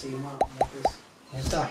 [0.00, 1.68] ser uma, uma pessoa.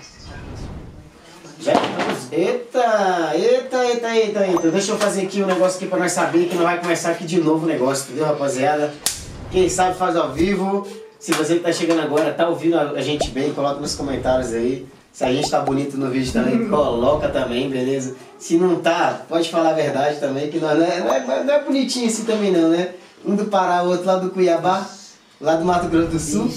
[1.61, 2.31] Já estamos.
[2.31, 4.71] Eita, eita, eita, eita, eita.
[4.71, 7.25] Deixa eu fazer aqui um negócio aqui pra nós saber que não vai começar aqui
[7.25, 8.93] de novo o negócio, entendeu, rapaziada?
[9.51, 10.87] Quem sabe faz ao vivo.
[11.19, 14.87] Se você que tá chegando agora, tá ouvindo a gente bem, coloca nos comentários aí.
[15.11, 18.15] Se a gente tá bonito no vídeo também, coloca também, beleza?
[18.37, 21.53] Se não tá, pode falar a verdade também, que nós não é, não é, não
[21.53, 22.93] é bonitinho assim também não, né?
[23.25, 24.87] Um do Pará, o outro lá do Cuiabá,
[25.41, 26.53] lá do Mato Grosso do Sul.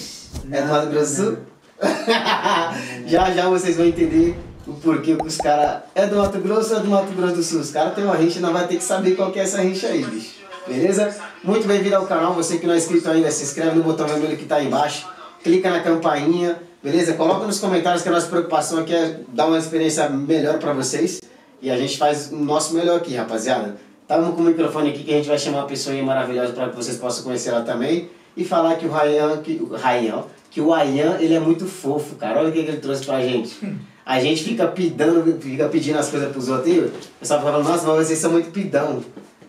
[0.51, 1.52] É do Mato Grosso do Sul?
[3.07, 4.37] já já vocês vão entender
[4.67, 5.83] o porquê que os caras.
[5.95, 7.61] É do Mato Grosso ou é do Mato Grosso do Sul?
[7.61, 9.89] Os caras têm uma rixa, nós vai ter que saber qual que é essa rixa
[9.89, 10.43] aí, bicho.
[10.67, 11.15] Beleza?
[11.43, 12.35] Muito bem-vindo ao canal.
[12.35, 15.09] Você que não é inscrito ainda, se inscreve no botão vermelho que tá aí embaixo.
[15.43, 17.15] Clica na campainha, beleza?
[17.15, 21.21] Coloca nos comentários que a nossa preocupação aqui é dar uma experiência melhor pra vocês.
[21.61, 23.77] E a gente faz o nosso melhor aqui, rapaziada.
[24.03, 26.77] Estamos com o microfone aqui que a gente vai chamar uma pessoa maravilhosa para que
[26.77, 28.09] vocês possam conhecer ela também.
[28.37, 32.15] E falar que o Ryan, que o Ryan, que o Ayan, ele é muito fofo,
[32.17, 32.41] cara.
[32.41, 33.59] Olha o que, ele trouxe pra gente.
[34.05, 36.69] A gente fica pidando, fica pedindo as coisas pros outros.
[36.69, 39.03] E o pessoal fala, nossa, mas vocês são muito pidão.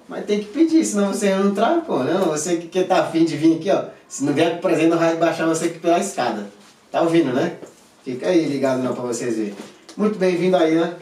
[0.08, 2.04] Mas tem que pedir, senão você não traz, pô.
[2.04, 3.86] Não, você que, que tá afim de vir aqui, ó.
[4.08, 6.48] Se não vier com presente, não vai baixar você que pela escada.
[6.90, 7.58] Tá ouvindo, né?
[8.06, 9.56] Fica aí ligado não pra vocês verem.
[9.98, 10.94] Muito bem-vindo aí, né?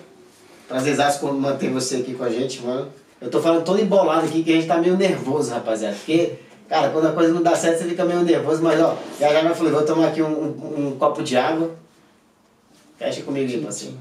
[0.67, 2.87] Prazerzaço manter você aqui com a gente, mano.
[3.19, 5.95] Eu tô falando todo embolado aqui que a gente tá meio nervoso, rapaziada.
[5.95, 6.35] Porque,
[6.71, 9.43] cara, quando a coisa não dá certo, você fica meio nervoso, mas ó, já já
[9.43, 11.75] me falei, vou tomar aqui um, um, um copo de água.
[12.97, 13.97] Fecha comigo aí, parceiro.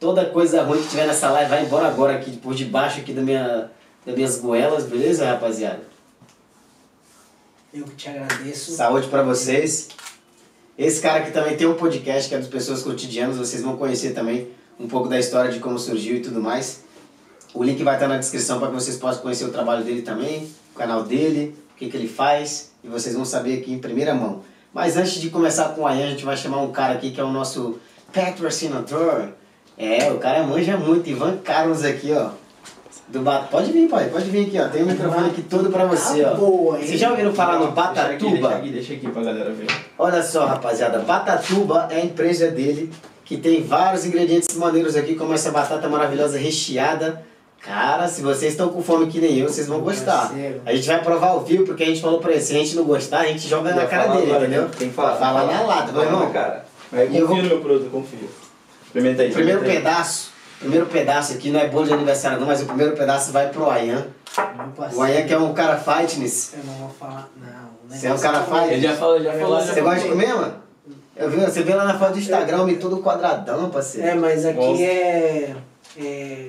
[0.00, 3.22] Toda coisa ruim que tiver nessa live vai embora agora aqui, por debaixo aqui da
[3.22, 3.70] minha,
[4.04, 5.80] das minhas goelas, beleza, rapaziada?
[7.72, 8.72] Eu que te agradeço.
[8.72, 9.88] Saúde pra vocês.
[10.76, 14.12] Esse cara aqui também tem um podcast que é dos Pessoas Cotidianas, vocês vão conhecer
[14.12, 14.48] também
[14.78, 16.82] um pouco da história de como surgiu e tudo mais.
[17.54, 20.52] O link vai estar na descrição para que vocês possam conhecer o trabalho dele também,
[20.74, 24.14] o canal dele, o que, que ele faz, e vocês vão saber aqui em primeira
[24.14, 24.40] mão.
[24.72, 27.20] Mas antes de começar com a Ian, a gente vai chamar um cara aqui que
[27.20, 27.78] é o nosso
[28.14, 29.28] patrocinador.
[29.76, 32.30] É, o cara manja muito, Ivan Carlos aqui, ó.
[33.08, 33.40] Do ba...
[33.50, 34.68] Pode vir, pai, pode vir aqui, ó.
[34.68, 36.34] Tem um microfone aqui todo pra você, ó.
[36.34, 36.86] Boa, hein?
[36.86, 38.48] Vocês já ouviram falar no aqui, deixa Batatuba?
[38.56, 39.66] aqui, deixa aqui pra galera ver.
[39.98, 42.90] Olha só, rapaziada, Batatuba é a empresa dele,
[43.22, 47.22] que tem vários ingredientes maneiros aqui, como essa batata maravilhosa recheada.
[47.66, 50.32] Cara, se vocês estão com fome que nem eu, vocês vão gostar.
[50.64, 52.76] A gente vai provar ao vivo, porque a gente falou pra ele, se a gente
[52.76, 54.68] não gostar, a gente joga na Vai cara falar dele, entendeu?
[54.68, 55.14] Tem que falar.
[55.16, 56.32] Que na lata, meu Fala na irmão.
[56.32, 56.64] cara.
[56.92, 58.30] Mas eu eu vou- confio no meu produto, eu confio.
[58.86, 59.32] Experimenta aí.
[59.32, 63.32] Primeiro pedaço, primeiro pedaço aqui, não é bolo de aniversário não, mas o primeiro pedaço
[63.32, 64.06] vai pro Ayan.
[64.94, 66.52] O Ayan que é um cara fitness.
[66.56, 67.28] Eu não vou falar.
[67.36, 67.66] Não.
[67.98, 68.66] Você é um cara faz?
[68.66, 68.72] bom.
[68.72, 69.60] Ele já falou, já falou.
[69.60, 70.54] Você gosta de comer, mano?
[71.16, 74.06] Eu vi, você vê lá na foto do Instagram, homem todo quadradão, parceiro.
[74.06, 75.54] É, mas aqui é,
[75.98, 76.48] é.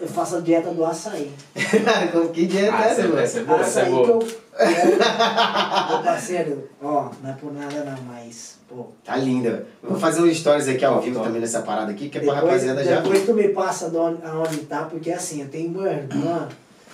[0.00, 1.30] Eu faço a dieta do açaí.
[2.32, 3.20] Que dieta Ah, é essa essa, é- mano?
[3.20, 4.08] essa é boa, essa é açaí que boa.
[4.22, 4.28] eu.
[4.58, 4.84] É,
[5.94, 8.58] meu parceiro, ó, não é por nada não, mas.
[8.68, 9.66] Pô, Tá linda.
[9.82, 12.52] Vou fazer um stories aqui ao vivo também nessa parada aqui, que é pra depois,
[12.52, 13.00] rapaziada já.
[13.00, 16.48] depois tu me passa de onde, aonde tá, porque assim, eu tenho uma irmã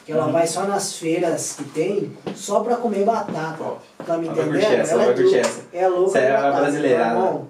[0.07, 3.65] que ela vai só nas feiras que tem, só pra comer batata.
[4.07, 4.63] Tá me Ela entendendo?
[4.63, 5.61] ela ela louca- essa.
[5.73, 6.11] É louca.
[6.11, 7.15] Você é de a batata, brasileirada.
[7.15, 7.49] meu irmão.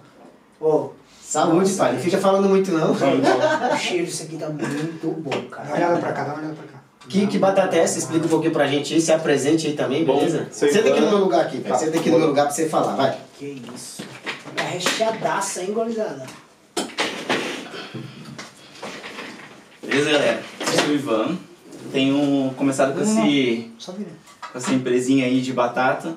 [0.61, 0.89] Ó,
[1.35, 1.77] Saúde, Nossa.
[1.79, 1.93] pai.
[1.95, 2.93] Não fica falando muito, não.
[2.93, 5.65] o cheiro disso aqui tá muito bom, cara.
[5.65, 6.79] Dá uma olhada pra cá, dá uma olhada pra cá.
[7.09, 7.99] Que, que batata é essa?
[7.99, 10.47] Explica um pouquinho pra gente aí, se apresente aí também, beleza?
[10.53, 11.73] Senta aqui no meu lugar aqui, pai.
[11.73, 13.19] Tá, Senta aqui no meu lugar pra você falar, vai.
[13.37, 14.05] Que isso.
[14.57, 16.25] É recheadaça, hein, gorizada?
[19.83, 20.43] Beleza, galera?
[20.61, 21.39] Eu sou o Ivan.
[21.91, 23.73] Tenho começado com, esse,
[24.53, 26.15] com essa empresinha aí de batata.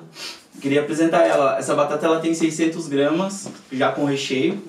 [0.60, 1.58] Queria apresentar ela.
[1.58, 4.60] Essa batata ela tem 600 gramas, já com recheio.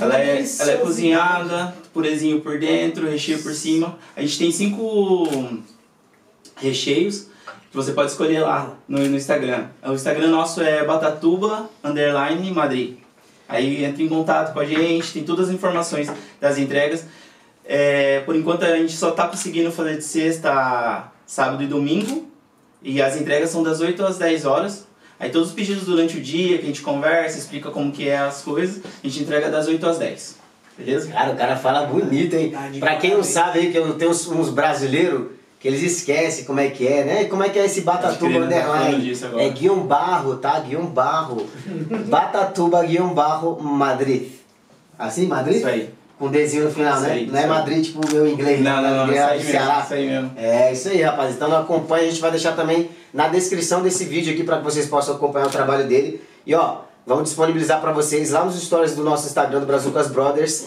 [0.00, 3.98] Ela é, ela é cozinhada, purezinho por dentro, recheio por cima.
[4.16, 5.28] A gente tem cinco
[6.56, 7.28] recheios
[7.70, 9.66] que você pode escolher lá no, no Instagram.
[9.84, 12.96] O Instagram nosso é batatuba underline Madrid.
[13.48, 16.10] Aí entra em contato com a gente, tem todas as informações
[16.40, 17.04] das entregas.
[17.64, 22.30] É, por enquanto a gente só tá conseguindo fazer de sexta, sábado e domingo.
[22.82, 24.85] E as entregas são das 8 às 10 horas.
[25.18, 28.18] Aí todos os pedidos durante o dia, que a gente conversa, explica como que é
[28.18, 30.36] as coisas, a gente entrega das 8 às 10.
[30.78, 31.10] Beleza?
[31.10, 32.52] Cara, o cara fala bonito, hein?
[32.78, 35.28] Pra quem não sabe aí, que eu tenho uns, uns brasileiros
[35.58, 37.22] que eles esquecem como é que é, né?
[37.22, 39.12] E como é que é esse Batatuba tá Underline?
[39.38, 40.60] É Guion Barro, tá?
[40.60, 41.46] Guion Barro.
[42.08, 44.28] Batatuba Guion Barro Madrid.
[44.98, 45.56] Assim, Madrid?
[45.56, 45.90] Isso aí.
[46.18, 47.12] Com Dzinho no final, Isso né?
[47.12, 47.46] aí, não é.
[47.46, 50.08] Madrid tipo o meu inglês, Não, não, não, é isso aí do mesmo, isso aí
[50.08, 50.32] mesmo.
[50.36, 51.34] É isso aí, rapaz.
[51.34, 54.64] Então não acompanha, a gente vai deixar também na descrição desse vídeo aqui para que
[54.64, 56.22] vocês possam acompanhar o trabalho dele.
[56.46, 60.66] E ó, vamos disponibilizar para vocês lá nos stories do nosso Instagram do Brazucas Brothers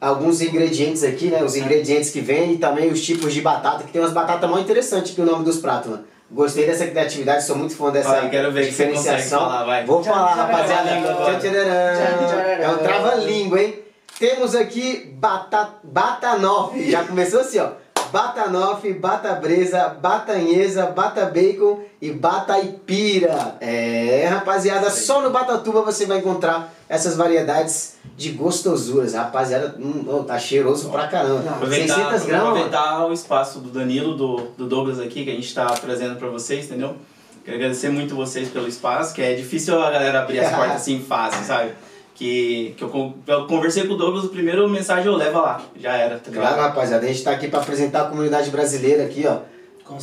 [0.00, 1.42] alguns ingredientes aqui, né?
[1.42, 4.62] Os ingredientes que vem e também os tipos de batata, que tem umas batatas muito
[4.62, 6.04] interessantes aqui o nome dos pratos, mano.
[6.30, 9.40] Gostei dessa criatividade, sou muito fã dessa Vai, quero ver diferenciação.
[9.40, 9.84] falar, vai.
[9.84, 10.90] Vou falar, rapaziada.
[10.90, 13.74] É um trava-língua, hein?
[14.20, 16.90] Temos aqui bata, Batanoff.
[16.90, 17.70] Já começou assim, ó.
[18.12, 23.56] Batanoff, Bata Bresa, Batanhesa, Bata Bacon e Bataipira.
[23.60, 29.14] É, rapaziada, só no Batatuba você vai encontrar essas variedades de gostosuras.
[29.14, 31.50] Rapaziada, hum, oh, tá cheiroso pra caramba.
[31.50, 32.48] Aproveitar, 600 gramas.
[32.48, 36.28] aproveitar o espaço do Danilo, do, do Douglas aqui, que a gente está trazendo para
[36.28, 36.96] vocês, entendeu?
[37.44, 41.00] Quero agradecer muito vocês pelo espaço, que é difícil a galera abrir as portas assim
[41.00, 41.72] fácil, sabe?
[42.18, 45.94] Que, que eu, eu conversei com o Douglas, a primeira mensagem eu levo lá, já
[45.96, 46.54] era, tá ligado?
[46.54, 49.38] Claro, rapaziada, a gente tá aqui pra apresentar a comunidade brasileira aqui, ó.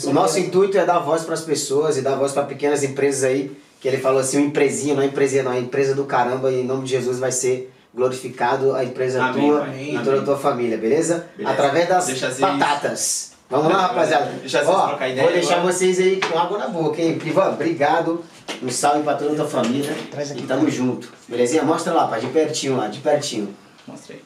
[0.06, 3.26] O nosso intuito é dar voz para as pessoas e dar voz para pequenas empresas
[3.26, 3.52] aí,
[3.82, 6.62] que ele falou assim, uma empresinha, não é empresinha não, é empresa do caramba e
[6.62, 9.70] em nome de Jesus vai ser glorificado a empresa Amém, tua pai.
[9.70, 10.04] e Amém.
[10.06, 11.28] toda a tua família, beleza?
[11.36, 11.54] Beleza.
[11.54, 13.34] Através das Deixa batatas.
[13.50, 14.32] Vamos lá, rapaziada.
[14.40, 15.72] Deixa Ó, trocar ideia vou deixar agora.
[15.74, 17.20] vocês aí com água na boca, hein?
[17.24, 18.24] Ivan, obrigado.
[18.62, 19.94] Um salve pra toda a tua família.
[20.12, 21.12] Traz aqui E tamo junto.
[21.28, 21.64] Belezinha?
[21.64, 23.54] Mostra lá, pai, de pertinho lá, de pertinho.
[23.88, 24.24] Mostrei.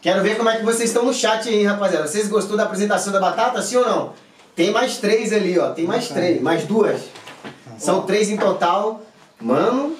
[0.00, 2.06] Quero ver como é que vocês estão no chat aí, rapaziada.
[2.06, 4.12] Vocês gostou da apresentação da batata, sim ou não?
[4.54, 5.70] Tem mais três ali, ó.
[5.72, 7.00] Tem mais três, mais duas.
[7.78, 9.02] São três em total.
[9.40, 9.96] Mano,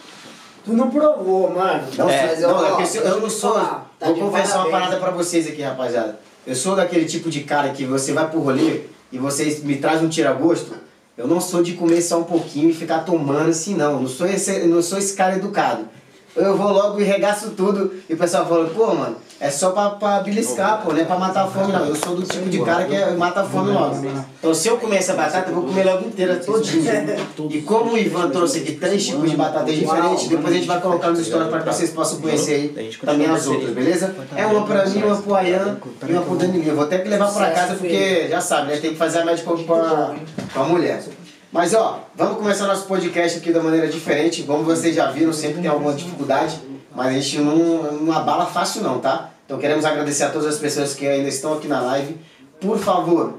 [0.64, 1.86] Tu não provou, mano.
[1.96, 3.52] não, É, eu, não, eu, eu, eu não sou.
[3.54, 6.18] falar, tá vou confessar uma parada pra vocês aqui, rapaziada.
[6.46, 10.02] Eu sou daquele tipo de cara que você vai pro rolê e vocês me traz
[10.02, 10.74] um tira-gosto.
[11.16, 13.92] Eu não sou de comer só um pouquinho e ficar tomando assim, não.
[13.94, 15.88] Eu não sou esse, não sou esse cara educado.
[16.36, 19.90] Eu vou logo e regaço tudo e o pessoal fala, pô, mano, é só pra,
[19.90, 21.86] pra beliscar, pô, não é pra matar a fome, não.
[21.86, 23.96] Eu sou do tipo de cara que é, mata a fome logo.
[24.38, 27.16] Então se eu comer essa batata, eu vou comer logo inteira, todinha.
[27.50, 30.80] E como o Ivan trouxe aqui três tipos de batatas diferentes, depois a gente vai
[30.80, 34.14] colocar nos stories para que vocês possam conhecer aí também as outras, beleza?
[34.34, 36.68] É uma pra mim, uma pro Ayan e uma pro Danilinho.
[36.70, 38.76] Eu vou até que levar pra casa porque já sabe, né?
[38.78, 40.14] Tem que fazer a médica com a,
[40.52, 41.02] com a mulher.
[41.52, 44.42] Mas ó, vamos começar nosso podcast aqui da maneira diferente.
[44.42, 46.58] Como vocês já viram, sempre tem alguma dificuldade,
[46.94, 49.30] mas a gente não, não abala fácil não, tá?
[49.44, 52.16] Então queremos agradecer a todas as pessoas que ainda estão aqui na live.
[52.60, 53.38] Por favor,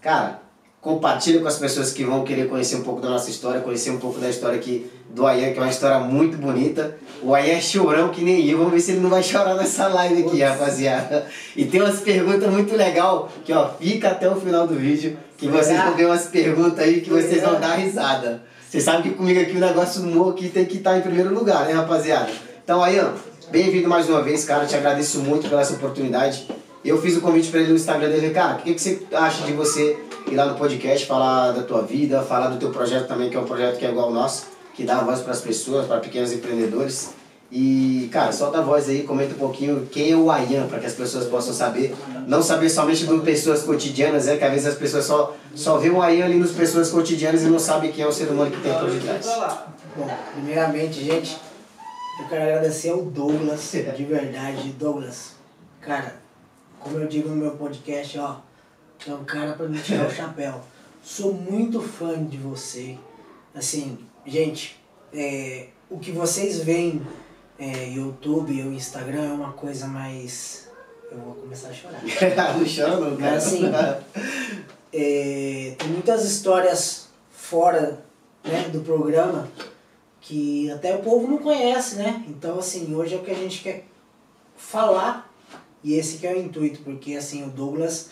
[0.00, 0.40] cara,
[0.80, 3.98] compartilha com as pessoas que vão querer conhecer um pouco da nossa história, conhecer um
[3.98, 6.96] pouco da história aqui do Ayan, que é uma história muito bonita.
[7.20, 9.88] O Ayan é chorão que nem eu, vamos ver se ele não vai chorar nessa
[9.88, 11.26] live aqui, rapaziada.
[11.56, 15.48] E tem umas perguntas muito legal que ó, fica até o final do vídeo, que
[15.48, 18.42] vocês vão ver umas perguntas aí que vocês vão dar risada.
[18.68, 21.64] Vocês sabem que comigo aqui o negócio humor aqui tem que estar em primeiro lugar,
[21.64, 22.30] né, rapaziada?
[22.62, 23.14] Então, Ayan,
[23.50, 24.66] bem-vindo mais uma vez, cara.
[24.66, 26.46] Te agradeço muito pela essa oportunidade.
[26.84, 29.44] Eu fiz o convite pra ele no Instagram dele, cara, o que, que você acha
[29.44, 29.98] de você
[30.30, 33.40] ir lá no podcast, falar da tua vida, falar do teu projeto também, que é
[33.40, 36.32] um projeto que é igual ao nosso, que dá voz para as pessoas, para pequenos
[36.32, 37.14] empreendedores.
[37.50, 40.86] E, cara, solta a voz aí, comenta um pouquinho quem é o Ayan, para que
[40.86, 41.94] as pessoas possam saber.
[42.26, 45.90] Não saber somente de pessoas cotidianas, é que às vezes as pessoas só, só vê
[45.90, 48.60] o Ayan ali nas pessoas cotidianas e não sabem quem é o ser humano que
[48.60, 49.26] tem por detrás.
[49.96, 51.36] Bom, primeiramente, gente,
[52.20, 55.32] eu quero agradecer ao Douglas, de verdade, Douglas.
[55.80, 56.20] Cara,
[56.78, 58.36] como eu digo no meu podcast, ó,
[59.08, 60.60] é um cara pra me tirar o chapéu.
[61.02, 62.96] Sou muito fã de você.
[63.52, 64.78] Assim, gente,
[65.12, 67.02] é, o que vocês veem
[67.60, 70.68] é, YouTube ou Instagram é uma coisa mais.
[71.12, 72.02] Eu vou começar a chorar.
[72.02, 73.32] não chora não, cara.
[73.32, 73.62] Mas assim,
[74.92, 78.02] é, tem muitas histórias fora
[78.42, 79.48] né, do programa
[80.20, 82.24] que até o povo não conhece, né?
[82.28, 83.84] Então, assim, hoje é o que a gente quer
[84.56, 85.30] falar
[85.82, 88.10] e esse que é o intuito, porque assim, o Douglas,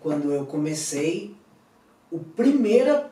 [0.00, 1.34] quando eu comecei,
[2.10, 3.04] o primeiro,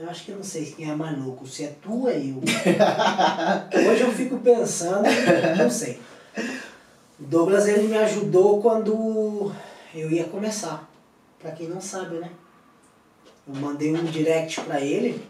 [0.00, 2.16] eu acho que eu não sei quem é mais louco, se é tu ou é
[2.18, 2.40] eu.
[3.90, 5.02] hoje eu fico pensando,
[5.58, 6.00] não sei.
[7.18, 9.52] O Douglas, ele me ajudou quando
[9.94, 10.88] eu ia começar.
[11.38, 12.30] Pra quem não sabe, né?
[13.46, 15.22] Eu mandei um direct pra ele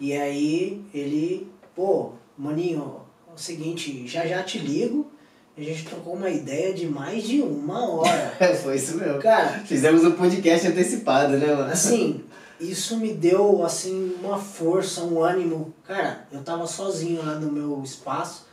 [0.00, 5.10] e aí ele, pô, maninho, é o seguinte, já já te ligo.
[5.56, 8.34] A gente trocou uma ideia de mais de uma hora.
[8.60, 9.20] Foi isso mesmo.
[9.20, 11.70] Cara, Fizemos um podcast antecipado, né, mano?
[11.70, 12.24] assim,
[12.70, 15.74] isso me deu assim uma força, um ânimo.
[15.84, 18.46] Cara, eu tava sozinho lá no meu espaço.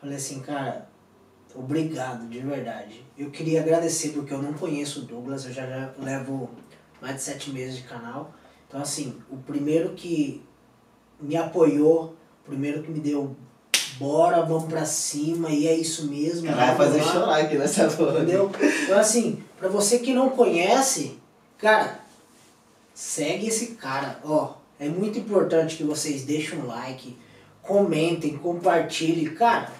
[0.00, 0.88] Falei assim, cara,
[1.54, 3.04] obrigado, de verdade.
[3.16, 6.50] Eu queria agradecer porque eu não conheço o Douglas, eu já, já levo
[7.00, 8.34] mais de sete meses de canal.
[8.68, 10.42] Então assim, o primeiro que
[11.20, 13.36] me apoiou, o primeiro que me deu
[13.98, 16.48] bora, vamos pra cima, e é isso mesmo.
[16.48, 18.18] Cara, vai fazer chorar aqui nessa porra.
[18.18, 18.50] Entendeu?
[18.84, 21.18] Então assim, pra você que não conhece,
[21.58, 22.01] cara,
[22.94, 24.54] segue esse cara, ó.
[24.78, 27.16] É muito importante que vocês deixem um like,
[27.62, 29.70] comentem, compartilhem, cara.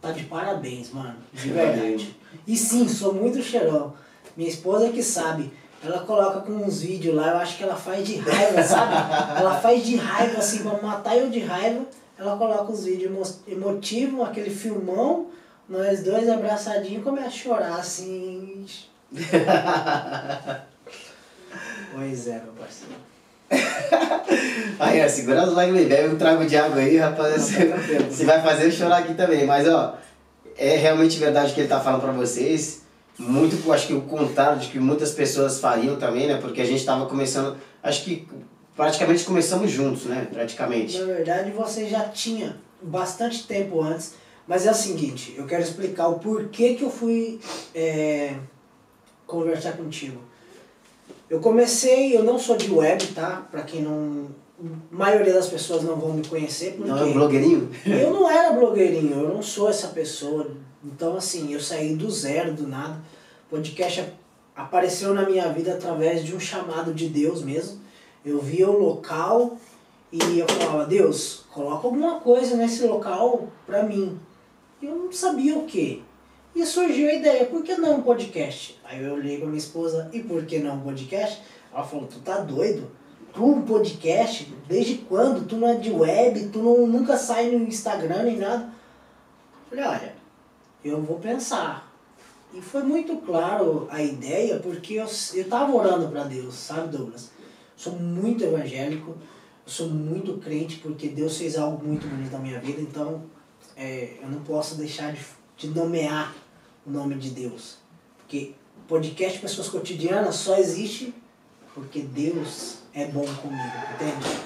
[0.00, 1.16] Tá de parabéns, mano.
[1.32, 2.16] De verdade.
[2.46, 3.94] E sim, sou muito cheirão.
[4.36, 5.52] Minha esposa que sabe.
[5.84, 8.94] ela coloca com uns vídeos lá, eu acho que ela faz de raiva, sabe?
[9.40, 11.84] ela faz de raiva, assim, pra matar eu de raiva.
[12.18, 15.28] Ela coloca os vídeos emo- emotivos, aquele filmão,
[15.68, 18.64] nós dois abraçadinhos começa a chorar, assim.
[21.94, 22.94] pois é, meu parceiro.
[24.78, 27.42] Aí, ó, segura as lágrimas aí, bebe um trago de água aí, rapaz.
[27.42, 27.76] Você, tá
[28.10, 29.46] você vai fazer eu chorar aqui também.
[29.46, 29.98] Mas, ó,
[30.56, 32.82] é realmente verdade o que ele tá falando pra vocês.
[33.18, 36.38] Muito, acho que o contrário de que muitas pessoas fariam também, né?
[36.40, 38.26] Porque a gente tava começando, acho que
[38.74, 40.26] praticamente começamos juntos, né?
[40.32, 40.98] Praticamente.
[40.98, 44.14] Na verdade, você já tinha bastante tempo antes,
[44.46, 47.38] mas é o seguinte, eu quero explicar o porquê que eu fui
[47.74, 48.34] é,
[49.26, 50.20] conversar contigo.
[51.32, 53.48] Eu comecei, eu não sou de web, tá?
[53.50, 54.26] Pra quem não...
[54.62, 57.70] A maioria das pessoas não vão me conhecer, porque Não é um blogueirinho?
[57.86, 60.50] eu não era blogueirinho, eu não sou essa pessoa.
[60.84, 63.00] Então, assim, eu saí do zero, do nada.
[63.46, 64.12] O podcast
[64.54, 67.80] apareceu na minha vida através de um chamado de Deus mesmo.
[68.22, 69.56] Eu via o local
[70.12, 74.20] e eu falava, Deus, coloca alguma coisa nesse local pra mim.
[74.82, 76.04] E eu não sabia o que.
[76.54, 78.78] E surgiu a ideia, por que não um podcast?
[78.84, 81.40] Aí eu olhei pra minha esposa, e por que não um podcast?
[81.72, 82.90] Ela falou, tu tá doido?
[83.32, 84.52] Tu um podcast?
[84.68, 85.46] Desde quando?
[85.46, 88.70] Tu não é de web, tu não, nunca sai no Instagram nem nada.
[89.70, 90.14] Falei, olha,
[90.84, 91.90] eu vou pensar.
[92.52, 97.30] E foi muito claro a ideia, porque eu, eu tava orando pra Deus, sabe, Douglas?
[97.74, 102.60] Sou muito evangélico, eu sou muito crente, porque Deus fez algo muito bonito na minha
[102.60, 103.22] vida, então
[103.74, 105.20] é, eu não posso deixar de,
[105.56, 106.34] de nomear
[106.86, 107.76] o nome de Deus.
[108.18, 108.52] Porque
[108.88, 111.14] podcast Pessoas Cotidianas só existe
[111.74, 114.38] porque Deus é bom comigo, entende?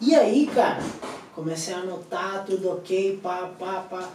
[0.00, 0.80] E aí, cara,
[1.34, 4.08] comecei a anotar, tudo ok, pá, pá, pá.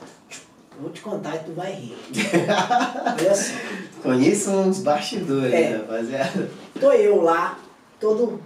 [0.80, 1.98] Vou te contar e tu vai rir.
[3.30, 3.54] Assim,
[4.02, 5.78] Conheço uns bastidores, É.
[5.78, 6.50] rapaziada.
[6.80, 7.60] tô eu lá,
[8.00, 8.42] todo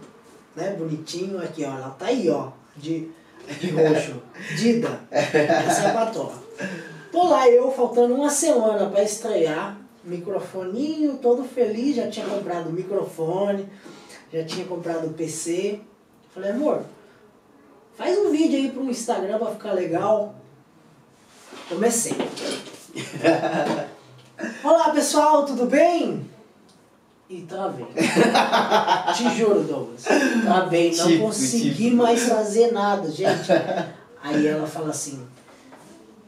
[0.55, 1.69] né, bonitinho, aqui, ó.
[1.69, 3.09] Ela tá aí, ó, de,
[3.59, 4.21] de roxo.
[4.57, 4.99] Dida.
[5.11, 6.43] Essa é a patola.
[7.17, 12.71] Tô lá eu, faltando uma semana pra estrear, microfoninho, todo feliz, já tinha comprado o
[12.71, 13.67] microfone,
[14.31, 15.79] já tinha comprado o PC.
[16.31, 16.83] Falei, amor,
[17.97, 20.35] faz um vídeo aí pro Instagram pra ficar legal.
[21.67, 22.13] Comecei.
[24.63, 26.29] Olá pessoal, tudo bem?
[27.27, 27.87] E travei.
[29.17, 30.03] Te juro, Douglas.
[30.43, 31.95] Travei, não Tipo, consegui tipo.
[31.95, 33.51] mais fazer nada, gente.
[34.21, 35.25] Aí ela fala assim,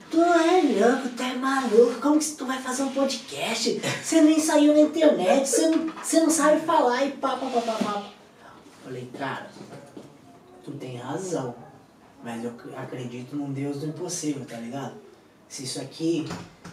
[0.10, 3.80] Tu é louco, tu é maluco, como que tu vai fazer um podcast?
[4.04, 7.62] Você nem saiu na internet, você não, você não sabe falar e pá, pá, pá,
[7.62, 8.12] pá, pá.
[8.84, 9.52] Falei, cara,
[10.64, 11.54] tu tem razão,
[12.24, 14.96] mas eu acredito num Deus do impossível, tá ligado?
[15.48, 16.28] Se isso aqui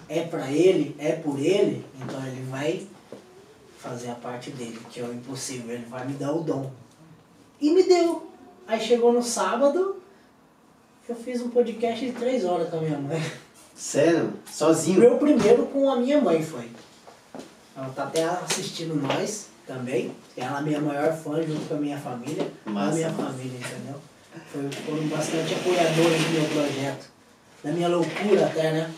[0.08, 2.86] é pra ele, é por ele, então ele vai
[3.78, 6.72] fazer a parte dele, que é o impossível, ele vai me dar o dom.
[7.60, 8.30] E me deu.
[8.66, 10.02] Aí chegou no sábado,
[11.08, 13.22] eu fiz um podcast de três horas com a minha mãe.
[13.76, 14.32] Sério?
[14.50, 14.98] Sozinho?
[14.98, 16.68] meu primeiro com a minha mãe foi.
[17.76, 20.10] Ela tá até assistindo nós também.
[20.36, 22.50] Ela é a minha maior fã junto com a minha família.
[22.64, 23.22] Massa, a minha massa.
[23.22, 24.00] família, entendeu?
[24.50, 27.06] Foi, foram bastante apoiadores do meu projeto.
[27.62, 28.90] Da minha loucura até, né?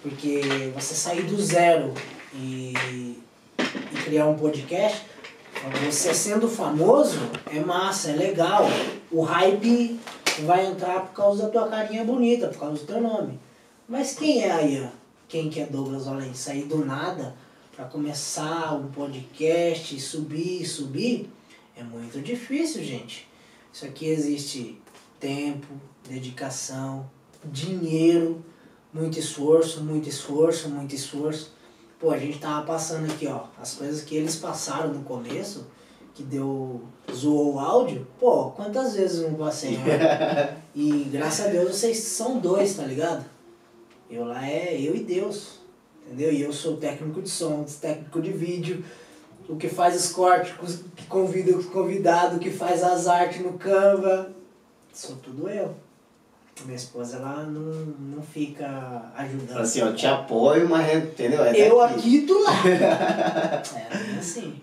[0.00, 1.92] Porque você sair do zero
[2.32, 2.72] e,
[3.58, 5.04] e criar um podcast,
[5.84, 7.18] você sendo famoso
[7.52, 8.66] é massa, é legal.
[9.10, 9.98] O hype
[10.42, 13.38] vai entrar por causa da tua carinha bonita, por causa do teu nome.
[13.88, 14.88] Mas quem é aí, ó?
[15.28, 16.38] Quem que é Douglas Valente?
[16.38, 17.34] Sair do nada
[17.74, 21.30] para começar um podcast, subir, subir,
[21.76, 23.28] é muito difícil, gente.
[23.72, 24.80] Isso aqui existe
[25.18, 25.66] tempo,
[26.08, 27.10] dedicação,
[27.44, 28.44] dinheiro,
[28.92, 31.52] muito esforço, muito esforço, muito esforço.
[31.98, 35.66] Pô, a gente tava passando aqui, ó, as coisas que eles passaram no começo,
[36.14, 36.80] que deu.
[37.12, 40.56] zoou o áudio, pô, quantas vezes não passei, né?
[40.74, 43.24] E graças a Deus vocês são dois, tá ligado?
[44.10, 45.60] Eu lá é eu e Deus,
[46.04, 46.32] entendeu?
[46.32, 48.84] E eu sou técnico de som, técnico de vídeo,
[49.48, 50.52] o que faz os cortes,
[50.96, 54.32] que convida o convidado, que faz as artes no Canva,
[54.92, 55.74] sou tudo eu.
[56.64, 57.72] Minha esposa, ela não,
[58.16, 59.58] não fica ajudando.
[59.58, 61.44] Assim, ó, te apoio, mas entendeu?
[61.44, 62.52] É Eu aqui, tu lá.
[63.76, 64.60] é assim.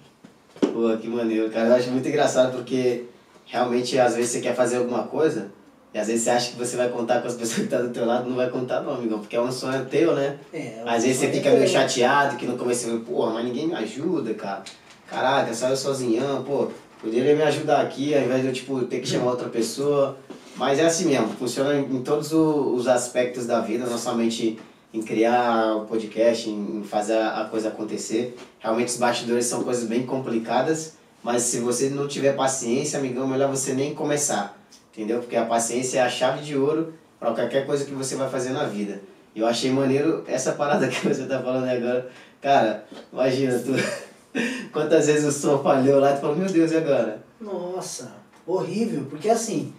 [0.71, 1.69] Pô, que maneiro, cara.
[1.69, 3.05] Eu acho muito engraçado porque
[3.45, 5.51] realmente às vezes você quer fazer alguma coisa
[5.93, 7.89] e às vezes você acha que você vai contar com as pessoas que estão do
[7.89, 10.37] teu lado, não vai contar não, amigão, porque é um sonho teu, né?
[10.53, 13.67] É, Às vezes você fica meio chateado que no começo você fala, porra, mas ninguém
[13.67, 14.63] me ajuda, cara.
[15.09, 16.69] Caraca, só eu sozinhão, pô,
[17.01, 20.17] poderia me ajudar aqui ao invés de eu tipo, ter que chamar outra pessoa.
[20.55, 24.59] Mas é assim mesmo, funciona em todos os aspectos da vida, não somente
[24.93, 28.37] em criar o podcast, em fazer a coisa acontecer.
[28.59, 30.93] Realmente os bastidores são coisas bem complicadas,
[31.23, 34.57] mas se você não tiver paciência, amigão, melhor você nem começar.
[34.91, 35.19] Entendeu?
[35.19, 38.49] Porque a paciência é a chave de ouro para qualquer coisa que você vai fazer
[38.49, 39.01] na vida.
[39.33, 42.09] Eu achei maneiro essa parada que você tá falando agora.
[42.41, 43.71] Cara, imagina, tu.
[44.71, 47.21] Quantas vezes o som falhou lá tu falou, meu Deus, e agora?
[47.39, 48.13] Nossa,
[48.45, 49.73] horrível, porque assim,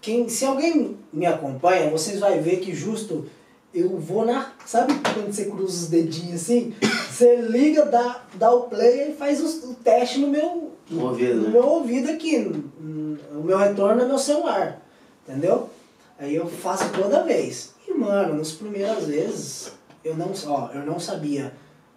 [0.00, 3.26] quem, se alguém me acompanha, vocês vão ver que justo
[3.74, 4.52] eu vou na.
[4.66, 6.74] Sabe quando você cruza os dedinhos assim?
[7.10, 11.34] Você liga, dá, dá o play e faz o, o teste no meu, No ouvido,
[11.36, 11.50] no né?
[11.50, 12.36] meu ouvido aqui.
[12.38, 14.80] O meu retorno é meu celular.
[15.26, 15.70] Entendeu?
[16.18, 17.74] Aí eu faço toda vez.
[17.86, 19.72] E mano, nas primeiras vezes,
[20.04, 21.52] eu não, ó, eu não sabia.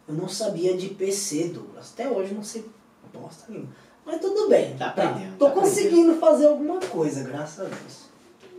[0.08, 1.92] Eu não sabia de PC, Douglas.
[1.94, 2.66] Até hoje eu não sei
[3.14, 3.70] bosta nenhuma.
[4.06, 4.76] Mas tudo bem.
[4.78, 8.06] Tá aprendendo, Tô tá conseguindo fazer alguma coisa, graças a Deus.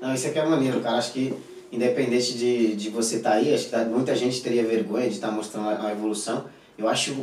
[0.01, 0.99] Não, isso aqui é maneiro, cara.
[0.99, 1.35] Acho que
[1.77, 5.31] independente de, de você estar aí, acho que tá- muita gente teria vergonha de estar
[5.31, 6.45] mostrando a, a evolução.
[6.77, 7.15] Eu acho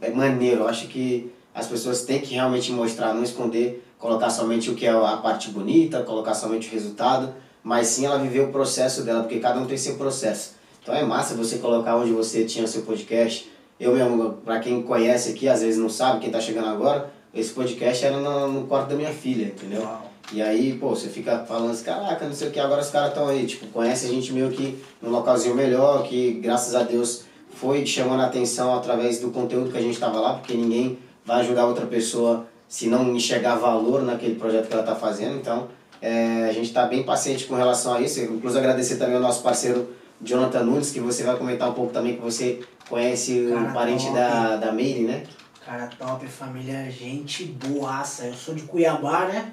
[0.00, 4.70] é maneiro, eu acho que as pessoas têm que realmente mostrar, não esconder, colocar somente
[4.70, 8.48] o que é a parte bonita, colocar somente o resultado, mas sim ela viver o
[8.48, 10.54] processo dela, porque cada um tem seu processo.
[10.82, 13.50] Então é massa você colocar onde você tinha seu podcast.
[13.78, 17.50] Eu mesmo, pra quem conhece aqui, às vezes não sabe, quem tá chegando agora, esse
[17.52, 19.82] podcast era no, no quarto da minha filha, entendeu?
[19.82, 20.11] Uau.
[20.32, 23.10] E aí, pô, você fica falando assim, caraca, não sei o que, agora os caras
[23.10, 27.24] estão aí, tipo, conhece a gente meio que num localzinho melhor, que graças a Deus
[27.54, 31.40] foi chamando a atenção através do conteúdo que a gente tava lá, porque ninguém vai
[31.40, 35.68] ajudar outra pessoa se não enxergar valor naquele projeto que ela tá fazendo, então
[36.00, 39.42] é, a gente tá bem paciente com relação a isso, inclusive agradecer também ao nosso
[39.42, 39.90] parceiro
[40.22, 44.04] Jonathan Nunes, que você vai comentar um pouco também, que você conhece Cara, um parente
[44.04, 44.16] top.
[44.16, 45.24] da, da Meire, né?
[45.64, 48.24] Cara top, família, gente boaça.
[48.24, 49.52] Eu sou de Cuiabá, né?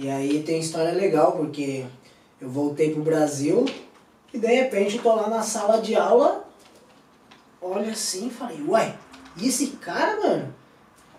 [0.00, 1.84] E aí tem história legal, porque
[2.40, 3.64] eu voltei pro Brasil
[4.32, 6.48] e de repente eu tô lá na sala de aula,
[7.60, 8.96] olha assim e falei, uai,
[9.36, 10.54] e esse cara, mano?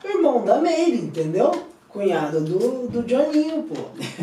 [0.01, 1.51] Irmão da Meire, entendeu?
[1.89, 3.75] Cunhado do, do Johninho, pô.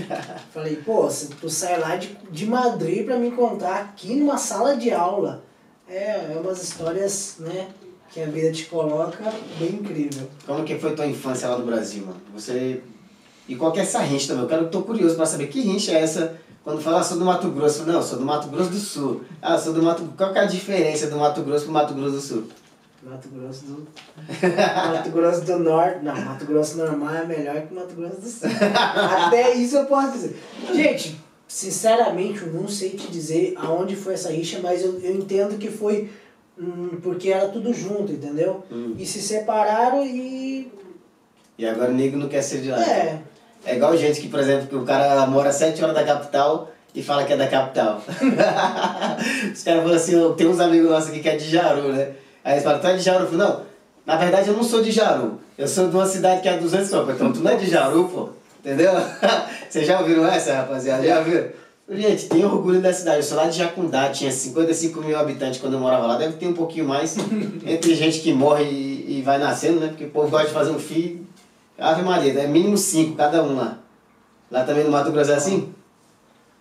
[0.55, 4.75] Falei, pô, se tu sai lá de, de Madrid pra me encontrar aqui numa sala
[4.75, 5.45] de aula.
[5.87, 7.69] É, é umas histórias, né,
[8.09, 9.23] que a vida te coloca
[9.59, 10.31] bem incrível.
[10.47, 12.23] Como que foi tua infância lá no Brasil, mano?
[12.33, 12.83] Você.
[13.49, 14.43] E qual que é essa rincha também?
[14.43, 17.25] Eu quero, tô curioso pra saber que rincha é essa quando fala, ah, sou do
[17.25, 17.79] Mato Grosso.
[17.81, 19.21] Falo, Não, sou do Mato Grosso do Sul.
[19.41, 20.03] Ah, sou do Mato.
[20.17, 22.45] Qual que é a diferença do Mato Grosso pro Mato Grosso do Sul?
[23.05, 23.87] Mato Grosso do.
[24.93, 26.05] Mato Grosso do Norte.
[26.05, 28.49] Não, Mato Grosso normal é melhor que Mato Grosso do Sul.
[29.27, 30.43] Até isso eu posso dizer.
[30.75, 35.57] Gente, sinceramente, eu não sei te dizer aonde foi essa rixa, mas eu, eu entendo
[35.59, 36.11] que foi
[36.59, 38.65] hum, porque era tudo junto, entendeu?
[38.73, 38.95] Hum.
[38.99, 40.73] E se separaram e.
[41.57, 42.85] E agora o nego não quer ser de lá.
[42.85, 43.23] É.
[43.67, 47.03] É igual gente que, por exemplo, que o cara mora sete horas da capital e
[47.03, 48.01] fala que é da capital.
[49.53, 52.13] Os caras falam assim, tenho uns amigos nossos aqui que é de Jaru, né?
[52.45, 53.25] Aí eles falam, tu é de Jaru?
[53.25, 53.63] Eu falo, não,
[54.07, 55.41] na verdade eu não sou de Jaru.
[55.59, 57.17] Eu sou de uma cidade que é a 200 quilômetros.
[57.17, 58.29] Então tu não é de Jaru, pô.
[58.61, 58.93] Entendeu?
[59.69, 61.05] Vocês já ouviram essa, rapaziada?
[61.05, 61.49] Já viram?
[61.89, 63.19] Gente, tenho orgulho da cidade.
[63.19, 66.17] Eu sou lá de Jacundá, tinha 55 mil habitantes quando eu morava lá.
[66.17, 67.17] Deve ter um pouquinho mais.
[67.67, 69.89] Entre gente que morre e, e vai nascendo, né?
[69.89, 71.26] Porque o povo gosta de fazer um filho.
[71.79, 73.79] Ave Maria, é mínimo 5 cada um lá.
[74.51, 75.75] Lá também no Mato Grosso é assim?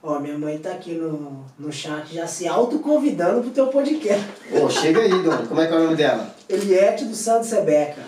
[0.03, 4.25] Ó, minha mãe tá aqui no, no chat já se autoconvidando pro teu podcast.
[4.51, 5.47] Ô, chega aí, dona.
[5.47, 6.35] Como é que é o nome dela?
[6.47, 8.01] Eliette do Santos Rebeca.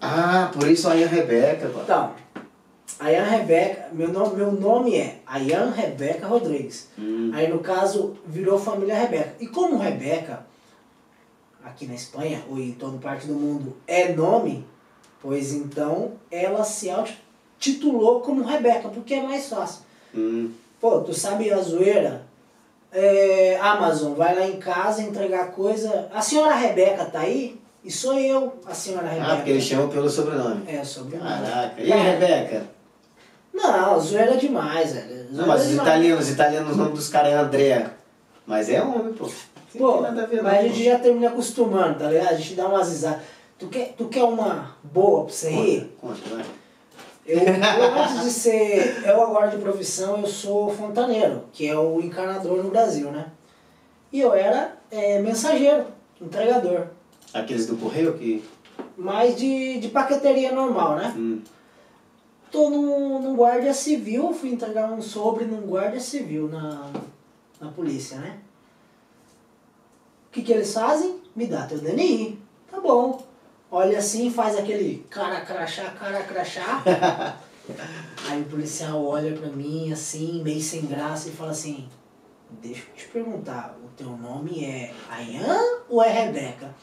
[0.00, 1.80] Ah, por isso aí a Rebeca, pô.
[1.80, 2.12] Então,
[2.98, 6.88] Ayan Rebeca, meu nome, meu nome é Ayan Rebeca Rodrigues.
[6.98, 7.30] Hum.
[7.32, 9.36] Aí no caso virou família Rebeca.
[9.40, 10.44] E como Rebeca,
[11.64, 14.66] aqui na Espanha ou em toda parte do mundo, é nome,
[15.22, 16.90] pois então ela se
[17.58, 19.82] titulou como Rebeca, porque é mais fácil.
[20.14, 20.50] Hum.
[20.80, 22.22] Pô, tu sabe a zoeira?
[22.92, 26.08] É, Amazon, vai lá em casa entregar coisa.
[26.12, 27.60] A senhora Rebeca tá aí?
[27.84, 29.32] E sou eu, a senhora Rebeca.
[29.32, 30.64] Ah, porque eles chamam pelo sobrenome.
[30.66, 31.28] É, sobrenome.
[31.28, 31.80] Caraca.
[31.80, 32.66] E a Rebeca?
[33.52, 35.26] Não, zoeira é demais, velho.
[35.30, 37.94] Não, mas é os italianos, os italianos, o nome dos caras é Andrea.
[38.46, 39.28] Mas é homem, pô.
[39.78, 42.30] Pô, a ver, mas a não, gente já termina acostumando, tá ligado?
[42.30, 43.20] A gente dá umas risadas.
[43.60, 45.94] Tu quer, tu quer uma boa pra você rir?
[46.00, 46.46] Conta, conta, vai.
[47.26, 52.00] Eu, eu, antes de ser, eu agora de profissão, eu sou fontaneiro, que é o
[52.00, 53.30] encanador no Brasil, né?
[54.10, 55.84] E eu era é, mensageiro,
[56.18, 56.86] entregador.
[57.34, 58.42] Aqueles do correio que.
[58.96, 61.14] Mas de, de paqueteria normal, né?
[61.14, 61.42] Hum.
[62.50, 66.90] Tô num, num guarda civil, fui entregar um sobre num guarda civil na,
[67.60, 68.38] na polícia, né?
[70.28, 71.20] O que, que eles fazem?
[71.36, 72.38] Me dá teu DNI.
[72.70, 73.29] Tá bom.
[73.72, 76.82] Olha assim, faz aquele cara crachá, cara crachá.
[78.28, 81.88] Aí o policial olha pra mim assim, meio sem graça, e fala assim,
[82.60, 86.74] deixa eu te perguntar, o teu nome é Ayan ou é Rebeca?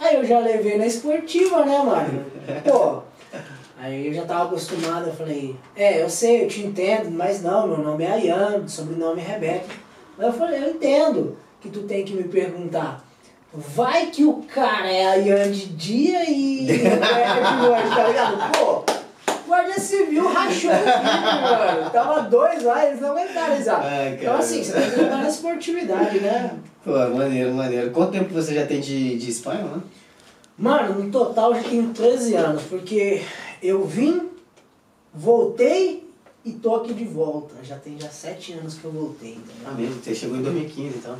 [0.00, 2.24] Aí eu já levei na esportiva, né, mano?
[2.64, 3.02] Pô,
[3.78, 7.68] aí eu já tava acostumado, eu falei, é, eu sei, eu te entendo, mas não,
[7.68, 9.72] meu nome é Ayan, sobrenome é Rebeca.
[10.18, 13.04] Aí eu falei, eu entendo que tu tem que me perguntar.
[13.54, 17.00] Vai que o cara é Ayan de dia e Rebeca
[17.50, 18.52] de noite, tá ligado?
[18.58, 18.84] Pô,
[19.46, 21.90] Guardia Civil rachou o bico, mano.
[21.90, 23.82] Tava dois lá, eles não aguentaram.
[23.84, 26.56] Ai, Então assim, você tem que na esportividade, né?
[26.82, 27.90] Pô, maneiro, maneiro.
[27.90, 29.82] Quanto tempo você já tem de, de Espanha, né?
[30.56, 33.22] Mano, no total já tenho 13 anos, porque
[33.62, 34.30] eu vim,
[35.12, 36.08] voltei
[36.44, 37.54] e tô aqui de volta.
[37.62, 39.88] Já tem já 7 anos que eu voltei, Ah, entendeu?
[39.88, 41.16] mesmo, você chegou em 2015, então.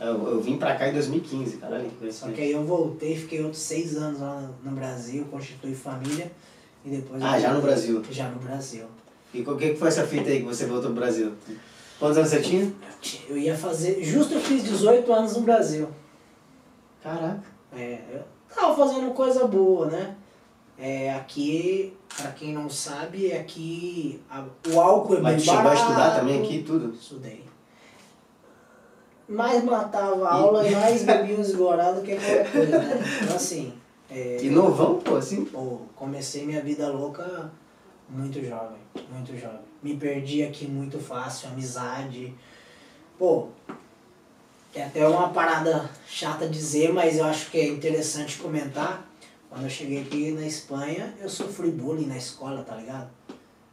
[0.00, 1.90] Eu, eu vim pra cá em 2015, caralho.
[2.10, 6.30] Só que aí eu voltei, fiquei outros 6 anos lá no Brasil, constituí família
[6.84, 7.20] e depois...
[7.22, 7.60] Ah, já no.
[7.60, 8.02] Brasil.
[8.10, 8.84] Já no Brasil.
[9.34, 11.32] E o que foi essa fita aí que você voltou pro Brasil?
[11.98, 12.72] Quantos anos você tinha?
[13.28, 14.02] Eu ia fazer...
[14.04, 15.88] Justo eu fiz 18 anos no Brasil.
[17.02, 17.42] Caraca.
[17.76, 18.22] É, eu
[18.54, 20.14] tava fazendo coisa boa, né?
[20.78, 25.60] É, aqui, pra quem não sabe, aqui a- o álcool é Mas bem tu chegou
[25.60, 25.82] a barato.
[25.82, 26.94] estudar também aqui tudo?
[26.94, 27.44] Estudei.
[29.28, 33.04] Mais matava a aula e mais bebia uns esgorado que qualquer coisa, né?
[33.22, 33.74] Então assim,
[34.10, 35.44] é, E novão, pô, assim?
[35.44, 37.52] pô, comecei minha vida louca
[38.08, 38.78] muito jovem,
[39.12, 39.60] muito jovem.
[39.82, 42.34] Me perdi aqui muito fácil, amizade.
[43.18, 43.48] Pô,
[44.74, 49.06] é até uma parada chata dizer, mas eu acho que é interessante comentar.
[49.50, 53.08] Quando eu cheguei aqui na Espanha, eu sofri bullying na escola, tá ligado?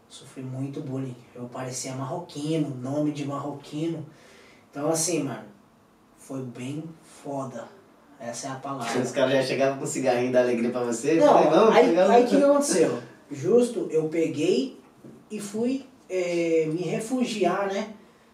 [0.10, 1.15] Sofri muito bullying.
[1.34, 4.06] Eu parecia marroquino, nome de marroquino.
[4.76, 5.46] Então assim, mano,
[6.18, 7.66] foi bem foda.
[8.20, 9.02] Essa é a palavra.
[9.02, 11.18] Os caras já chegavam com cigarrinho da alegria pra você?
[11.18, 13.00] Falei, Não, vamos aí aí o que aconteceu?
[13.32, 14.78] Justo, eu peguei
[15.32, 17.94] e fui eh, me refugiar, né?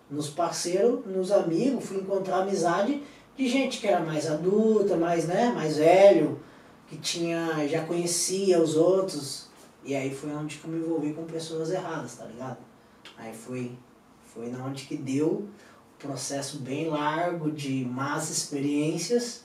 [0.09, 3.03] Nos parceiros, nos amigos, fui encontrar amizade
[3.37, 6.39] de gente que era mais adulta, mais, né, mais velho,
[6.87, 9.47] que tinha, já conhecia os outros.
[9.85, 12.57] E aí foi onde que eu me envolvi com pessoas erradas, tá ligado?
[13.15, 13.71] Aí foi,
[14.33, 15.47] foi na onde que deu
[16.01, 19.43] processo bem largo de más experiências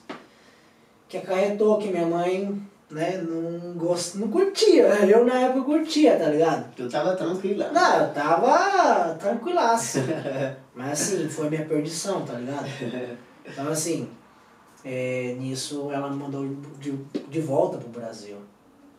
[1.07, 4.15] que acarretou que minha mãe, né, não gost...
[4.15, 4.87] não curtia.
[5.05, 6.73] Eu na época curtia, tá ligado?
[6.75, 7.63] Tu tava tranquilo.
[7.71, 9.99] Não, eu tava tranquilaço.
[10.75, 12.67] Mas assim, foi minha perdição, tá ligado?
[13.45, 14.09] Então assim,
[14.83, 16.45] é, nisso ela me mandou
[16.79, 18.37] de, de volta pro Brasil.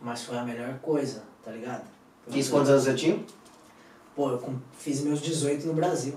[0.01, 1.83] Mas foi a melhor coisa, tá ligado?
[2.29, 3.21] Isso quantos anos você tinha?
[4.14, 6.14] Pô, eu fiz meus 18 no Brasil.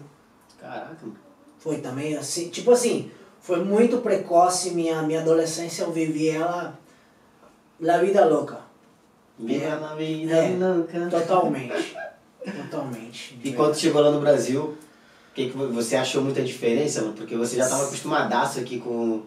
[0.60, 1.31] Caraca, mano.
[1.62, 6.78] Foi também assim, tipo assim, foi muito precoce minha, minha adolescência, eu vivi ela
[7.80, 8.60] la vida louca.
[9.40, 10.56] Viva na vida É.
[10.58, 11.08] louca.
[11.10, 11.96] Totalmente.
[12.44, 13.40] Totalmente.
[13.44, 14.76] E quando chegou lá no Brasil,
[15.36, 17.14] que, que você achou muita diferença, mano?
[17.14, 19.22] Porque você já estava acostumadaço aqui com,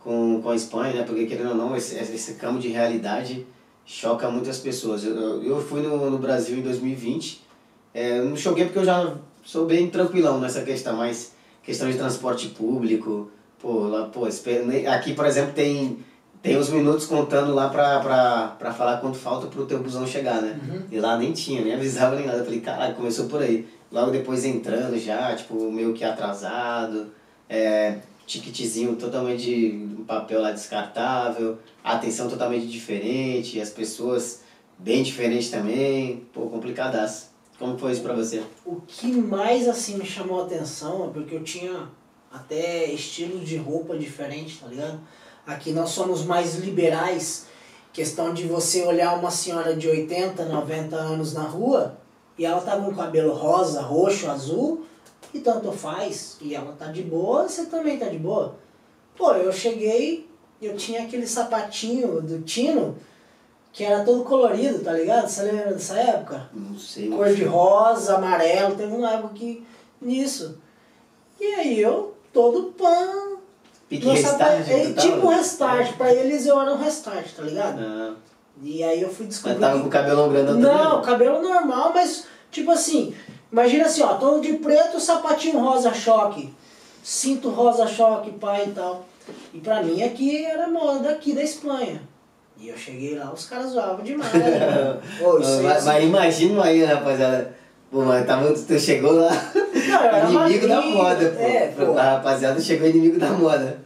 [0.00, 1.02] com, com a Espanha, né?
[1.04, 3.46] Porque querendo ou não, esse, esse campo de realidade
[3.86, 5.04] choca muitas pessoas.
[5.04, 7.42] Eu, eu- fui no, no Brasil em 2020,
[7.92, 11.32] é, não choquei porque eu já sou bem tranquilão nessa questão, mas
[11.64, 14.26] questão de transporte público, pô, lá, pô,
[14.66, 15.98] ne- aqui, por exemplo, tem,
[16.42, 20.42] tem uns minutos contando lá pra, pra, pra falar quanto falta pro teu busão chegar,
[20.42, 20.58] né?
[20.92, 22.38] E lá nem tinha, nem avisava nem nada.
[22.38, 23.66] Eu falei, caralho, começou por aí.
[23.90, 27.08] Logo depois entrando já, tipo, meio que atrasado,
[27.48, 34.42] é, ticketzinho totalmente de um papel lá descartável, atenção totalmente diferente, as pessoas
[34.78, 37.33] bem diferentes também, pô, complicadaço.
[37.58, 38.42] Como foi isso pra você?
[38.64, 41.88] O que mais assim me chamou a atenção é porque eu tinha
[42.32, 45.00] até estilos de roupa diferentes, tá ligado?
[45.46, 47.46] Aqui nós somos mais liberais,
[47.92, 51.96] questão de você olhar uma senhora de 80, 90 anos na rua
[52.36, 54.84] e ela tá com cabelo rosa, roxo, azul
[55.32, 58.56] e tanto faz, e ela tá de boa, você também tá de boa.
[59.16, 60.28] Pô, eu cheguei,
[60.60, 62.96] eu tinha aquele sapatinho do Tino
[63.74, 65.28] que era todo colorido, tá ligado?
[65.28, 66.48] Você lembra dessa época?
[66.54, 67.08] Não sei.
[67.10, 69.66] cor de rosa, amarelo, teve uma época que
[70.00, 70.56] nisso.
[71.40, 73.34] E aí eu, todo pan.
[73.88, 75.08] Pique restart, é, tu tava?
[75.08, 77.80] tipo um restart, pra eles eu era um restart, tá ligado?
[77.80, 78.14] Ah,
[78.62, 79.58] E aí eu fui mas descobrir.
[79.58, 83.12] tava com o cabelão grandão Não, cabelo normal, mas tipo assim,
[83.50, 86.54] imagina assim, ó, todo de preto, sapatinho rosa choque,
[87.02, 89.04] cinto rosa choque, pai e tal.
[89.52, 92.00] E pra mim aqui era moda daqui da Espanha.
[92.56, 94.32] E eu cheguei lá, os caras zoavam demais.
[94.32, 95.00] né?
[95.18, 97.54] Pô, isso mas, assim, mas imagina aí, rapaziada.
[97.90, 99.30] Pô, mas tava, tu chegou lá,
[100.24, 101.42] Não, inimigo da moda, pô.
[101.42, 101.98] É, pô.
[101.98, 103.78] A rapaziada chegou inimigo da moda.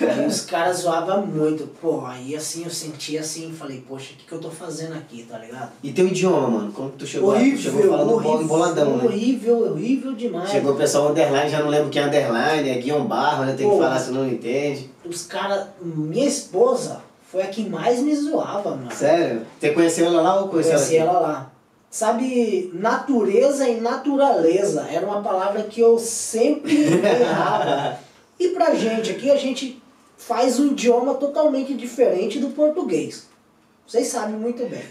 [0.00, 1.66] Aí os caras zoavam muito.
[1.80, 5.24] Pô, aí assim eu sentia assim, falei, poxa, o que, que eu tô fazendo aqui,
[5.24, 5.72] tá ligado?
[5.82, 6.72] E teu idioma, mano?
[6.72, 7.36] Como que tu chegou lá?
[7.36, 9.04] Tu horrível, chegou falando horrível, boladão, né?
[9.04, 10.50] horrível, horrível demais.
[10.50, 13.54] Chegou o pessoal underline, já não lembro quem é underline, é guião barro, né?
[13.54, 13.82] Tem que Pô.
[13.82, 14.90] falar se não entende.
[15.04, 18.92] Os caras, minha esposa foi a que mais me zoava, mano.
[18.92, 19.46] Sério?
[19.58, 21.52] Você conheceu ela lá ou conheceu Conheci ela ela lá.
[21.90, 27.98] Sabe, natureza e naturaleza era uma palavra que eu sempre errava.
[28.38, 29.82] E pra gente aqui, a gente
[30.18, 33.26] faz um idioma totalmente diferente do português.
[33.86, 34.84] Vocês sabem muito bem.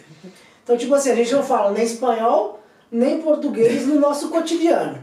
[0.64, 2.60] Então, tipo assim, a gente não fala nem espanhol,
[2.92, 4.98] nem português no nosso cotidiano.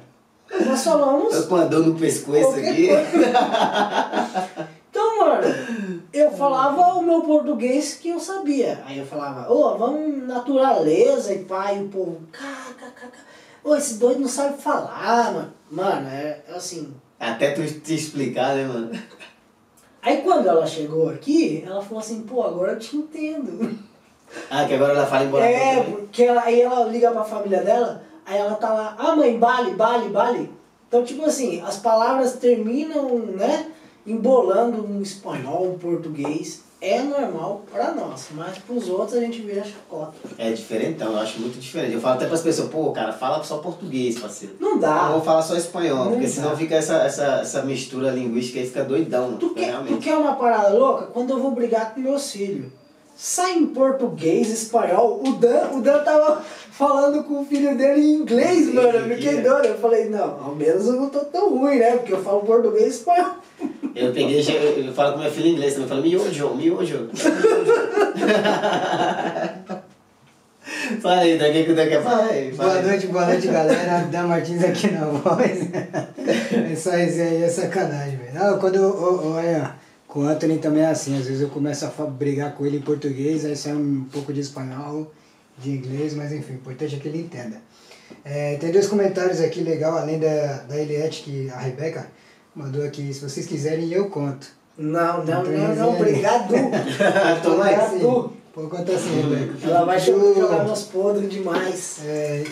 [0.66, 2.88] Nós falamos Tô com a dor no pescoço aqui.
[4.90, 8.82] Então, mano, eu falava o meu português que eu sabia.
[8.86, 13.08] Aí eu falava, ô, vamos naturaleza e pai, o povo, kkk.
[13.62, 15.52] Ô, esse doido não sabe falar, mano.
[15.70, 16.94] Mano, é é assim.
[17.18, 18.90] Até tu te explicar, né, mano?
[20.00, 23.78] Aí quando ela chegou aqui, ela falou assim, pô, agora eu te entendo.
[24.50, 25.44] Ah, que agora ela fala embora.
[25.44, 29.38] É, porque ela, aí ela liga pra família dela, aí ela tá lá, ah mãe,
[29.38, 30.52] bale, bale, bale.
[30.86, 33.67] Então, tipo assim, as palavras terminam, né,
[34.12, 36.66] embolando um espanhol, um português.
[36.80, 40.12] É normal pra nós, mas pros outros a gente vira chacota.
[40.38, 41.94] É diferentão, eu acho muito diferente.
[41.94, 44.54] Eu falo até pras pessoas, pô, cara, fala só português, parceiro.
[44.60, 45.10] Não dá.
[45.10, 46.32] vou falar só espanhol, Não porque dá.
[46.32, 49.36] senão fica essa, essa, essa mistura linguística aí, fica doidão.
[49.38, 51.06] Tu quer, tu quer uma parada louca?
[51.06, 52.70] Quando eu vou brigar com meus filhos.
[53.16, 55.20] Sai em português, espanhol.
[55.26, 56.40] O Dan, o Dan tava
[56.70, 58.90] falando com o filho dele em inglês, mano.
[58.90, 59.40] Eu que fiquei é.
[59.40, 59.66] doido.
[59.66, 61.96] Eu falei, não, ao menos eu não tô tão ruim, né?
[61.96, 63.37] Porque eu falo português e espanhol.
[63.94, 67.08] Eu peguei, eu, eu falo com minha filha em inglês também, eu falo miojo, miojo.
[71.00, 72.52] Fala aí, daqui que falar aí.
[72.52, 74.04] fala Boa noite, boa noite, galera.
[74.06, 75.68] Dan Martins aqui na voz.
[76.72, 78.34] Essa resenha aí é sacanagem, velho.
[78.34, 79.74] Não, quando eu, olha,
[80.06, 81.18] com o Anthony também é assim.
[81.18, 84.40] Às vezes eu começo a brigar com ele em português, aí sai um pouco de
[84.40, 85.12] espanhol,
[85.58, 87.56] de inglês, mas enfim, o importante é que ele entenda.
[88.24, 92.06] É, tem dois comentários aqui legal, além da, da Eliette, que a Rebeca
[92.58, 93.12] mandou aqui.
[93.14, 94.46] Se vocês quiserem, eu conto.
[94.76, 95.86] Não, não, Então, não, não, resenha.
[95.88, 96.54] obrigado.
[97.46, 98.32] Obrigado.
[98.54, 99.54] Pode contar assim, Rebeca.
[99.68, 101.98] Ela vai Do- jogar nos podres demais.
[102.04, 102.44] É,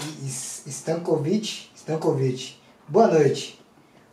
[0.67, 2.57] Stankovic, Stankovic.
[2.89, 3.61] Boa noite.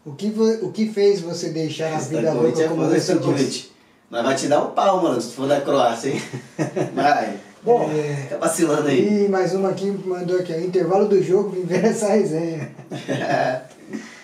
[0.05, 0.27] O que,
[0.61, 3.71] o que fez você deixar a vida Stankovic louca é como você disse?
[4.09, 6.21] Mas vai te dar um pau, mano, se for da Croácia, hein?
[6.93, 7.35] Vai.
[7.63, 9.25] Bom, É, Fica vacilando aí.
[9.25, 12.71] e mais uma aqui mandou aqui, ó, intervalo do jogo, vim ver essa resenha.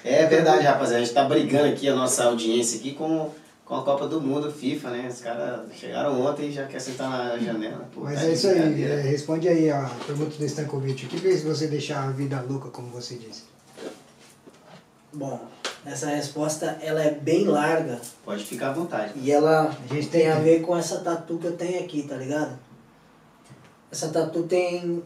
[0.04, 1.02] É verdade, rapaziada.
[1.02, 3.30] A gente tá brigando aqui, a nossa audiência aqui, com,
[3.66, 5.08] com a Copa do Mundo, FIFA, né?
[5.12, 7.88] Os caras chegaram ontem e já quer sentar na janela.
[7.94, 11.06] Pô, Mas tá é isso aí, é, responde aí a pergunta do Stankovic.
[11.06, 13.44] O que fez você deixar a vida louca como você disse?
[15.12, 15.40] bom,
[15.86, 19.14] essa resposta ela é bem larga Pode ficar à vontade.
[19.16, 22.04] e ela A gente tem tem a ver com essa tatu que eu tenho aqui,
[22.04, 22.60] tá ligado?
[23.92, 25.02] Essa tatu tem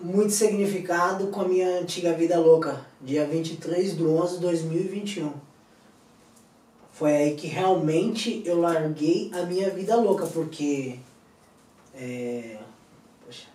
[0.00, 5.32] muito significado com a minha antiga vida louca, dia 23 de 11 de 2021.
[6.92, 10.98] Foi aí que realmente eu larguei a minha vida louca, porque.
[11.92, 12.58] É,
[13.24, 13.48] poxa,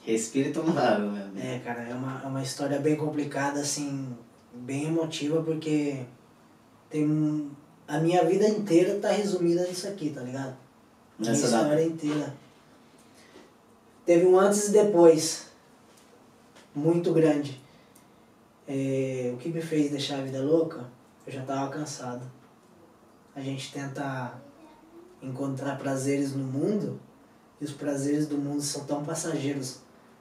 [0.00, 1.46] Respira e toma água, meu amigo.
[1.46, 4.08] É, cara, é uma, é uma história bem complicada, assim,
[4.54, 6.04] bem emotiva, porque
[6.88, 7.50] tem um,
[7.86, 10.56] a minha vida inteira tá resumida nisso aqui, tá ligado?
[11.18, 11.62] Nessa data.
[11.62, 12.34] história inteira.
[14.06, 15.48] Teve um antes e depois,
[16.72, 17.60] muito grande.
[18.68, 20.88] É, o que me fez deixar a vida louca,
[21.26, 22.22] eu já tava cansado.
[23.34, 24.40] A gente tenta
[25.20, 27.00] encontrar prazeres no mundo,
[27.60, 29.80] e os prazeres do mundo são tão passageiros.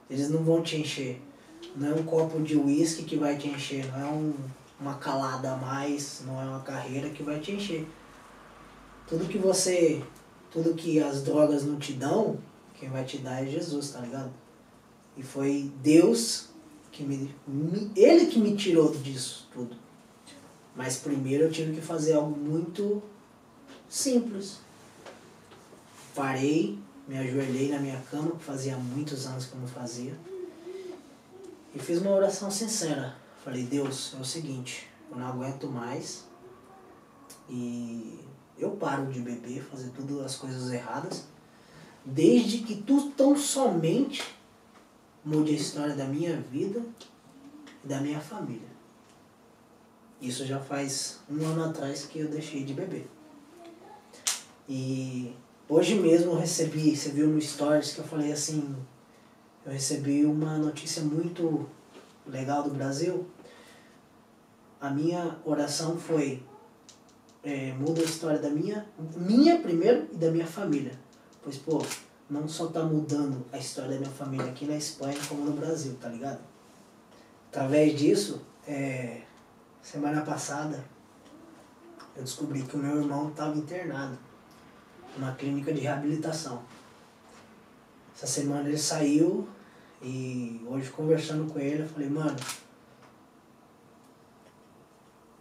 [0.09, 1.21] Eles não vão te encher.
[1.75, 4.33] Não é um copo de uísque que vai te encher, não é um,
[4.79, 7.87] uma calada a mais, não é uma carreira que vai te encher.
[9.07, 10.01] Tudo que você,
[10.49, 12.39] tudo que as drogas não te dão,
[12.79, 14.31] quem vai te dar é Jesus, tá ligado?
[15.17, 16.49] E foi Deus
[16.91, 19.75] que me, me ele que me tirou disso tudo.
[20.75, 23.01] Mas primeiro eu tive que fazer algo muito
[23.87, 24.59] simples.
[26.13, 30.17] Parei, me ajoelhei na minha cama, que fazia muitos anos que eu não fazia.
[31.73, 33.15] E fiz uma oração sincera.
[33.43, 36.25] Falei, Deus, é o seguinte, eu não aguento mais.
[37.49, 38.19] E
[38.57, 41.25] eu paro de beber, fazer tudo as coisas erradas.
[42.05, 44.23] Desde que tu tão somente
[45.23, 46.81] mude a história da minha vida
[47.83, 48.75] e da minha família.
[50.21, 53.09] Isso já faz um ano atrás que eu deixei de beber.
[54.69, 55.35] E
[55.67, 58.75] hoje mesmo eu recebi, você viu no Stories que eu falei assim,
[59.65, 61.67] eu recebi uma notícia muito
[62.25, 63.27] legal do Brasil.
[64.79, 66.43] A minha oração foi,
[67.43, 71.04] é, muda a história da minha, minha primeiro e da minha família.
[71.45, 71.79] Pois, pô,
[72.27, 75.95] não só tá mudando a história da minha família aqui na Espanha, como no Brasil,
[76.01, 76.39] tá ligado?
[77.49, 79.21] Através disso, é,
[79.79, 80.83] semana passada,
[82.15, 84.17] eu descobri que o meu irmão estava internado
[85.15, 86.63] numa clínica de reabilitação.
[88.15, 89.47] Essa semana ele saiu
[90.01, 92.39] e hoje conversando com ele, eu falei, mano,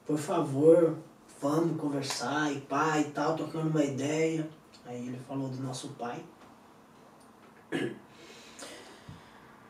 [0.07, 0.99] por favor,
[1.41, 4.47] vamos conversar e pai e tal, tocando uma ideia.
[4.85, 6.25] Aí ele falou do nosso pai.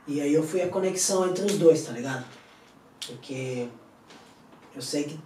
[0.07, 2.27] E aí eu fui a conexão entre os dois, tá ligado?
[3.07, 3.69] Porque
[4.75, 5.19] eu sei que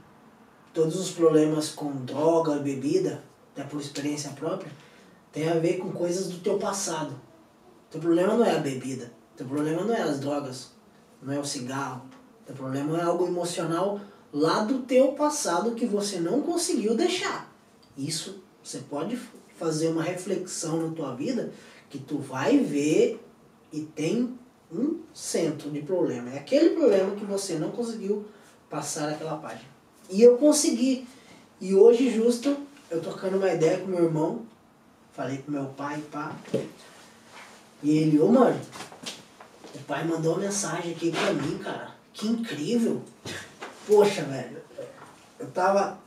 [0.72, 4.70] todos os problemas com droga, bebida, até por experiência própria,
[5.32, 7.18] tem a ver com coisas do teu passado.
[7.90, 10.70] Teu problema não é a bebida, teu problema não é as drogas,
[11.20, 12.02] não é o cigarro.
[12.46, 14.00] Teu problema é algo emocional
[14.32, 17.52] lá do teu passado que você não conseguiu deixar.
[17.96, 19.16] Isso você pode
[19.58, 21.52] fazer uma reflexão na tua vida
[21.90, 23.20] que tu vai ver
[23.72, 24.38] e tem
[24.72, 26.30] um centro de problema.
[26.30, 28.26] É aquele problema que você não conseguiu
[28.68, 29.68] passar aquela página.
[30.10, 31.06] E eu consegui.
[31.60, 32.56] E hoje, justo,
[32.90, 34.42] eu trocando uma ideia com meu irmão,
[35.12, 36.34] falei com meu pai, pá.
[37.82, 38.60] E ele, ô mano,
[39.74, 41.94] o pai mandou uma mensagem aqui pra mim, cara.
[42.12, 43.02] Que incrível.
[43.86, 44.58] Poxa, velho.
[45.38, 45.98] Eu tava.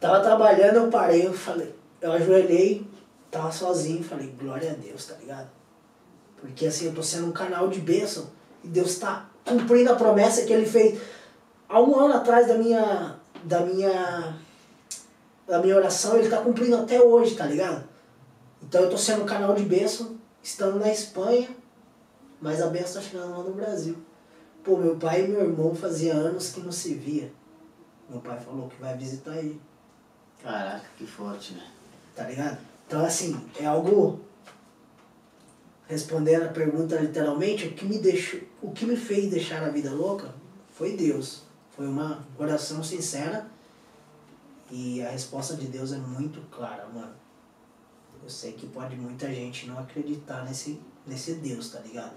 [0.00, 1.74] Tava trabalhando, eu parei, eu falei,
[2.04, 2.86] eu ajoelhei,
[3.30, 5.48] tava sozinho, falei, glória a Deus, tá ligado?
[6.36, 8.30] Porque assim, eu tô sendo um canal de bênção
[8.62, 11.00] e Deus tá cumprindo a promessa que ele fez
[11.66, 13.16] há um ano atrás da minha.
[13.44, 14.36] da minha.
[15.46, 17.88] da minha oração, ele tá cumprindo até hoje, tá ligado?
[18.62, 21.48] Então eu tô sendo um canal de bênção, estando na Espanha,
[22.38, 23.96] mas a bênção tá chegando lá no Brasil.
[24.62, 27.32] Pô, meu pai e meu irmão fazia anos que não se via.
[28.10, 29.58] Meu pai falou que vai visitar ele.
[30.42, 31.73] Caraca, que forte, né?
[32.14, 32.58] Tá ligado?
[32.86, 34.20] Então assim, é algo.
[35.86, 39.92] Respondendo a pergunta literalmente, o que me deixou, o que me fez deixar a vida
[39.92, 40.34] louca
[40.70, 41.42] foi Deus.
[41.76, 43.46] Foi uma oração sincera
[44.70, 47.14] e a resposta de Deus é muito clara, mano.
[48.22, 52.16] Eu sei que pode muita gente não acreditar nesse, nesse Deus, tá ligado?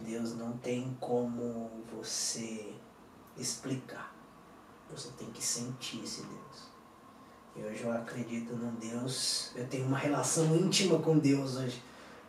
[0.00, 2.74] Deus não tem como você
[3.38, 4.14] explicar.
[4.90, 6.65] Você tem que sentir esse Deus.
[7.56, 11.82] E hoje eu acredito num Deus, eu tenho uma relação íntima com Deus hoje,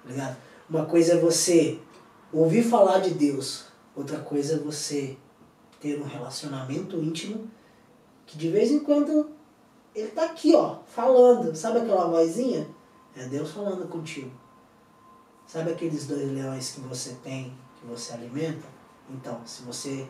[0.03, 0.37] tá ligado?
[0.69, 1.79] Uma coisa é você
[2.31, 5.17] ouvir falar de Deus, outra coisa é você
[5.81, 7.49] ter um relacionamento íntimo
[8.25, 9.29] que de vez em quando
[9.95, 11.55] ele tá aqui, ó, falando.
[11.55, 12.67] Sabe aquela vozinha?
[13.15, 14.31] É Deus falando contigo.
[15.47, 18.67] Sabe aqueles dois leões que você tem, que você alimenta?
[19.09, 20.07] Então, se você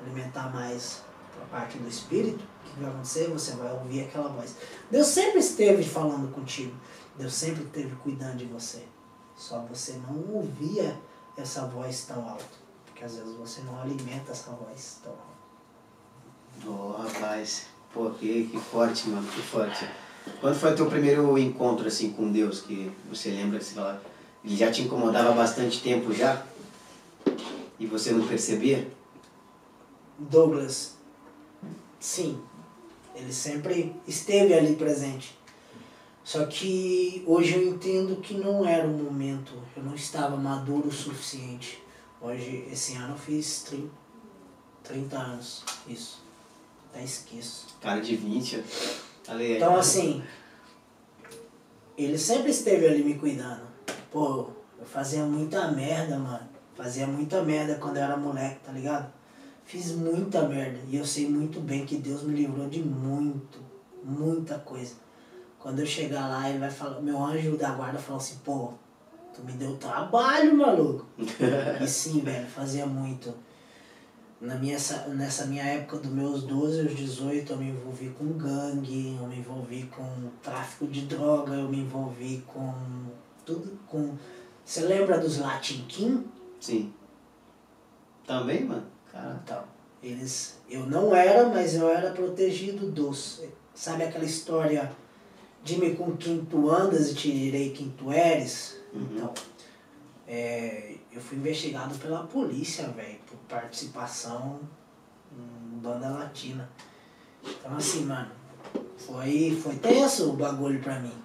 [0.00, 1.03] alimentar mais
[1.42, 3.28] a parte do espírito, o que vai acontecer?
[3.28, 4.56] Você vai ouvir aquela voz.
[4.90, 6.74] Deus sempre esteve falando contigo.
[7.16, 8.84] Deus sempre esteve cuidando de você.
[9.36, 10.96] Só você não ouvia
[11.36, 12.64] essa voz tão alto.
[12.86, 15.34] Porque às vezes você não alimenta essa voz tão alto.
[16.66, 17.66] Ô, rapaz.
[17.92, 19.88] Pô, que, que forte, mano, que forte.
[20.40, 24.02] Quando foi o teu primeiro encontro, assim, com Deus, que você lembra que você fala,
[24.44, 26.44] ele já te incomodava há bastante tempo já?
[27.78, 28.88] E você não percebia?
[30.18, 30.93] Douglas,
[32.04, 32.38] sim,
[33.14, 35.38] ele sempre esteve ali presente.
[36.22, 40.92] Só que hoje eu entendo que não era o momento, eu não estava maduro o
[40.92, 41.82] suficiente.
[42.20, 43.88] Hoje, esse ano eu fiz 30,
[44.84, 46.22] 30 anos, isso.
[46.90, 47.66] Até esqueço.
[47.80, 48.62] Cara de 20.
[49.28, 50.22] Ali, Então assim,
[51.96, 53.66] ele sempre esteve ali me cuidando.
[54.10, 56.48] Pô, eu fazia muita merda, mano.
[56.74, 59.10] Fazia muita merda quando eu era moleque, tá ligado?
[59.64, 60.78] Fiz muita merda.
[60.88, 63.58] E eu sei muito bem que Deus me livrou de muito,
[64.02, 64.94] muita coisa.
[65.58, 68.72] Quando eu chegar lá, ele vai falar, meu anjo da guarda falou assim, pô,
[69.34, 71.06] tu me deu trabalho, maluco.
[71.82, 73.32] e sim, velho, fazia muito.
[74.40, 78.26] Na minha, essa- nessa minha época dos meus 12 aos 18, eu me envolvi com
[78.34, 80.04] gangue, eu me envolvi com
[80.42, 82.74] tráfico de droga, eu me envolvi com
[83.46, 84.14] tudo, com...
[84.62, 86.26] Você lembra dos Latin King?
[86.60, 86.92] Sim.
[88.26, 88.93] Também, mano?
[89.14, 89.64] Cara, Então,
[90.02, 90.58] eles...
[90.68, 93.42] Eu não era, mas eu era protegido dos...
[93.72, 94.92] Sabe aquela história,
[95.62, 98.80] dime com quem tu andas e te direi quem tu eres?
[98.92, 99.08] Uhum.
[99.10, 99.34] Então,
[100.26, 104.60] é, eu fui investigado pela polícia, velho, por participação
[105.32, 106.68] em banda latina.
[107.42, 108.30] Então, assim, mano,
[108.96, 111.22] foi, foi tenso o bagulho pra mim.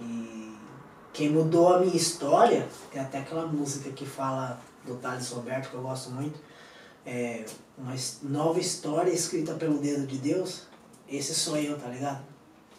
[0.00, 0.56] E
[1.12, 5.74] quem mudou a minha história, tem até aquela música que fala do Thales Roberto, que
[5.74, 6.40] eu gosto muito,
[7.06, 7.44] é
[7.76, 10.66] uma nova história escrita pelo dedo de Deus.
[11.08, 12.22] Esse sou eu, tá ligado?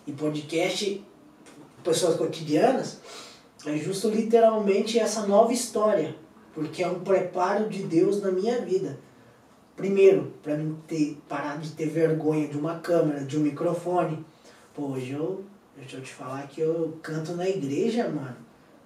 [0.05, 1.03] E podcast,
[1.83, 2.99] pessoas cotidianas,
[3.65, 6.15] é justo literalmente essa nova história.
[6.53, 8.99] Porque é um preparo de Deus na minha vida.
[9.75, 14.23] Primeiro, para mim ter, parar de ter vergonha de uma câmera, de um microfone.
[14.73, 15.43] Pô, hoje eu,
[15.77, 18.37] deixa eu te falar que eu canto na igreja, mano.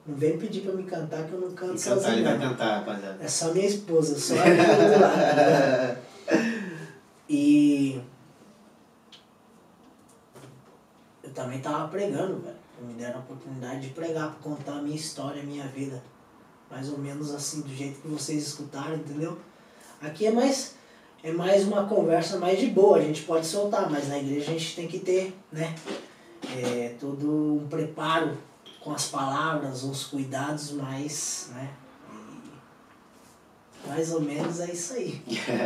[0.07, 2.13] Não vem pedir pra me cantar que eu não canto E cantar, sozinho.
[2.13, 3.17] ele vai cantar, rapaziada.
[3.23, 4.39] É só minha esposa, só do
[5.01, 5.17] lado.
[5.35, 5.97] né?
[7.27, 7.99] E
[11.23, 12.55] eu também tava pregando, velho.
[12.81, 16.03] Me deram a oportunidade de pregar, pra contar a minha história, a minha vida.
[16.69, 19.37] Mais ou menos assim, do jeito que vocês escutaram, entendeu?
[20.01, 20.75] Aqui é mais,
[21.23, 24.53] é mais uma conversa mais de boa, a gente pode soltar, mas na igreja a
[24.53, 25.73] gente tem que ter, né?
[26.57, 27.27] É, todo
[27.63, 28.37] um preparo
[28.85, 31.73] com as palavras, uns cuidados mais, né?
[33.83, 35.19] E mais ou menos é isso aí.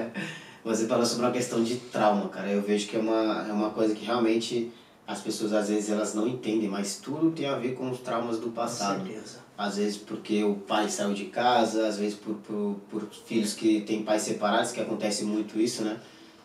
[0.64, 2.50] Você falou sobre uma questão de trauma, cara.
[2.50, 4.72] Eu vejo que é uma, é uma coisa que realmente
[5.06, 8.38] as pessoas às vezes elas não entendem, mas tudo tem a ver com os traumas
[8.38, 9.06] do Com passado.
[9.06, 9.40] certeza.
[9.58, 13.82] Às vezes porque o pai saiu de casa, às vezes por, por, por filhos que
[13.82, 16.00] têm pais separados, que acontece muito isso, né?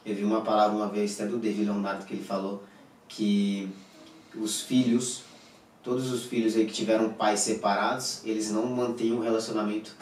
[0.04, 2.64] Eu vi uma palavra uma vez até do David Leonardo que ele falou
[3.08, 3.68] que
[4.36, 5.22] os filhos,
[5.84, 9.94] todos os filhos aí que tiveram pais separados, eles não mantêm um relacionamento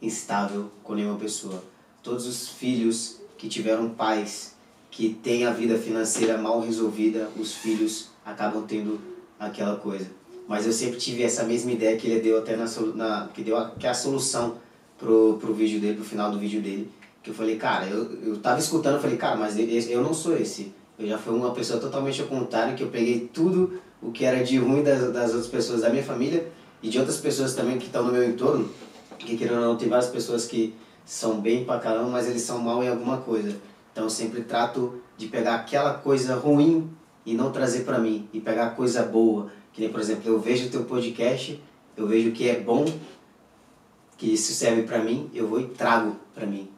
[0.00, 1.64] instável com nenhuma pessoa.
[2.02, 4.54] Todos os filhos que tiveram pais
[4.90, 9.00] que têm a vida financeira mal resolvida, os filhos acabam tendo
[9.40, 10.06] aquela coisa.
[10.46, 13.56] Mas eu sempre tive essa mesma ideia que ele deu até na, na que deu
[13.56, 14.58] a, que é a solução
[14.98, 16.90] pro, pro vídeo dele, pro final do vídeo dele.
[17.22, 20.14] Que eu falei, cara, eu, eu tava escutando, eu falei, cara, mas eu, eu não
[20.14, 20.72] sou esse.
[20.98, 24.44] Eu já fui uma pessoa totalmente ao contrário, que eu peguei tudo o que era
[24.44, 26.46] de ruim das, das outras pessoas da minha família
[26.80, 28.70] e de outras pessoas também que estão no meu entorno.
[29.18, 32.60] Que querendo ou não, tem várias pessoas que são bem pra caramba, mas eles são
[32.60, 33.56] mal em alguma coisa.
[33.92, 36.88] Então eu sempre trato de pegar aquela coisa ruim
[37.24, 38.28] e não trazer pra mim.
[38.32, 39.50] E pegar coisa boa.
[39.72, 41.60] Que nem, por exemplo, eu vejo o teu podcast,
[41.96, 42.84] eu vejo o que é bom,
[44.16, 46.68] que isso serve pra mim, eu vou e trago pra mim.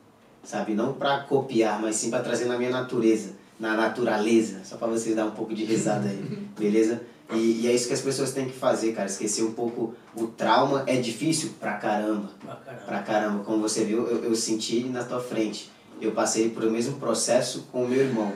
[0.43, 0.73] Sabe?
[0.73, 4.65] Não pra copiar, mas sim pra trazer na minha natureza, na naturaleza.
[4.65, 6.17] Só pra vocês dar um pouco de risada aí,
[6.59, 7.03] beleza?
[7.33, 9.07] E, e é isso que as pessoas têm que fazer, cara.
[9.07, 12.83] Esquecer um pouco o trauma é difícil pra caramba Pra caramba.
[12.87, 13.45] pra caramba.
[13.45, 15.71] Como você viu, eu, eu senti na tua frente.
[16.01, 18.33] Eu passei por o mesmo processo com o meu irmão,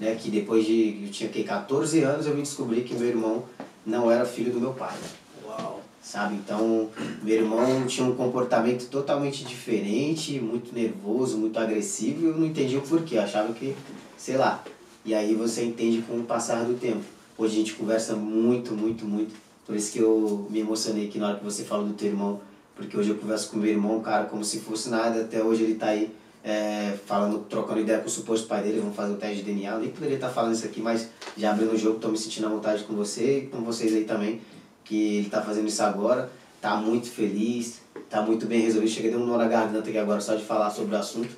[0.00, 0.16] né?
[0.20, 3.44] Que depois de, eu tinha que 14 anos, eu vim descobrir que meu irmão
[3.86, 4.96] não era filho do meu pai,
[5.44, 5.82] Uau.
[6.00, 6.36] sabe?
[6.36, 6.88] Então,
[7.22, 12.78] meu irmão tinha um comportamento totalmente diferente, muito nervoso, muito agressivo, e eu não entendia
[12.78, 13.74] o porquê, eu achava que,
[14.16, 14.64] sei lá.
[15.04, 17.02] E aí você entende com o passar do tempo.
[17.42, 19.34] Hoje a gente conversa muito, muito, muito.
[19.66, 22.40] Por isso que eu me emocionei aqui na hora que você falou do teu irmão,
[22.76, 25.74] porque hoje eu converso com meu irmão, cara, como se fosse nada, até hoje ele
[25.74, 26.14] tá aí
[26.44, 29.72] é, falando, trocando ideia com o suposto pai dele, vamos fazer o teste de DNA.
[29.72, 32.46] Eu nem poderia estar falando isso aqui, mas já abrindo o jogo, tô me sentindo
[32.46, 34.40] à vontade com você e com vocês aí também,
[34.84, 36.30] que ele tá fazendo isso agora,
[36.60, 38.88] tá muito feliz, tá muito bem resolvido.
[38.88, 41.30] Cheguei dar um nó na garganta aqui agora só de falar sobre o assunto,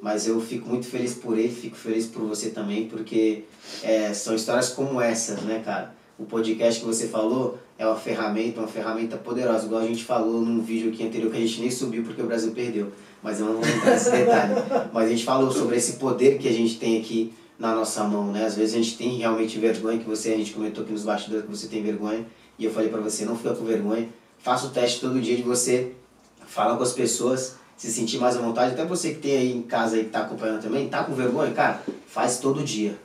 [0.00, 3.44] mas eu fico muito feliz por ele, fico feliz por você também, porque
[3.82, 5.94] é, são histórias como essas, né, cara?
[6.18, 10.40] O podcast que você falou é uma ferramenta, uma ferramenta poderosa, igual a gente falou
[10.40, 12.90] num vídeo aqui anterior que a gente nem subiu porque o Brasil perdeu.
[13.22, 14.54] Mas eu não vou entrar nesse detalhe.
[14.92, 18.30] Mas a gente falou sobre esse poder que a gente tem aqui na nossa mão,
[18.30, 18.44] né?
[18.44, 21.44] Às vezes a gente tem realmente vergonha, que você, a gente comentou aqui nos bastidores
[21.44, 22.26] que você tem vergonha,
[22.58, 25.42] e eu falei pra você, não fica com vergonha, faça o teste todo dia de
[25.42, 25.92] você
[26.46, 29.62] falar com as pessoas, se sentir mais à vontade, até você que tem aí em
[29.62, 32.98] casa aí que tá acompanhando também, tá com vergonha, cara, faz todo dia.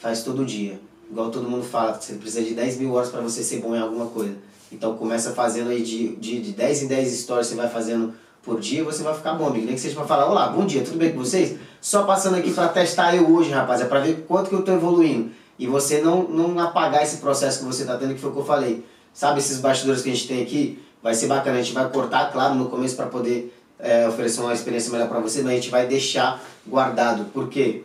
[0.00, 0.78] Faz todo dia.
[1.10, 3.80] Igual todo mundo fala, você precisa de 10 mil horas para você ser bom em
[3.80, 4.34] alguma coisa.
[4.70, 8.60] Então começa fazendo aí de, de, de 10 em 10 histórias, você vai fazendo por
[8.60, 9.66] dia, você vai ficar bom, amigo.
[9.66, 11.58] Nem que seja pra falar, olá, bom dia, tudo bem com vocês?
[11.80, 14.72] Só passando aqui para testar eu hoje, rapaz, é pra ver quanto que eu tô
[14.72, 15.30] evoluindo.
[15.58, 18.38] E você não, não apagar esse processo que você tá tendo, que foi o que
[18.38, 18.84] eu falei.
[19.12, 20.82] Sabe esses bastidores que a gente tem aqui?
[21.02, 24.52] Vai ser bacana, a gente vai cortar, claro, no começo para poder é, oferecer uma
[24.52, 27.26] experiência melhor para você, mas a gente vai deixar guardado.
[27.32, 27.82] Por quê?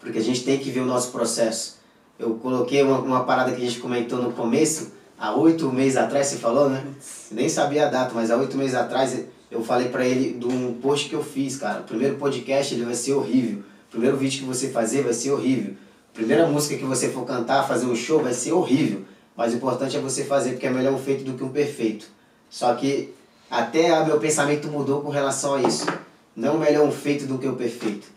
[0.00, 1.76] Porque a gente tem que ver o nosso processo.
[2.18, 6.28] Eu coloquei uma, uma parada que a gente comentou no começo, há oito meses atrás,
[6.28, 6.82] você falou, né?
[7.30, 9.18] Eu nem sabia a data, mas há oito meses atrás
[9.50, 11.80] eu falei pra ele de um post que eu fiz, cara.
[11.80, 13.60] O primeiro podcast ele vai ser horrível.
[13.88, 15.74] O primeiro vídeo que você fazer vai ser horrível.
[16.12, 19.02] A primeira música que você for cantar, fazer um show, vai ser horrível.
[19.36, 22.06] Mas o importante é você fazer, porque é melhor um feito do que um perfeito.
[22.48, 23.12] Só que
[23.50, 25.86] até o meu pensamento mudou com relação a isso.
[26.34, 28.08] Não melhor um feito do que o perfeito.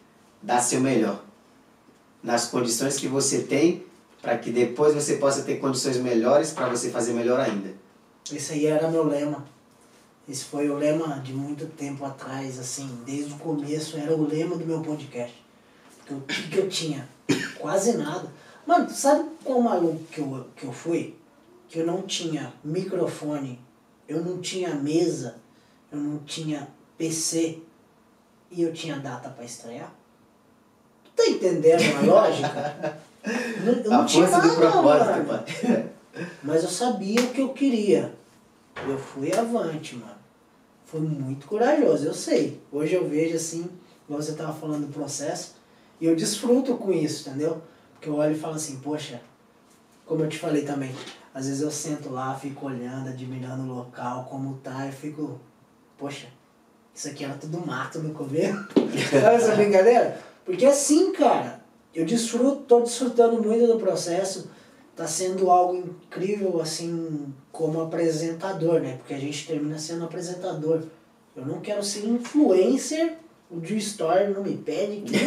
[0.41, 1.23] Dá seu melhor.
[2.21, 3.85] Nas condições que você tem,
[4.21, 7.73] para que depois você possa ter condições melhores para você fazer melhor ainda.
[8.31, 9.45] Esse aí era meu lema.
[10.27, 14.55] Esse foi o lema de muito tempo atrás, assim, desde o começo era o lema
[14.55, 15.33] do meu podcast.
[15.97, 17.07] Porque o que, que eu tinha?
[17.57, 18.31] Quase nada.
[18.65, 21.15] Mano, sabe qual maluco que eu, que eu fui?
[21.67, 23.59] Que eu não tinha microfone,
[24.09, 25.35] eu não tinha mesa,
[25.91, 27.59] eu não tinha PC
[28.51, 29.93] e eu tinha data pra estrear?
[31.05, 32.99] Tu tá entendendo a lógica?
[33.63, 35.89] Não- eu não A tinha força do nada, propósito, mano.
[36.41, 38.15] Mas eu sabia o que eu queria.
[38.87, 40.15] Eu fui avante, mano.
[40.85, 42.61] Foi muito corajoso, eu sei.
[42.71, 43.69] Hoje eu vejo assim,
[44.07, 45.55] igual você tava falando do processo,
[45.99, 47.61] e eu desfruto com isso, entendeu?
[47.93, 49.21] Porque eu olho e falo assim, poxa,
[50.05, 50.95] como eu te falei também,
[51.33, 55.39] às vezes eu sento lá, fico olhando, admirando o local, como tá, e fico,
[55.97, 56.27] poxa,
[56.93, 58.67] isso aqui era tudo mato no começo.
[59.09, 60.19] Sabe essa brincadeira?
[60.43, 61.61] Porque assim, cara,
[61.93, 64.49] eu desfruto, tô desfrutando muito do processo.
[64.95, 68.97] Tá sendo algo incrível, assim, como apresentador, né?
[68.97, 70.83] Porque a gente termina sendo apresentador.
[71.35, 73.17] Eu não quero ser influencer.
[73.49, 75.17] O de Story não me pede que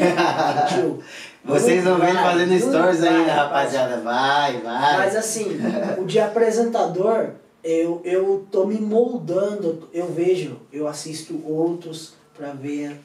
[0.68, 1.02] tio.
[1.44, 4.00] Vocês não vêm fazendo stories vai, ainda, rapaziada.
[4.00, 4.98] Vai, vai.
[4.98, 5.58] Mas assim,
[5.98, 7.30] o de apresentador,
[7.64, 12.96] eu, eu tô me moldando, eu vejo, eu assisto outros para ver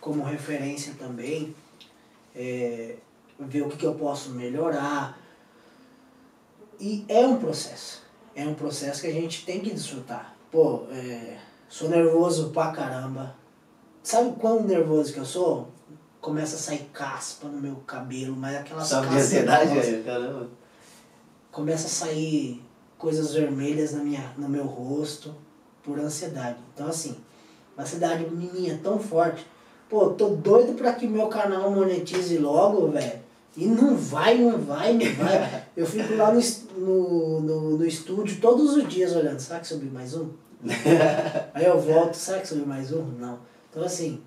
[0.00, 1.54] como referência também,
[2.34, 2.96] é,
[3.38, 5.18] ver o que, que eu posso melhorar.
[6.80, 8.02] E é um processo.
[8.34, 10.34] É um processo que a gente tem que desfrutar.
[10.50, 11.36] Pô, é,
[11.68, 13.41] sou nervoso pra caramba.
[14.02, 15.68] Sabe quão nervoso que eu sou?
[16.20, 20.02] Começa a sair caspa no meu cabelo, mas aquelas Só de caspas ansiedade.
[20.04, 20.48] Caramba.
[21.50, 22.62] começa a sair
[22.98, 25.34] coisas vermelhas na minha, no meu rosto
[25.82, 26.58] por ansiedade.
[26.74, 27.16] Então assim,
[27.76, 29.46] uma ansiedade minha tão forte.
[29.88, 33.20] Pô, tô doido pra que meu canal monetize logo, velho.
[33.56, 35.64] E não vai, não vai, não vai.
[35.76, 36.40] Eu fico lá no,
[36.78, 40.30] no, no, no estúdio todos os dias olhando, será que subiu mais um?
[41.52, 43.02] Aí eu volto, será que subiu mais um?
[43.18, 43.38] Não.
[43.72, 44.20] Então assim,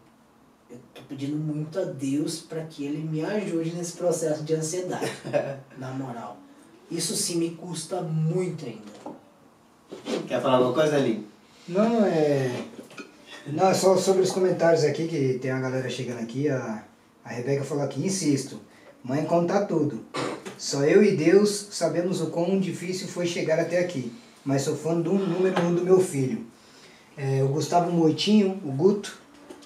[0.72, 5.12] eu tô pedindo muito a Deus para que ele me ajude nesse processo de ansiedade.
[5.78, 6.38] na moral.
[6.90, 9.16] Isso sim me custa muito ainda.
[10.28, 11.28] Quer falar alguma coisa ali?
[11.68, 12.66] Não, é.
[13.46, 16.50] Não, é só sobre os comentários aqui, que tem a galera chegando aqui.
[16.50, 16.84] A,
[17.24, 18.60] a Rebeca falou aqui, insisto,
[19.04, 20.04] mãe conta tudo.
[20.58, 24.12] Só eu e Deus sabemos o quão difícil foi chegar até aqui.
[24.44, 26.46] Mas sou fã do número um do meu filho.
[27.16, 29.25] É, o Gustavo Moitinho, o Guto,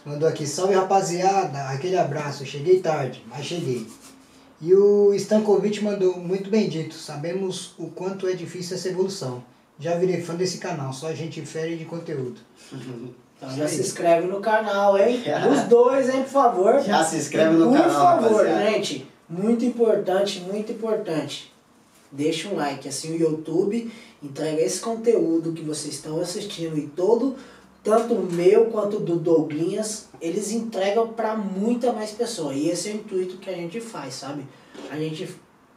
[0.10, 3.86] mandou aqui, salve rapaziada, aquele abraço, cheguei tarde, mas cheguei.
[4.60, 9.44] E o Stankovic mandou, muito bem dito, sabemos o quanto é difícil essa evolução.
[9.80, 12.42] Já virei fã desse canal, só gente fere de conteúdo.
[13.42, 15.24] Então já se inscreve no canal, hein?
[15.50, 16.82] Os dois, hein, por favor.
[16.82, 18.72] Já se inscreve no por canal, favor, rapaziada.
[18.72, 19.08] gente.
[19.30, 21.54] Muito importante, muito importante.
[22.12, 23.90] Deixa um like, assim o YouTube
[24.22, 27.36] entrega esse conteúdo que vocês estão assistindo e todo,
[27.84, 32.54] tanto o meu quanto do Douglinhas, eles entregam para muita mais pessoa.
[32.54, 34.46] E esse é o intuito que a gente faz, sabe?
[34.90, 35.30] A gente,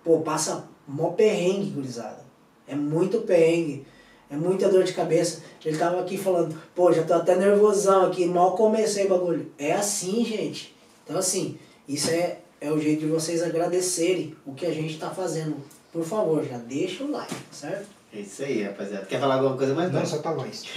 [0.04, 2.24] pô, passa mó perrengue, gurizada.
[2.66, 3.86] É muito perrengue.
[4.30, 5.42] É muita dor de cabeça.
[5.64, 9.52] Ele tava aqui falando, pô, já tô até nervosão aqui, mal comecei o bagulho.
[9.58, 10.74] É assim, gente.
[11.04, 15.10] Então, assim, isso é, é o jeito de vocês agradecerem o que a gente tá
[15.10, 15.56] fazendo.
[15.92, 17.86] Por favor, já deixa o like, certo?
[18.14, 19.04] É isso aí, rapaziada.
[19.04, 19.92] Quer falar alguma coisa mais?
[19.92, 20.06] Não, Não.
[20.06, 20.64] só tá voz.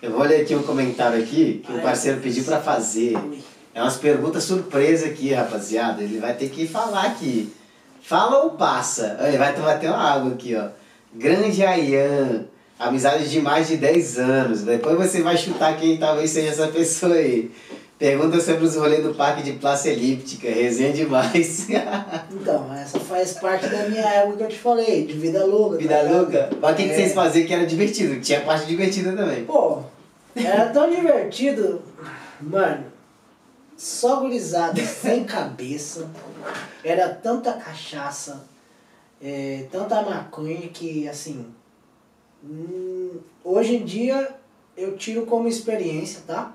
[0.00, 3.16] Eu vou ler aqui um comentário aqui que o Ai, parceiro pediu pra fazer.
[3.74, 6.02] É umas perguntas surpresa aqui, rapaziada.
[6.02, 7.52] Ele vai ter que falar aqui.
[8.00, 9.16] Fala ou passa?
[9.18, 10.68] Olha, Ele vai tomar até uma água aqui, ó.
[11.12, 12.44] Grande Ayan.
[12.78, 14.62] Amizade de mais de 10 anos.
[14.62, 17.50] Depois você vai chutar quem talvez seja essa pessoa aí.
[17.98, 20.48] Pergunta sobre os rolês do parque de Praça Elíptica.
[20.48, 21.66] Resenha demais.
[22.30, 25.76] Então, essa faz parte da minha época que eu te falei, de vida louca.
[25.76, 26.16] tá Vida ligado?
[26.18, 26.50] louca.
[26.60, 26.94] Mas o que, que É.
[26.94, 28.20] vocês faziam que era divertido?
[28.20, 29.44] Tinha parte divertida também.
[29.44, 29.82] Pô,
[30.36, 31.82] era tão divertido,
[32.40, 32.84] mano.
[33.76, 36.08] Só gurizada, sem cabeça.
[36.84, 38.44] Era tanta cachaça,
[39.20, 41.46] é, tanta maconha que, assim.
[42.44, 44.28] hum, hoje em dia
[44.76, 46.52] eu tiro como experiência, tá?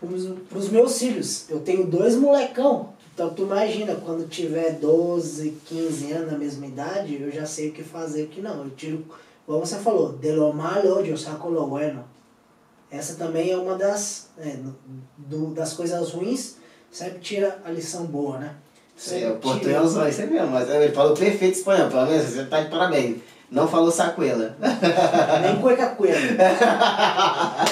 [0.00, 1.44] Pros, pros meus filhos.
[1.50, 2.90] Eu tenho dois molecão.
[3.14, 7.72] Então tu imagina, quando tiver 12, 15 anos na mesma idade, eu já sei o
[7.72, 8.62] que fazer o que não.
[8.62, 9.04] Eu tiro,
[9.44, 12.04] como você falou, de lo malo yo saco lo bueno.
[12.90, 14.56] Essa também é uma das, é,
[15.18, 16.56] do, das coisas ruins,
[16.90, 18.54] sempre tira a lição boa, né?
[18.96, 22.24] Sei, o Sempre portunhol tira- só isso mesmo, mas ele falou perfeito espanhol, pelo menos
[22.24, 23.18] você tá de parabéns.
[23.50, 24.54] Não falou sacuela.
[25.42, 26.18] Nem cueca cueca.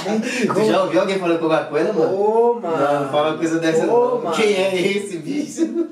[0.06, 2.14] Nem de Tu já ouviu alguém falando Coca-Cola, mano?
[2.14, 2.76] Ô, mano.
[3.04, 4.22] Não, fala uma coisa dessa Ô, não.
[4.22, 4.36] mano.
[4.36, 5.86] Quem é esse bicho?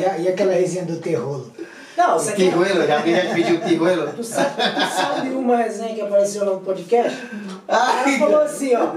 [0.00, 1.52] E, a- e aquela resenha do terrolo?
[1.96, 2.50] Não, você quer...
[2.50, 4.12] Pirruelo, já alguém já te pediu pirruelo?
[4.12, 7.16] Tu sabe, tu sabe uma resenha que apareceu lá no podcast?
[7.68, 8.88] Ai, cara falou assim, ó.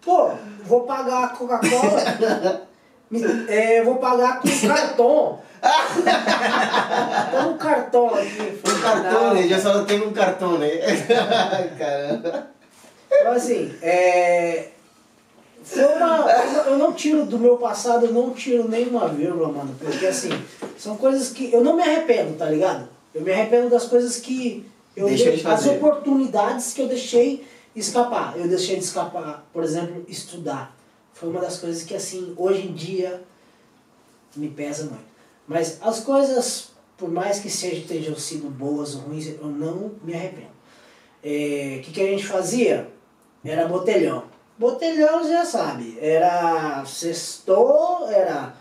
[0.00, 0.30] Pô,
[0.64, 2.62] vou pagar a Coca-Cola.
[3.48, 5.38] é, vou pagar com cartão.
[7.30, 8.60] Tem um cartão aqui.
[8.64, 9.48] Um cartão, né?
[9.48, 10.70] Já só tem um cartão, né?
[11.78, 12.48] Caramba.
[13.12, 14.68] Então, assim, é...
[15.62, 16.30] Foi uma...
[16.66, 19.76] Eu não tiro do meu passado, eu não tiro nenhuma vírgula, mano.
[19.78, 20.30] Porque, assim,
[20.78, 21.52] são coisas que...
[21.52, 22.88] Eu não me arrependo, tá ligado?
[23.14, 24.66] Eu me arrependo das coisas que...
[24.96, 27.46] Eu Deixei de as oportunidades que eu deixei
[27.76, 28.36] escapar.
[28.36, 30.74] Eu deixei de escapar, por exemplo, estudar.
[31.12, 33.22] Foi uma das coisas que, assim, hoje em dia
[34.34, 35.09] me pesa muito.
[35.50, 40.14] Mas as coisas, por mais que sejam, tenham sido boas ou ruins, eu não me
[40.14, 40.52] arrependo.
[41.24, 42.88] É, O que, que a gente fazia?
[43.44, 44.22] Era botelhão.
[44.56, 45.98] Botelhão já sabe.
[46.00, 48.54] Era sextou, era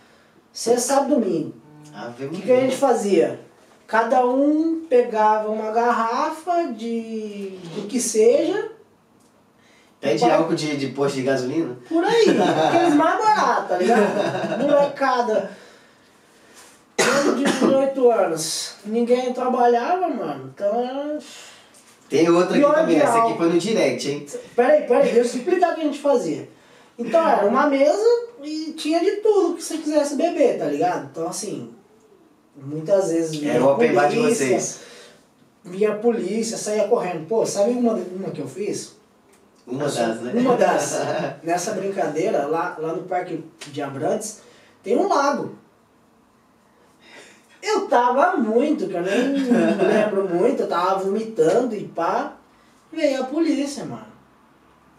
[0.52, 1.54] sexta, sábado, domingo.
[1.94, 3.40] O que, que a gente fazia?
[3.86, 8.72] Cada um pegava uma garrafa de do que seja,
[10.02, 11.78] Pede álcool de, de posto de gasolina?
[11.88, 12.26] por aí,
[12.68, 14.58] aqueles mais baratos, tá ligado?
[14.66, 15.52] Molecada.
[17.82, 20.52] Eu de 18 anos, ninguém trabalhava, mano.
[20.54, 21.20] Então era.
[22.10, 24.26] Tem outra aqui também, essa aqui foi no direct, hein?
[24.56, 26.50] Peraí, peraí, deixa eu explicar o que a gente fazia.
[26.98, 31.10] Então era uma mesa e tinha de tudo que você quisesse beber, tá ligado?
[31.12, 31.72] Então assim,
[32.58, 34.80] muitas vezes vinha Era o open bar de polícia, vocês.
[35.64, 37.28] Vinha a polícia, saía correndo.
[37.28, 38.98] Pô, sabe uma, uma que eu fiz?
[39.68, 40.34] Uma das, né?
[40.34, 41.00] Uma das.
[41.44, 44.42] Nessa brincadeira, lá, lá no Parque de Abrantes,
[44.82, 45.56] tem um lago.
[47.74, 49.34] Eu tava muito, que eu nem
[49.88, 52.34] lembro muito, eu tava vomitando e pá.
[52.92, 54.08] Veio a polícia, mano.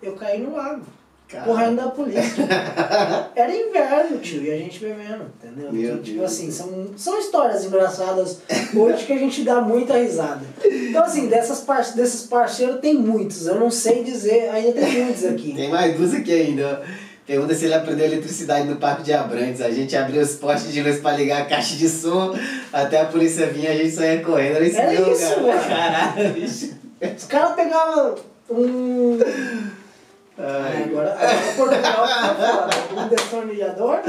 [0.03, 0.83] Eu caí no lago.
[1.29, 1.49] Caramba.
[1.49, 2.45] Correndo da polícia.
[3.37, 5.73] Era inverno, tio, e a gente bebendo, entendeu?
[5.73, 6.33] Meu Então, tipo Deus.
[6.33, 8.41] assim, são, são histórias engraçadas
[8.75, 10.45] hoje que a gente dá muita risada.
[10.65, 13.47] Então, assim, dessas par desses parceiros tem muitos.
[13.47, 15.55] Eu não sei dizer, ainda tem muitos aqui.
[15.55, 16.83] Tem mais duas aqui ainda.
[17.31, 19.61] Pergunta se ele aprendeu eletricidade no Parque de Abrantes.
[19.61, 22.37] A gente abriu os postes de luz pra ligar a caixa de som,
[22.73, 24.57] até a polícia vinha, a gente saía correndo.
[24.57, 25.61] Era isso Era mesmo, isso, velho.
[25.61, 26.75] Caralho, bicho.
[27.17, 28.17] Os caras pegavam
[28.51, 29.19] um.
[30.37, 30.83] Ai.
[30.83, 33.01] Agora, agora Portugal foda.
[33.01, 34.01] Um destornilhador,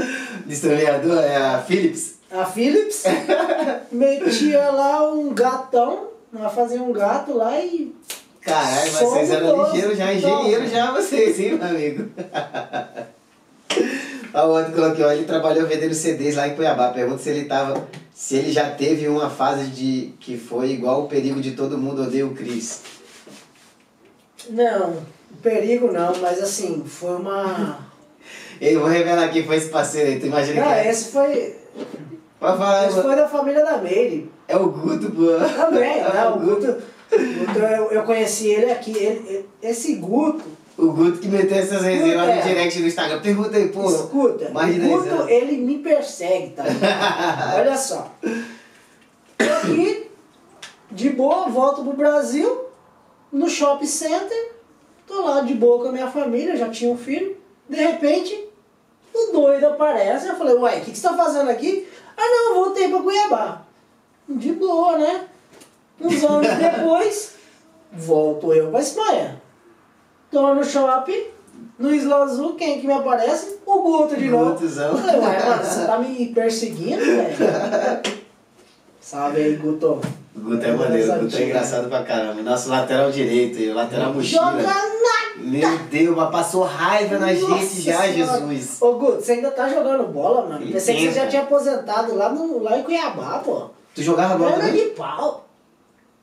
[0.44, 2.14] Destornilhador é a Philips.
[2.28, 3.04] a Philips,
[3.92, 6.08] metia lá um gatão,
[6.52, 7.94] fazia um gato lá e.
[8.40, 12.10] Caralho, vocês eram ligeiros já, engenheiro já vocês, hein, meu amigo?
[14.32, 16.88] A outro coloquei, ó, ele trabalhou vendendo CDs lá em Cuiabá.
[16.90, 17.86] Pergunta se ele tava.
[18.14, 22.02] Se ele já teve uma fase de que foi igual o perigo de todo mundo
[22.02, 22.80] odeia o Cris.
[24.50, 24.96] Não,
[25.42, 27.78] perigo não, mas assim, foi uma.
[28.60, 30.90] Eu vou revelar quem foi esse parceiro aí, tu imagina Cara, que é?
[30.90, 31.56] esse foi.
[32.38, 34.30] Pode falar, Esse foi da família da Meire.
[34.48, 35.26] é o Guto, pô.
[35.56, 36.26] Também, É né?
[36.28, 36.66] O Guto.
[37.10, 38.96] Guto eu, eu conheci ele aqui.
[38.96, 40.44] Ele- esse Guto,
[40.78, 42.40] O Guto que meteu essas resenhas lá no é.
[42.40, 43.20] direct do Instagram.
[43.20, 43.90] Pergunta aí, pô.
[43.90, 45.30] escuta, mais de o 10 Guto, anos.
[45.30, 46.64] ele me persegue, tá?
[47.56, 48.10] Olha só.
[49.38, 50.10] Aqui,
[50.90, 52.66] de boa, volto pro Brasil,
[53.30, 54.52] no shopping center,
[55.06, 57.36] tô lá de boa com a minha família, já tinha um filho,
[57.68, 58.48] de repente,
[59.12, 61.86] o doido aparece, eu falei, ué, o que, que você tá fazendo aqui?
[62.16, 63.62] Ah não, voltei pra Cuiabá.
[64.28, 65.26] De boa, né?
[66.00, 67.34] Uns anos depois,
[67.92, 69.41] volto eu pra Espanha.
[70.32, 71.24] Tô no shopping,
[71.78, 73.58] no Isla Azul, quem que me aparece?
[73.66, 74.52] O Guto de novo.
[74.52, 74.92] Gutozão.
[74.92, 77.36] Eu falei, ué, mano, você tá me perseguindo, velho?
[78.98, 80.00] Salve aí, Guto.
[80.34, 82.40] O Guto é maneiro, o Guto é engraçado pra caramba.
[82.40, 84.52] Nosso lateral direito, e o lateral mochila.
[84.52, 84.92] Joga na...
[85.36, 88.40] Meu Deus, mas passou raiva na Nossa gente já, Senhora.
[88.40, 88.80] Jesus.
[88.80, 90.62] Ô, Guto, você ainda tá jogando bola, mano?
[90.62, 93.68] Ele Pensei que você já tinha aposentado lá, no, lá em Cuiabá, pô.
[93.94, 94.72] Tu jogava bola também?
[94.72, 95.46] de pau.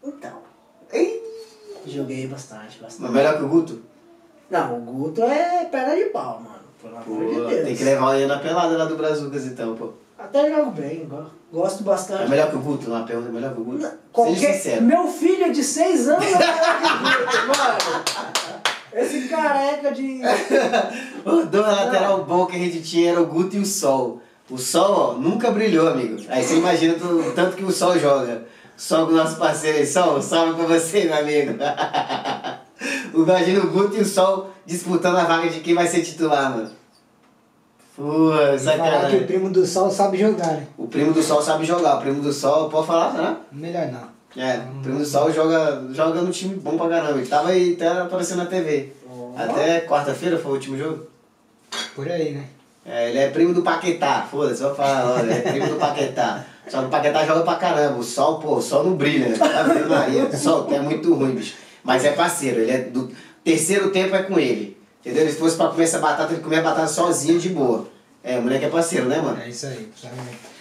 [0.04, 0.40] Então,
[0.92, 1.22] Ei,
[1.86, 3.12] joguei bastante, Mas bastante.
[3.12, 3.90] melhor que o Guto?
[4.50, 6.60] Não, o Guto é perna de pau, mano.
[6.82, 7.66] Pelo amor de Deus.
[7.68, 9.90] tem que levar ele na pelada lá do Brazucas então, pô.
[10.18, 12.30] Até jogo bem, go- gosto É bastante.
[12.30, 12.90] melhor que o Guto?
[12.90, 13.78] Uma pergunta, é melhor que o Guto?
[13.80, 14.82] Não, Qualquer...
[14.82, 18.04] Meu filho de 6 anos é melhor que o Guto, mano.
[18.94, 20.22] Esse careca de.
[21.26, 24.22] O dois lateral bom que a gente tinha era o Guto e o Sol.
[24.50, 26.18] O Sol, ó, nunca brilhou, amigo.
[26.30, 28.46] Aí você imagina o tanto que o Sol joga.
[28.76, 31.54] O Sol com o nosso parceiro aí, Sol, salve pra você, meu amigo.
[33.20, 36.52] O- Imagina o Guto e o Sol disputando a vaga de quem vai ser titular,
[36.52, 36.70] mano.
[37.96, 39.24] Pô, Falar que o sacanagem.
[39.28, 40.68] primo do sol sabe jogar, né?
[40.78, 41.98] O primo do Sol sabe jogar.
[41.98, 43.36] O primo do Sol, pode falar, né?
[43.52, 44.42] Melhor não.
[44.42, 47.18] É, o primo do Sol joga, joga no time bom pra caramba.
[47.18, 48.94] Ele tava aí até aparecendo na TV.
[49.36, 51.08] Até quarta-feira foi o último jogo.
[51.94, 52.46] Por aí, né?
[52.86, 56.44] É, ele é primo do Paquetá, foda-se, vou falar, olha, é primo do Paquetá.
[56.70, 59.38] Só que o Paquetá joga pra caramba, o sol, pô, o sol não brilha, né?
[59.38, 60.24] Tá vendo Maria?
[60.26, 61.56] O sol é muito ruim, bicho.
[61.90, 63.10] Mas é parceiro, ele é do
[63.44, 64.78] terceiro tempo é com ele.
[65.04, 65.28] Entendeu?
[65.28, 67.88] Se fosse pra comer essa batata, ele comia a batata sozinho de boa.
[68.24, 69.42] É, o moleque é parceiro, né, mano?
[69.42, 69.90] É isso aí?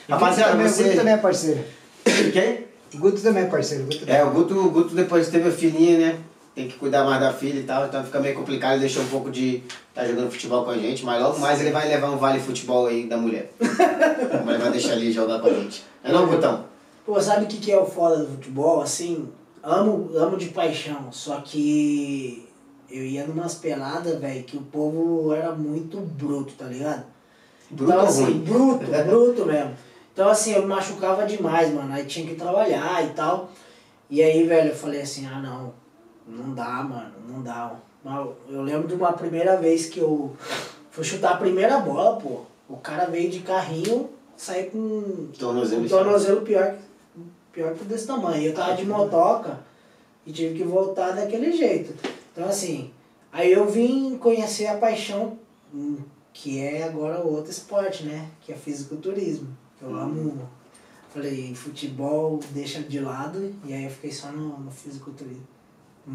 [0.08, 1.64] Rapaziada, também, você- O Guto também é parceiro.
[2.32, 2.64] Quem?
[2.94, 3.84] O Guto também é parceiro.
[3.84, 6.18] Guto É, o Guto, o Guto depois teve a filhinha, né?
[6.54, 8.72] Tem que cuidar mais da filha e tal, então fica meio complicado.
[8.72, 11.72] Ele deixou um pouco de estar jogando futebol com a gente, mas logo mais ele
[11.72, 13.52] vai levar um vale futebol aí da mulher.
[13.60, 15.84] a mulher vai deixar ele jogar com a gente.
[16.02, 16.64] É não, Gutão?
[17.04, 18.80] Pô, sabe o que, que é o foda do futebol?
[18.80, 19.28] Assim,
[19.62, 22.46] amo, amo de paixão, só que
[22.90, 27.04] eu ia numas peladas, velho, que o povo era muito bruto, tá ligado?
[27.70, 28.38] Bruto então, assim, ruim?
[28.40, 29.72] bruto, bruto mesmo.
[30.12, 31.92] Então, assim, eu me machucava demais, mano.
[31.92, 33.50] Aí tinha que trabalhar e tal.
[34.11, 35.72] E aí, velho, eu falei assim, ah, não,
[36.26, 37.72] não dá, mano, não dá.
[38.48, 40.34] Eu lembro de uma primeira vez que eu
[40.90, 42.40] fui chutar a primeira bola, pô.
[42.68, 45.84] O cara veio de carrinho, saiu com Tornozelo.
[45.84, 46.78] um tornozelo pior, que-
[47.53, 48.42] pior que desse tamanho.
[48.42, 49.61] Eu tava de motoca
[50.26, 51.94] e tive que voltar daquele jeito.
[52.32, 52.90] Então assim,
[53.32, 55.38] aí eu vim conhecer a paixão
[55.74, 55.99] hum,
[56.32, 58.28] que é agora outro esporte, né?
[58.40, 59.49] Que é fisiculturismo.
[59.80, 60.49] Eu amo.
[61.12, 65.46] Falei, futebol deixa de lado e aí eu fiquei só no, no fisiculturismo.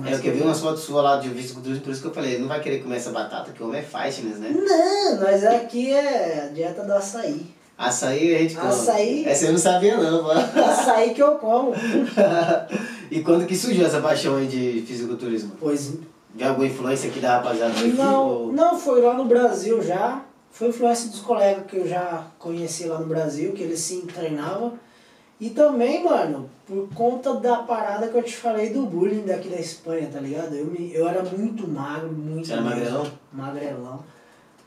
[0.06, 2.40] É, eu que vi umas fotos suas lá de fisiculturismo, por isso que eu falei,
[2.40, 4.50] não vai querer comer essa batata, que o homem é fitness, né?
[4.50, 7.54] Não, nós aqui é a dieta do açaí.
[7.78, 8.68] Açaí a gente come.
[8.68, 9.26] Açaí?
[9.26, 10.40] Essa eu não sabia não, mano.
[10.64, 11.74] Açaí que eu como.
[13.10, 15.54] e quando que surgiu essa paixão aí de fisiculturismo?
[15.60, 15.94] Pois
[16.36, 17.90] Vem alguma influência aqui da rapaziada aqui?
[17.90, 20.22] Não, ou- não, foi lá no Brasil já.
[20.52, 24.74] Foi influência dos colegas que eu já conheci lá no Brasil, que eles sim treinavam.
[25.40, 29.60] E também, mano, por conta da parada que eu te falei do bullying daqui da
[29.60, 30.56] Espanha, tá ligado?
[30.56, 33.08] Eu, me, eu era muito magro, muito Você era magrelão?
[33.32, 34.00] Magrelão.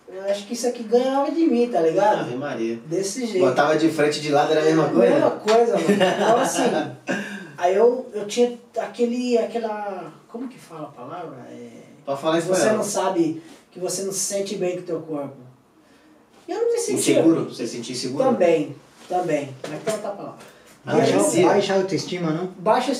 [0.09, 2.21] Eu acho que isso aqui ganhava de mim, tá ligado?
[2.21, 2.79] Ave Maria.
[2.87, 3.45] Desse jeito.
[3.45, 5.15] Botava de frente e de lado, era a mesma coisa?
[5.15, 5.89] Mesma coisa, mano.
[5.91, 6.63] Então assim,
[7.59, 10.13] aí eu, eu tinha aquele, aquela.
[10.29, 11.37] Como que fala a palavra?
[11.51, 11.69] É,
[12.05, 13.43] Pode falar você não sabe,
[13.73, 15.37] que você não se sente bem com o teu corpo.
[16.47, 17.15] E eu não me sentia.
[17.15, 17.45] Inseguro?
[17.45, 18.25] Você sentia inseguro?
[18.25, 18.77] Também,
[19.09, 19.49] também.
[19.69, 20.39] Mas tem outra palavra.
[20.87, 22.47] Ah, Baixa, baixa autoestima, não?
[22.59, 22.97] Baixa.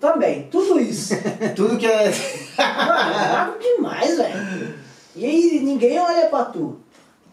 [0.00, 1.14] Também, tudo isso.
[1.56, 2.10] Tudo que é...
[2.58, 4.74] Mano, magro demais, velho.
[5.16, 6.78] E aí ninguém olha pra tu.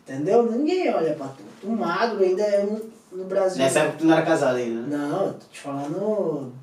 [0.01, 0.49] Entendeu?
[0.51, 1.43] Ninguém olha pra tu.
[1.61, 2.81] Tu magro ainda é no,
[3.11, 3.61] no Brasil.
[3.61, 4.97] Nessa época tu não era casado ainda, né?
[4.97, 6.53] Não, eu tô te falando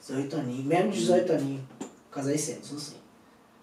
[0.00, 1.62] 18 aninhos, mesmo de 18 aninhos.
[2.10, 2.96] Casei cedo, isso sim.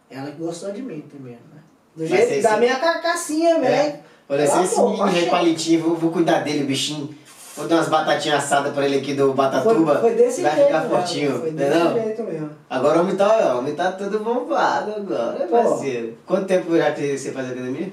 [0.09, 1.61] Ela que gostou de mim primeiro, né?
[1.95, 3.73] Do Mas jeito da minha carcassinha, velho.
[3.73, 3.99] É.
[4.27, 5.29] Olha, se esse menino achei.
[5.29, 7.13] palitinho, vou, cuidar dele, bichinho.
[7.55, 9.99] Vou dar umas batatinhas assadas pra ele aqui do Foi, Batatuba.
[9.99, 10.67] foi desse vai jeito.
[10.67, 12.49] ficar mesmo, fortinho, Foi desse jeito mesmo.
[12.69, 15.51] Agora o homem tá, o homem tá todo bombado agora, Pô.
[15.63, 16.17] parceiro.
[16.25, 17.91] Quanto tempo já que você faz academia?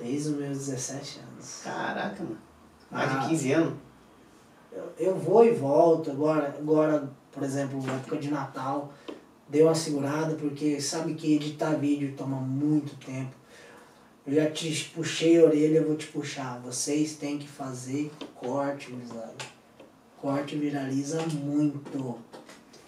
[0.00, 1.60] Desde os meus 17 anos.
[1.64, 2.38] Caraca, mano.
[2.90, 3.18] Mais Ah.
[3.18, 3.72] de 15 anos.
[4.72, 6.10] Eu, eu vou e volto.
[6.10, 8.92] Agora, agora, por exemplo, época de Natal,
[9.48, 13.34] deu uma segurada, porque sabe que editar vídeo toma muito tempo.
[14.30, 16.60] Eu já te puxei a orelha, eu vou te puxar.
[16.64, 19.34] Vocês têm que fazer corte, gurizada.
[20.22, 22.16] Corte viraliza muito.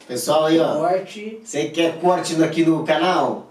[0.06, 0.74] Pessoal aí, ó.
[0.76, 1.40] Corte.
[1.44, 3.50] Você quer corte aqui no canal?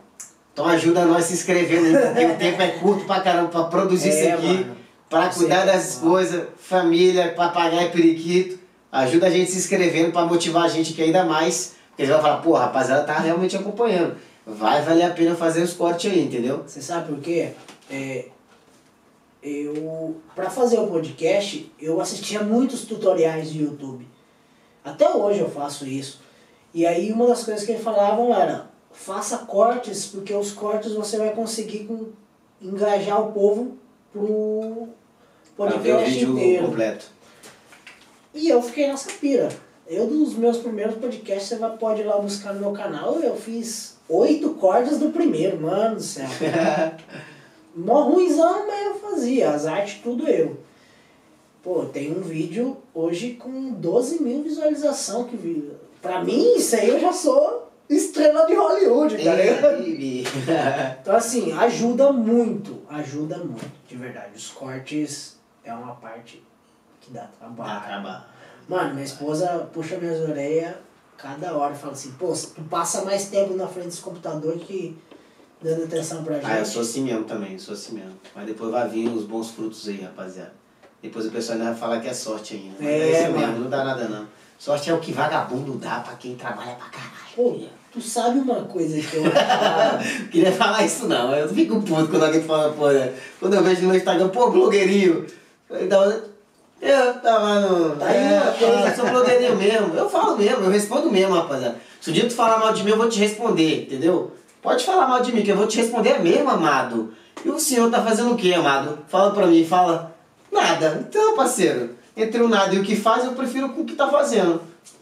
[0.53, 4.09] Então ajuda nós se inscrevendo aí, porque o tempo é curto pra caramba pra produzir
[4.09, 4.53] É, isso aqui.
[4.53, 4.77] mano.
[5.09, 8.59] Pra cuidar é das coisas, família, papagaio e periquito.
[8.89, 11.75] Ajuda a gente se inscrevendo pra motivar a gente aqui ainda mais.
[11.89, 14.15] Porque eles vão falar, pô, rapaziada, tá realmente acompanhando.
[14.47, 16.63] Vai valer a pena fazer os cortes aí, entendeu?
[16.65, 17.51] Você sabe por quê?
[17.91, 18.25] É,
[19.43, 24.07] eu, pra fazer o podcast, eu assistia muitos tutoriais de YouTube.
[24.83, 26.21] Até hoje eu faço isso.
[26.73, 31.17] E aí uma das coisas que eles falavam era, faça cortes, porque os cortes você
[31.17, 31.89] vai conseguir
[32.61, 33.77] engajar o povo
[34.13, 34.87] pro
[35.57, 36.67] podcast inteiro.
[36.67, 37.05] completo.
[38.33, 39.49] E eu fiquei nessa pira.
[39.87, 43.35] Eu, dos meus primeiros podcasts, você vai- pode ir lá buscar no meu canal, eu
[43.35, 46.27] fiz oito cortes do primeiro, mano do céu.
[47.76, 49.51] Mó ruimzão, mas eu fazia.
[49.51, 50.57] As artes, tudo eu.
[51.63, 55.30] Pô, tem um vídeo hoje com 12 mil visualizações.
[55.30, 55.72] Que vi...
[56.01, 59.82] Pra mim, isso aí eu já sou estrela de Hollywood, tá ligado?
[61.01, 62.82] Então, assim, ajuda muito.
[62.89, 64.32] Ajuda muito, de verdade.
[64.36, 66.43] Os cortes é uma parte
[66.99, 67.80] que dá trabalho.
[67.80, 68.24] Dá trabalho.
[68.67, 70.76] Mano, minha esposa puxa minhas orelhas
[71.17, 74.97] cada hora e fala assim, pô, tu passa mais tempo na frente desse computador que
[75.62, 76.45] dando atenção pra gente.
[76.45, 78.14] Ah, eu sou assim mesmo também, eu sou assim mesmo.
[78.36, 80.53] Mas depois vai vir os bons frutos aí, rapaziada.
[81.01, 82.84] Depois o pessoal ainda vai falar que é sorte ainda.
[82.84, 84.28] É, é isso mesmo, não dá nada não.
[84.57, 87.12] Sorte é o que vagabundo dá pra quem trabalha pra caralho.
[87.36, 87.59] Pô,
[87.91, 89.24] tu sabe uma coisa que eu.
[90.32, 93.14] Queria falar isso não, eu fico puto quando alguém fala, pô, né?
[93.39, 95.26] Quando eu vejo no Instagram, pô, blogueirinho.
[95.72, 96.22] Então,
[96.80, 97.95] eu tava no.
[97.95, 98.89] Tá aí é, coisa.
[98.89, 99.95] eu sou blogueirinho mesmo.
[99.95, 101.78] Eu falo mesmo, eu respondo mesmo, rapaziada.
[101.99, 104.32] Se o dia tu falar mal de mim, eu vou te responder, entendeu?
[104.62, 107.14] Pode falar mal de mim, que eu vou te responder mesmo, amado.
[107.43, 108.99] E o senhor tá fazendo o quê, amado?
[109.07, 110.16] Fala pra mim, fala.
[110.51, 111.03] Nada.
[111.07, 114.07] Então, parceiro, entre o nada e o que faz, eu prefiro com o que tá
[114.09, 114.62] fazendo.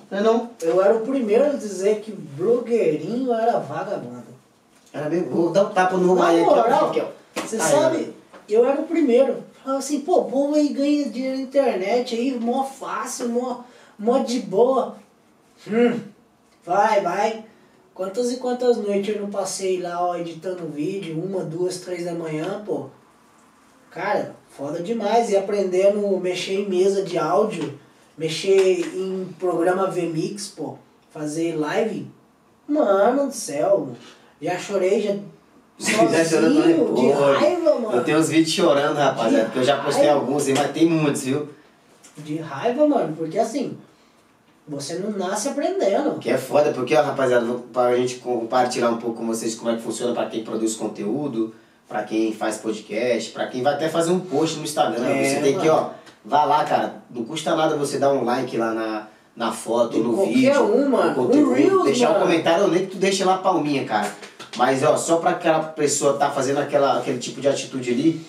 [0.09, 0.49] Não é não?
[0.61, 4.23] Eu era o primeiro a dizer que blogueirinho era vagabundo.
[4.93, 5.23] Era bem.
[5.23, 6.33] Vou dar um tapa no Na ó.
[6.37, 7.41] moral, Aqui, ó.
[7.41, 8.15] Você Aí, sabe,
[8.47, 9.43] eu era o primeiro.
[9.63, 13.61] Falava assim, pô, povo aí ganha dinheiro na internet aí, mó fácil, mó,
[13.97, 14.95] mó de boa.
[15.67, 15.99] Hum,
[16.65, 17.45] vai, vai.
[17.99, 22.13] Quantas e quantas noites eu não passei lá, ó, editando vídeo, uma, duas, três da
[22.13, 22.85] manhã, pô.
[23.91, 25.29] Cara, foda demais.
[25.29, 27.77] E aprendendo a mexer em mesa de áudio,
[28.17, 30.77] mexer em programa VMix, pô,
[31.09, 32.09] fazer live.
[32.65, 33.89] Mano do céu,
[34.41, 35.17] já chorei, já
[36.09, 36.93] Já sozinho, também?
[36.93, 37.97] de Pô, raiva, mano.
[37.97, 41.23] Eu tenho uns vídeos chorando, rapaziada, porque eu já postei alguns aí, mas tem muitos,
[41.23, 41.49] viu?
[42.19, 43.77] De raiva, mano, porque assim,
[44.69, 46.19] você não nasce aprendendo.
[46.19, 49.71] Que é foda, porque, ó, rapaziada, vou- pra gente compartilhar um pouco com vocês como
[49.71, 51.53] é que funciona pra quem produz conteúdo,
[51.87, 55.05] pra quem faz podcast, pra quem vai até fazer um post no Instagram.
[55.07, 55.89] É, você tem que, ó, mano.
[56.23, 60.13] vá lá, cara, não custa nada você dar um like lá na, na foto, no
[60.13, 61.09] qualquer vídeo, um, mano.
[61.09, 62.25] no conteúdo, Um Reels, deixar um mano.
[62.25, 64.11] comentário, nem que tu deixe lá a palminha, cara.
[64.57, 68.21] Mas, ó, só pra aquela pessoa tá fazendo aquela, aquele tipo de atitude ali,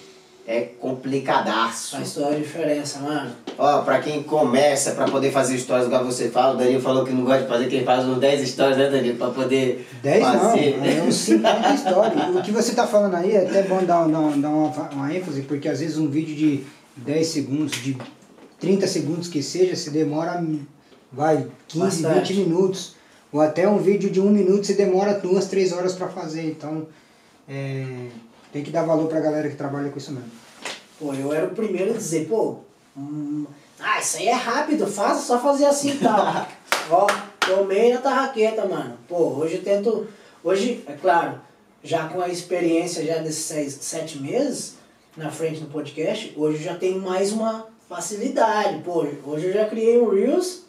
[0.51, 1.97] é complicadaço.
[1.97, 3.31] Faz toda a diferença, mano.
[3.57, 7.13] Ó, pra quem começa, pra poder fazer stories igual você fala, o Danilo falou que
[7.13, 9.17] não gosta de fazer, que ele faz uns 10 stories, né, Danilo?
[9.17, 12.37] Pra poder 10 não, é uns 50 histórias.
[12.37, 15.43] O que você tá falando aí é até bom dar, dar, dar uma, uma ênfase,
[15.43, 16.65] porque às vezes um vídeo de
[16.97, 17.97] 10 segundos, de
[18.59, 20.45] 30 segundos que seja, se demora,
[21.13, 22.33] vai, 15, Bastante.
[22.33, 22.97] 20 minutos.
[23.33, 26.45] Ou até um vídeo de um minuto se demora duas, três horas pra fazer.
[26.45, 26.89] Então,
[27.49, 28.09] é,
[28.53, 30.40] tem que dar valor pra galera que trabalha com isso mesmo.
[31.01, 32.59] Pô, eu era o primeiro a dizer, pô,
[32.95, 33.47] hum,
[33.79, 36.47] ah, isso aí é rápido, faça, só fazer assim e tal.
[36.91, 37.07] Ó,
[37.41, 38.99] tomei na tarraqueta, mano.
[39.09, 40.07] Pô, hoje eu tento.
[40.45, 41.41] Hoje, é claro,
[41.83, 44.75] já com a experiência já desses seis, sete meses
[45.17, 48.83] na frente do podcast, hoje eu já tenho mais uma facilidade.
[48.83, 50.65] Pô, hoje eu já criei um Reels,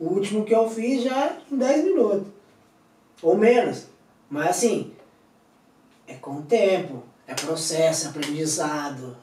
[0.00, 2.26] o último que eu fiz já em 10 minutos.
[3.22, 3.86] Ou menos.
[4.28, 4.92] Mas assim,
[6.08, 9.16] é com o tempo, é processo, é aprendizado,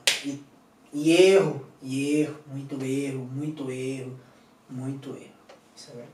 [0.93, 4.19] e, erro, e erro, muito erro, muito erro,
[4.69, 5.33] muito erro.
[5.75, 6.13] Isso é verdade.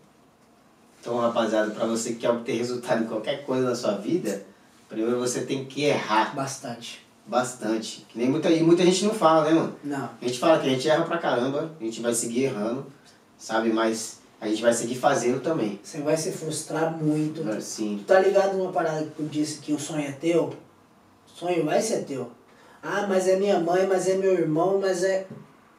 [1.01, 4.45] Então, rapaziada, pra você que quer obter resultado em qualquer coisa na sua vida,
[4.87, 7.05] primeiro você tem que errar Bastante.
[7.25, 8.05] bastante.
[8.09, 9.75] Que nem muita, e muita gente não fala, né, mano?
[9.83, 10.09] Não.
[10.21, 12.85] A gente fala que a gente erra pra caramba, a gente vai seguir errando,
[13.37, 13.71] sabe?
[13.71, 15.79] Mas a gente vai seguir fazendo também.
[15.83, 17.47] Você vai se frustrar muito.
[17.49, 20.45] Assim, Tu tá ligado numa parada que eu disse que o sonho é teu?
[21.27, 22.29] O sonho vai ser teu.
[22.81, 25.27] Ah, mas é minha mãe, mas é meu irmão, mas é.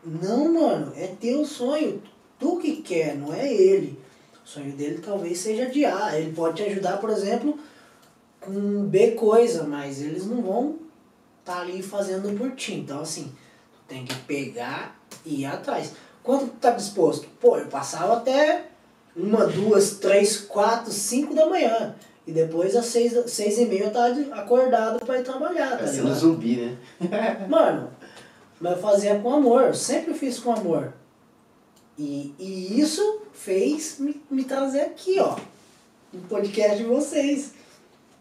[0.04, 2.02] Não, mano, é teu sonho.
[2.38, 3.98] Tu que quer, não é ele.
[4.44, 6.18] O sonho dele talvez seja de A.
[6.18, 7.58] Ele pode te ajudar, por exemplo,
[8.40, 10.78] com B coisa, mas eles não vão
[11.44, 12.74] tá ali fazendo por ti.
[12.74, 13.32] Então, assim,
[13.72, 15.92] tu tem que pegar e ir atrás.
[16.22, 17.26] Quanto tu tá disposto?
[17.40, 18.66] Pô, eu passava até
[19.16, 21.94] uma, duas, três, quatro, cinco da manhã.
[22.26, 26.02] E depois às seis, seis e meia eu tava acordado pra ir trabalhar, tá parecendo
[26.02, 26.20] um ligado?
[26.20, 27.46] zumbi, né?
[27.48, 27.90] Mano,
[28.60, 30.92] mas eu fazia com amor, eu sempre fiz com amor.
[31.98, 35.36] E, e isso fez me, me trazer aqui, ó.
[36.12, 37.52] No podcast de vocês.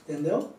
[0.07, 0.49] Entendeu?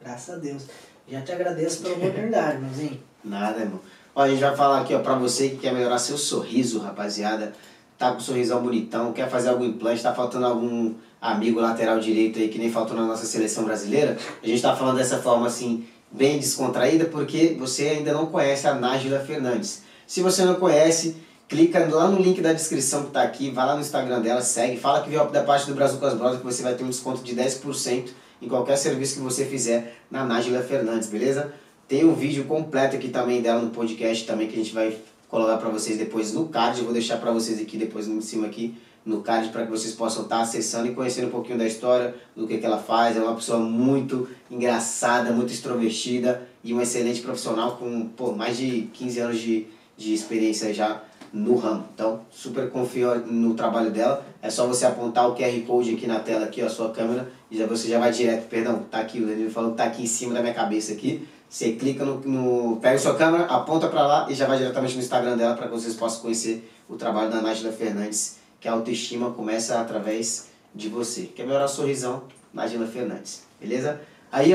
[0.00, 0.64] Graças a Deus.
[1.08, 3.00] Já te agradeço pela oportunidade, meuzinho.
[3.24, 3.80] Nada, irmão.
[4.14, 7.52] Ó, a gente vai falar aqui, ó, pra você que quer melhorar seu sorriso, rapaziada.
[7.98, 10.94] Tá com um sorrisão bonitão, quer fazer algum implante, tá faltando algum
[11.32, 14.16] amigo lateral direito aí que nem faltou na nossa seleção brasileira.
[14.42, 18.74] A gente tá falando dessa forma assim, bem descontraída, porque você ainda não conhece a
[18.74, 19.82] Nájila Fernandes.
[20.06, 21.16] Se você não conhece,
[21.48, 24.76] clica lá no link da descrição que tá aqui, vai lá no Instagram dela, segue,
[24.76, 26.88] fala que veio da parte do Brasil com as Brothers que você vai ter um
[26.88, 28.10] desconto de 10%
[28.40, 31.52] em qualquer serviço que você fizer na Nájila Fernandes, beleza?
[31.88, 34.96] Tem um vídeo completo aqui também dela no podcast também que a gente vai
[35.28, 36.78] colocar para vocês depois no card.
[36.78, 38.74] Eu vou deixar para vocês aqui depois em cima aqui
[39.06, 42.46] no card para que vocês possam estar acessando e conhecendo um pouquinho da história, do
[42.46, 43.16] que, que ela faz.
[43.16, 48.90] É uma pessoa muito engraçada, muito extrovertida e uma excelente profissional com pô, mais de
[48.92, 51.00] 15 anos de, de experiência já
[51.32, 51.84] no ramo.
[51.94, 54.26] Então, super confio no trabalho dela.
[54.42, 57.30] É só você apontar o QR Code aqui na tela, aqui, ó, a sua câmera,
[57.50, 58.48] e já, você já vai direto.
[58.48, 61.26] Perdão, tá aqui, o Danilo falou que tá aqui em cima da minha cabeça aqui.
[61.48, 64.94] Você clica no, no pega a sua câmera, aponta para lá e já vai diretamente
[64.94, 68.72] no Instagram dela para que vocês possam conhecer o trabalho da Nájila Fernandes, que a
[68.72, 71.22] autoestima começa através de você.
[71.22, 72.24] Quer melhorar o sorrisão?
[72.52, 74.00] Nájila Fernandes, beleza?
[74.32, 74.52] Aí,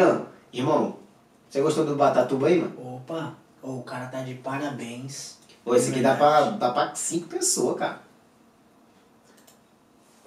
[0.52, 0.98] irmão,
[1.50, 2.96] você gostou do Batatuba aí, mano?
[2.96, 5.38] Opa, o cara tá de parabéns.
[5.64, 8.02] Pô, esse aqui dá pra, dá pra cinco pessoas, cara.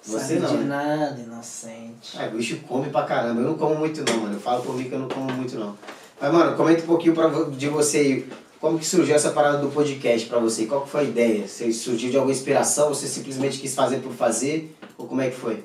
[0.03, 0.65] Você Sabe não, de né?
[0.65, 2.21] nada, inocente.
[2.21, 3.41] É, o bicho come pra caramba.
[3.41, 4.35] Eu não como muito não, mano.
[4.35, 5.77] Eu falo por mim que eu não como muito não.
[6.21, 8.33] Mas, mano, comenta um pouquinho pra, de você aí.
[8.65, 10.65] Como que surgiu essa parada do podcast pra você?
[10.65, 11.47] Qual que foi a ideia?
[11.47, 12.89] Você surgiu de alguma inspiração?
[12.89, 14.75] Você simplesmente quis fazer por fazer?
[14.97, 15.63] Ou como é que foi?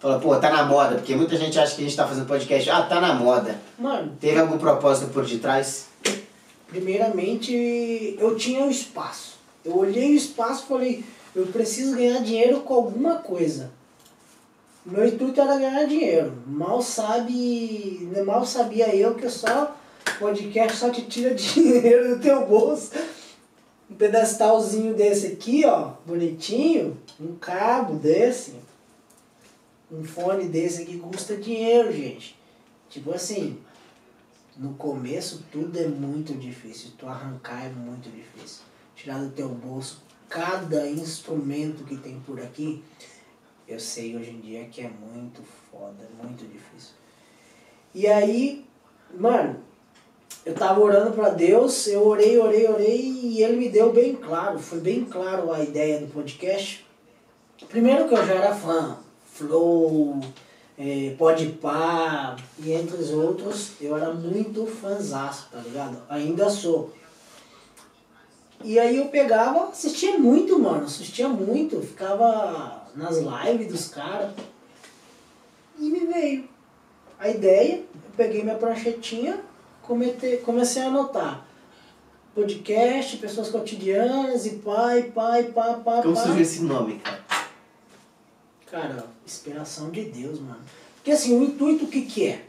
[0.00, 2.68] Fala, pô, tá na moda, porque muita gente acha que a gente tá fazendo podcast,
[2.70, 3.60] ah, tá na moda.
[3.78, 5.86] Mano, Teve algum propósito por detrás?
[6.66, 9.34] primeiramente eu tinha o espaço.
[9.64, 11.04] Eu olhei o espaço e falei,
[11.36, 13.70] eu preciso ganhar dinheiro com alguma coisa.
[14.84, 16.32] Meu intuito era ganhar dinheiro.
[16.48, 19.72] Mal sabe, mal sabia eu que só
[20.18, 22.92] podcast só te tira dinheiro do teu bolso.
[23.90, 28.54] Um pedestalzinho desse aqui, ó, bonitinho, um cabo desse,
[29.90, 32.36] um fone desse aqui custa dinheiro, gente.
[32.90, 33.58] Tipo assim,
[34.56, 38.62] no começo tudo é muito difícil, tu arrancar é muito difícil.
[38.96, 42.82] Tirar do teu bolso cada instrumento que tem por aqui,
[43.68, 46.94] eu sei hoje em dia que é muito foda, muito difícil.
[47.94, 48.64] E aí,
[49.14, 49.62] mano,
[50.46, 54.60] eu tava orando pra Deus, eu orei, orei, orei e ele me deu bem claro,
[54.60, 56.86] foi bem claro a ideia do podcast.
[57.68, 58.96] Primeiro que eu já era fã,
[59.34, 60.20] Flow,
[60.78, 66.00] é, Podpah e entre os outros, eu era muito fãzaço, tá ligado?
[66.08, 66.92] Ainda sou.
[68.62, 74.30] E aí eu pegava, assistia muito, mano, assistia muito, ficava nas lives dos caras.
[75.76, 76.48] E me veio
[77.18, 79.40] a ideia, eu peguei minha pranchetinha,
[79.86, 81.46] comete, comecei a anotar.
[82.34, 86.22] Podcast, pessoas cotidianas, e pai, pai, pá, pá, Como pá.
[86.22, 87.24] surgiu esse nome, cara?
[88.70, 90.60] Cara, inspiração de Deus, mano.
[90.96, 92.44] Porque assim, o intuito o que que é?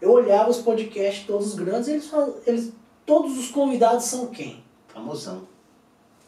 [0.00, 2.10] Eu olhava os podcasts todos grandes, eles,
[2.46, 2.72] eles
[3.04, 4.64] todos os convidados são quem?
[4.88, 5.46] Famosão.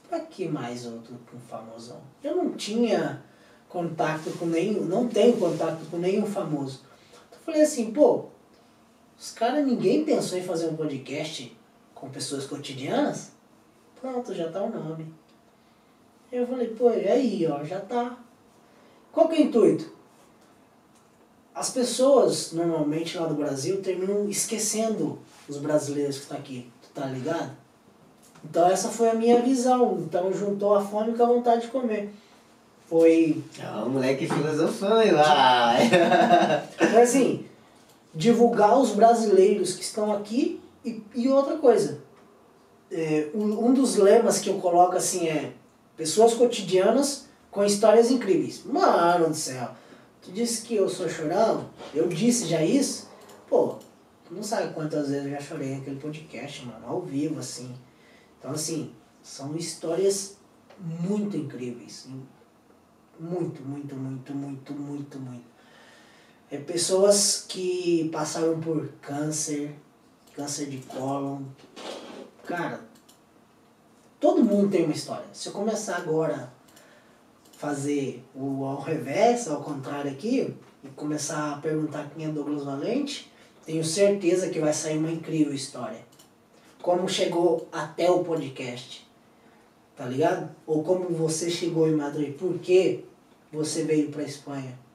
[0.08, 2.00] Pra que mais outro com famosão?
[2.22, 3.22] Eu não tinha
[3.68, 6.80] contato com nenhum, não tenho contato com nenhum famoso.
[7.28, 8.26] Então eu falei assim, pô,
[9.18, 11.56] os caras, ninguém pensou em fazer um podcast
[11.94, 13.32] com pessoas cotidianas?
[14.00, 15.12] Pronto, já tá o nome.
[16.30, 18.16] Eu falei, pô, e aí, ó, já tá.
[19.10, 19.92] Qual que é o intuito?
[21.54, 27.06] As pessoas, normalmente lá do Brasil, terminam esquecendo os brasileiros que estão aqui, tu tá
[27.06, 27.50] ligado?
[28.44, 29.98] Então essa foi a minha visão.
[29.98, 32.10] Então juntou a fome com a vontade de comer.
[32.86, 35.74] Foi, Ah, o moleque filosofando lá.
[36.78, 37.47] foi assim,
[38.18, 42.00] divulgar os brasileiros que estão aqui e, e outra coisa.
[42.90, 45.52] É, um, um dos lemas que eu coloco assim é
[45.96, 48.64] pessoas cotidianas com histórias incríveis.
[48.64, 49.70] Mano do céu,
[50.20, 51.70] tu disse que eu sou chorão?
[51.94, 53.08] Eu disse já isso?
[53.48, 53.76] Pô,
[54.24, 57.72] tu não sabe quantas vezes eu já chorei naquele podcast, mano, ao vivo, assim.
[58.36, 58.92] Então, assim,
[59.22, 60.38] são histórias
[60.80, 62.08] muito incríveis.
[63.20, 65.47] Muito, muito, muito, muito, muito, muito.
[66.50, 69.74] É pessoas que passaram por câncer,
[70.34, 71.42] câncer de cólon.
[72.46, 72.80] Cara,
[74.18, 75.26] todo mundo tem uma história.
[75.32, 76.50] Se eu começar agora
[77.54, 82.64] a fazer o ao revés, ao contrário aqui, e começar a perguntar quem é Douglas
[82.64, 83.30] Valente,
[83.66, 86.00] tenho certeza que vai sair uma incrível história.
[86.80, 89.06] Como chegou até o podcast,
[89.94, 90.48] tá ligado?
[90.66, 93.04] Ou como você chegou em Madrid, por que
[93.52, 94.87] você veio pra Espanha.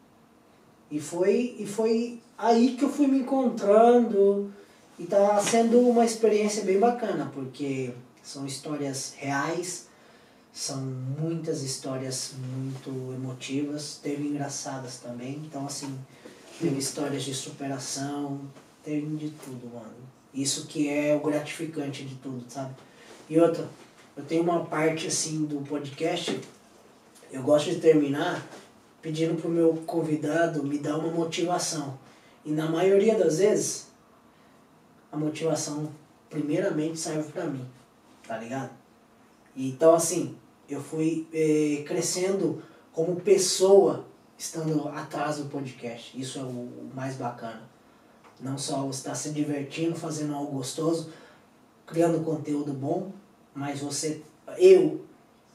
[0.93, 4.53] E foi, e foi aí que eu fui me encontrando
[4.99, 7.89] e tá sendo uma experiência bem bacana, porque
[8.21, 9.87] são histórias reais,
[10.53, 10.77] são
[11.19, 15.97] muitas histórias muito emotivas, teve engraçadas também, então assim,
[16.59, 18.41] teve histórias de superação,
[18.83, 19.95] teve de tudo, mano.
[20.31, 22.75] Isso que é o gratificante de tudo, sabe?
[23.27, 23.67] E outra,
[24.15, 26.39] eu tenho uma parte assim do podcast,
[27.31, 28.47] eu gosto de terminar
[29.03, 31.99] pedindo pro meu convidado me dar uma motivação.
[32.45, 33.89] E na maioria das vezes,
[35.11, 35.91] a motivação
[36.29, 37.65] primeiramente serve pra mim,
[38.25, 38.71] tá ligado?
[39.55, 40.35] Então assim,
[40.67, 44.05] eu fui eh, crescendo como pessoa
[44.37, 46.19] estando atrás do podcast.
[46.19, 47.61] Isso é o, o mais bacana.
[48.39, 51.11] Não só você estar se divertindo, fazendo algo gostoso,
[51.85, 53.11] criando conteúdo bom,
[53.53, 54.21] mas você,
[54.57, 55.05] eu,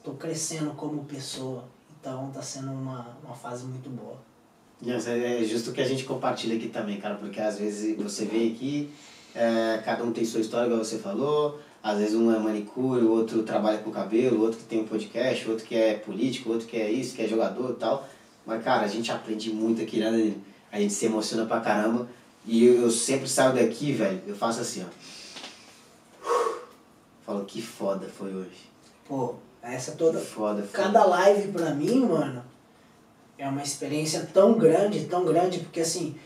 [0.05, 1.65] tô crescendo como pessoa.
[2.09, 4.17] Então tá sendo uma, uma fase muito boa.
[4.81, 8.47] Nossa, é justo que a gente compartilha aqui também, cara, porque às vezes você vê
[8.47, 8.91] aqui,
[9.35, 13.11] é, cada um tem sua história, igual você falou, às vezes um é manicure, o
[13.11, 16.49] outro trabalha com cabelo, o outro que tem um podcast, o outro que é político,
[16.49, 18.09] o outro que é isso, que é jogador e tal.
[18.47, 20.35] Mas, cara, a gente aprende muito aqui, né?
[20.73, 22.09] A gente se emociona pra caramba.
[22.47, 24.89] E eu, eu sempre saio daqui, velho, eu faço assim, ó.
[27.27, 28.71] Falo, que foda foi hoje.
[29.07, 30.19] Pô, essa toda.
[30.19, 30.71] foda foi.
[30.85, 32.45] Cada live pra mim, mano,
[33.37, 36.17] é uma experiência tão grande, tão grande, porque assim,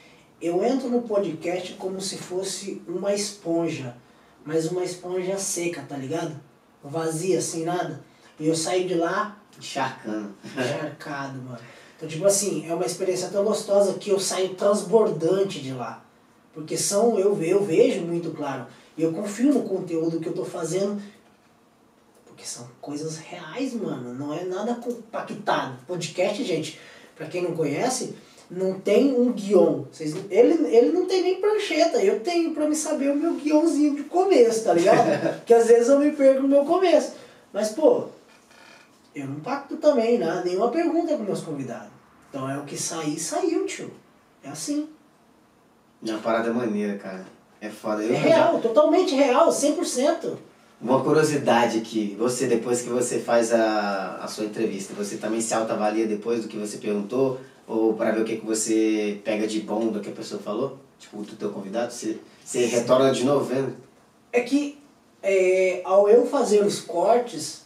[0.40, 3.96] eu entro no podcast como se fosse uma esponja.
[4.44, 6.34] mas uma esponja seca, tá ligado?
[6.82, 8.02] Vazia, sem nada.
[8.40, 10.34] E eu saí de lá Encharcando.
[10.44, 11.58] encharcado, mano.
[11.96, 16.04] Então, tipo assim, é uma experiência tão gostosa que eu saio transbordante de lá.
[16.52, 18.66] Porque são, eu, eu vejo muito claro.
[18.96, 21.00] E eu confio no conteúdo que eu tô fazendo.
[22.42, 24.14] Porque são coisas reais, mano.
[24.14, 25.78] Não é nada compactado.
[25.86, 26.80] Podcast, gente,
[27.14, 28.16] pra quem não conhece,
[28.50, 29.84] não tem um guion.
[29.92, 32.02] Vocês, ele, ele não tem nem prancheta.
[32.02, 35.06] Eu tenho pra me saber o meu guionzinho de começo, tá ligado?
[35.38, 37.12] Porque às vezes eu me perco no meu começo.
[37.52, 38.06] Mas, pô,
[39.14, 40.42] eu não pacto também, né?
[40.44, 41.92] Nenhuma pergunta com meus convidados.
[42.28, 43.92] Então é o que sair, saiu, tio.
[44.42, 44.88] É assim.
[46.04, 47.24] É uma parada maneira, cara.
[47.60, 48.02] É foda.
[48.02, 50.36] Eu É real, totalmente real, 100%.
[50.82, 55.54] Uma curiosidade aqui, você depois que você faz a, a sua entrevista, você também se
[55.54, 57.38] autoavalia depois do que você perguntou?
[57.68, 60.80] Ou para ver o que, que você pega de bom do que a pessoa falou?
[60.98, 61.92] Tipo, do teu convidado?
[61.92, 63.76] Você, você retorna de novo vendo?
[64.32, 64.76] É que
[65.22, 67.64] é, ao eu fazer os cortes,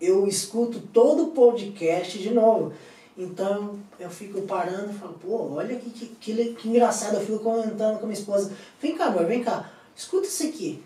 [0.00, 2.72] eu escuto todo o podcast de novo.
[3.18, 7.16] Então eu fico parando e falo, pô, olha que, que, que, que engraçado.
[7.16, 10.82] Eu fico comentando com a minha esposa, vem cá, amor, vem cá, escuta isso aqui.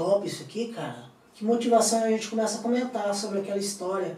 [0.00, 1.04] Top isso aqui, cara.
[1.34, 4.16] Que motivação a gente começa a comentar sobre aquela história.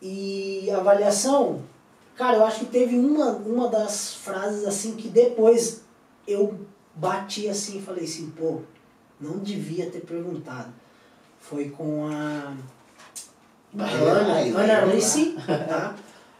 [0.00, 1.62] E avaliação,
[2.16, 5.82] cara, eu acho que teve uma, uma das frases assim que depois
[6.26, 6.58] eu
[6.96, 8.62] bati assim e falei assim, pô,
[9.20, 10.72] não devia ter perguntado.
[11.38, 12.58] Foi com a Ana.
[14.82, 15.94] Alice, tá?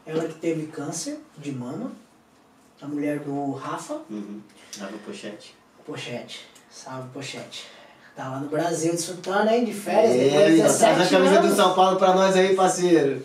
[0.04, 1.92] Ela que teve câncer de mama.
[2.80, 4.40] A mulher do Rafa Uhum.
[4.80, 5.54] No pochete.
[5.86, 6.48] Pochete.
[6.68, 7.81] Salve, Pochete.
[8.14, 9.64] Tá lá no Brasil desfrutando, hein?
[9.64, 11.50] De férias, É, depois de então, traz a 17 camisa anos.
[11.50, 13.22] do São Paulo pra nós aí, parceiro.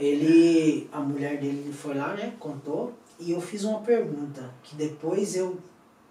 [0.00, 2.32] Ele, a mulher dele foi lá, né?
[2.38, 2.92] Contou.
[3.20, 5.58] E eu fiz uma pergunta que depois eu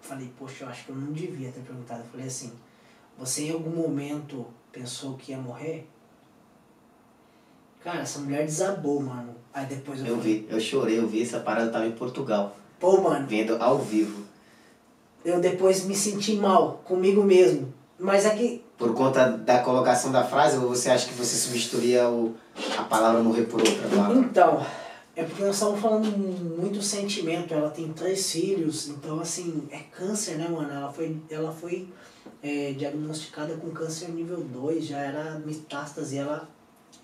[0.00, 2.00] falei, poxa, eu acho que eu não devia ter perguntado.
[2.00, 2.52] Eu falei assim,
[3.18, 5.86] você em algum momento pensou que ia morrer?
[7.82, 9.34] Cara, essa mulher desabou, mano.
[9.52, 12.56] Aí depois eu, Eu falei, vi, eu chorei, eu vi essa parada tava em Portugal,
[12.78, 14.24] pô, mano, vendo ao vivo.
[15.24, 17.72] eu depois me senti mal comigo mesmo.
[17.98, 22.08] Mas é que Por conta da colocação da frase, ou você acha que você substituiria
[22.08, 22.34] o,
[22.76, 24.18] a palavra morrer por outra palavra?
[24.18, 24.64] Então,
[25.16, 27.52] é porque nós estamos falando muito sentimento.
[27.52, 30.70] Ela tem três filhos, então assim, é câncer, né, mano?
[30.72, 31.88] Ela foi, ela foi
[32.40, 36.18] é, diagnosticada com câncer nível 2, já era metástase.
[36.18, 36.48] Ela.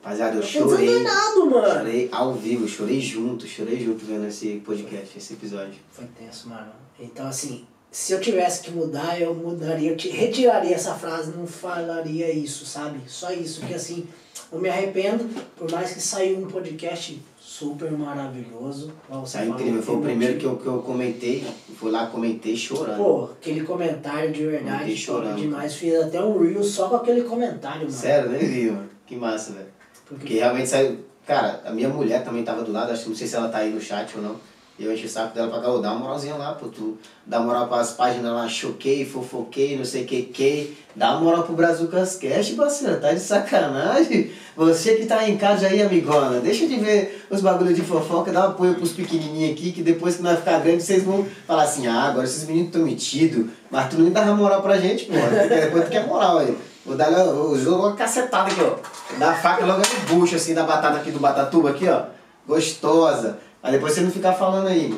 [0.01, 0.87] Rapaziada, eu tô chorei.
[0.87, 1.79] desenganado, mano.
[1.79, 5.75] Chorei ao vivo, chorei junto, chorei junto vendo esse podcast, esse episódio.
[5.91, 6.71] Foi tenso, mano.
[7.01, 11.47] Então, assim, se eu tivesse que mudar, eu mudaria, eu te- retiraria essa frase, não
[11.47, 12.99] falaria isso, sabe?
[13.07, 14.05] Só isso, que assim,
[14.53, 18.93] eu me arrependo, por mais que saiu um podcast super maravilhoso.
[19.09, 22.97] você falou, incrível, foi o primeiro que eu, que eu comentei, fui lá, comentei chorando.
[22.97, 25.75] Pô, aquele comentário de verdade, chorando, demais.
[25.77, 27.93] Fiz até um reel só com aquele comentário, mano.
[27.93, 28.91] Sério, nem vi, mano.
[29.07, 29.69] Que massa, velho.
[30.05, 30.99] Porque Porque, realmente saiu.
[31.25, 33.59] Cara, a minha mulher também tava do lado, acho que não sei se ela tá
[33.59, 34.37] aí no chat ou não.
[34.77, 37.39] Eu enchi o saco dela pra cá, ô, dá uma moralzinha lá, pô, tu dá
[37.39, 40.77] moral pras páginas lá, choquei, fofoquei, não sei o que, que.
[40.97, 44.33] Dá uma moral pro Brazucas Cash, parceiro, tá de sacanagem.
[44.57, 48.49] Você que tá em casa aí, amigona, deixa de ver os bagulhos de fofoca, dá
[48.49, 51.87] um apoio pros pequenininhos aqui, que depois que nós ficar grande, vocês vão falar assim,
[51.87, 55.13] ah, agora esses meninos tão metidos, mas tu não dava moral pra gente, pô,
[55.49, 56.59] depois tu quer moral aí.
[56.85, 58.75] Vou dar o jogo uma cacetada aqui, ó.
[59.19, 62.03] Dar a faca logo no bucho, assim, da batata aqui do Batatuba, aqui, ó.
[62.47, 63.39] Gostosa.
[63.65, 64.95] Aí depois você não ficar falando aí.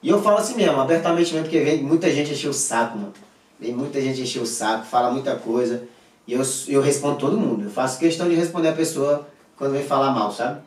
[0.00, 3.12] E eu falo assim mesmo, abertamente mesmo, porque vem muita gente encher o saco, mano.
[3.58, 5.82] Vem muita gente encher o saco, fala muita coisa.
[6.24, 7.64] E eu, eu respondo todo mundo.
[7.64, 9.26] Eu faço questão de responder a pessoa
[9.56, 10.60] quando vem falar mal, sabe?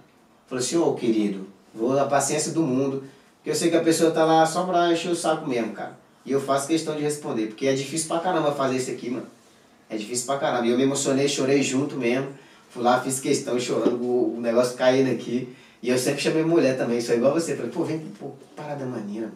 [0.48, 3.06] Falei assim, ô querido, vou na paciência do mundo.
[3.38, 5.98] Porque eu sei que a pessoa tá lá só pra encher o saco mesmo, cara.
[6.26, 9.28] E eu faço questão de responder, porque é difícil pra caramba fazer isso aqui, mano.
[9.90, 10.68] É difícil pra caramba.
[10.68, 12.28] E eu me emocionei, chorei junto mesmo.
[12.70, 15.48] Fui lá, fiz questão, chorando, o, o negócio caindo aqui.
[15.82, 17.56] E eu sempre chamei mulher também, sou igual você.
[17.56, 19.32] Falei, pô, vem, pô, parada maneira.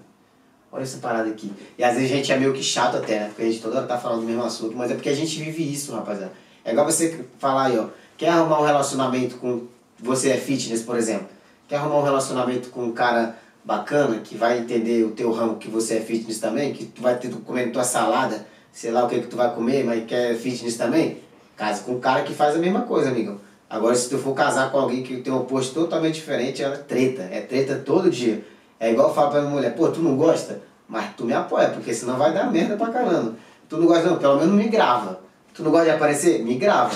[0.72, 1.52] Olha essa parada aqui.
[1.78, 3.26] E às vezes a gente é meio que chato até, né?
[3.28, 5.38] Porque a gente toda hora tá falando do mesmo assunto, mas é porque a gente
[5.38, 6.32] vive isso, rapaziada.
[6.64, 7.88] É igual você falar aí, ó.
[8.18, 9.68] Quer arrumar um relacionamento com.
[10.00, 11.28] Você é fitness, por exemplo.
[11.68, 15.70] Quer arrumar um relacionamento com um cara bacana, que vai entender o teu ramo, que
[15.70, 19.20] você é fitness também, que tu vai ter comendo tua salada, sei lá o que
[19.20, 21.20] que tu vai comer, mas quer fitness também?
[21.56, 23.40] Casa com um cara que faz a mesma coisa, amigão.
[23.72, 27.22] Agora, se tu for casar com alguém que tem um oposto totalmente diferente, é treta.
[27.32, 28.44] É treta todo dia.
[28.78, 30.62] É igual eu falo pra minha mulher, pô, tu não gosta?
[30.90, 33.34] Mas tu me apoia, porque senão vai dar merda pra caramba.
[33.70, 35.22] Tu não gosta não, pelo menos me grava.
[35.54, 36.44] Tu não gosta de aparecer?
[36.44, 36.94] Me grava.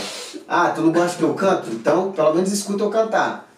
[0.50, 1.70] Ah, tu não gosta que eu canto?
[1.70, 3.50] Então, pelo menos escuta eu cantar.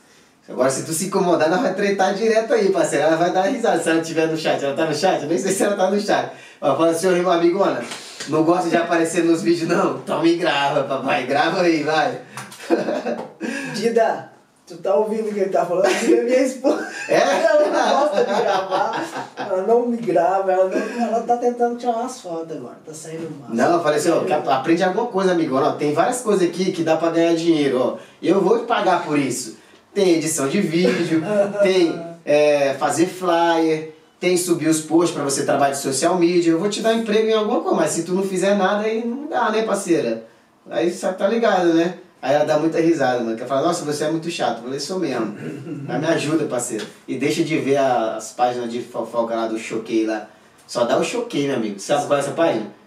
[0.47, 3.05] Agora, se tu se incomodar, nós vai tretar direto aí, parceiro.
[3.05, 4.63] Ela vai dar risada se ela estiver no chat.
[4.63, 5.23] Ela tá no chat?
[5.23, 6.31] Eu nem sei se ela tá no chat.
[6.61, 7.83] Ela fala assim, ô amigona,
[8.29, 9.97] Não gosta de aparecer nos vídeos, não?
[9.97, 11.25] Então me grava, papai.
[11.25, 12.21] Grava aí, vai.
[13.75, 14.31] Dida,
[14.65, 15.87] tu tá ouvindo o que ele tá falando?
[15.99, 16.87] Dida é minha esposa.
[17.09, 17.15] É?
[17.21, 19.05] Ela não gosta de gravar.
[19.37, 20.51] Ela não me grava.
[20.51, 22.75] Ela, não, ela tá tentando tirar umas fotos agora.
[22.85, 23.47] Tá saindo mal.
[23.49, 25.55] Não, eu falei assim, ó, quer- aprende alguma coisa, amigo.
[25.55, 27.97] Ó, tem várias coisas aqui que dá pra ganhar dinheiro, ó.
[28.21, 29.55] Eu vou te pagar por isso.
[29.93, 31.23] Tem edição de vídeo,
[31.63, 36.51] tem é, fazer flyer, tem subir os posts pra você trabalhar de social media.
[36.51, 39.01] Eu vou te dar emprego em alguma coisa, mas se tu não fizer nada, aí
[39.05, 40.25] não dá, né, parceira?
[40.69, 41.99] Aí você tá ligado, né?
[42.21, 43.35] Aí ela dá muita risada, mano.
[43.35, 44.57] Que ela fala, nossa, você é muito chato.
[44.57, 45.35] Eu falei, sou mesmo.
[45.87, 46.85] Mas me ajuda, parceiro.
[47.07, 50.27] E deixa de ver as páginas de fofoca lá do Choquei lá.
[50.65, 51.79] Só dá o Choquei, meu amigo.
[51.79, 52.77] Sabe qual é essa página?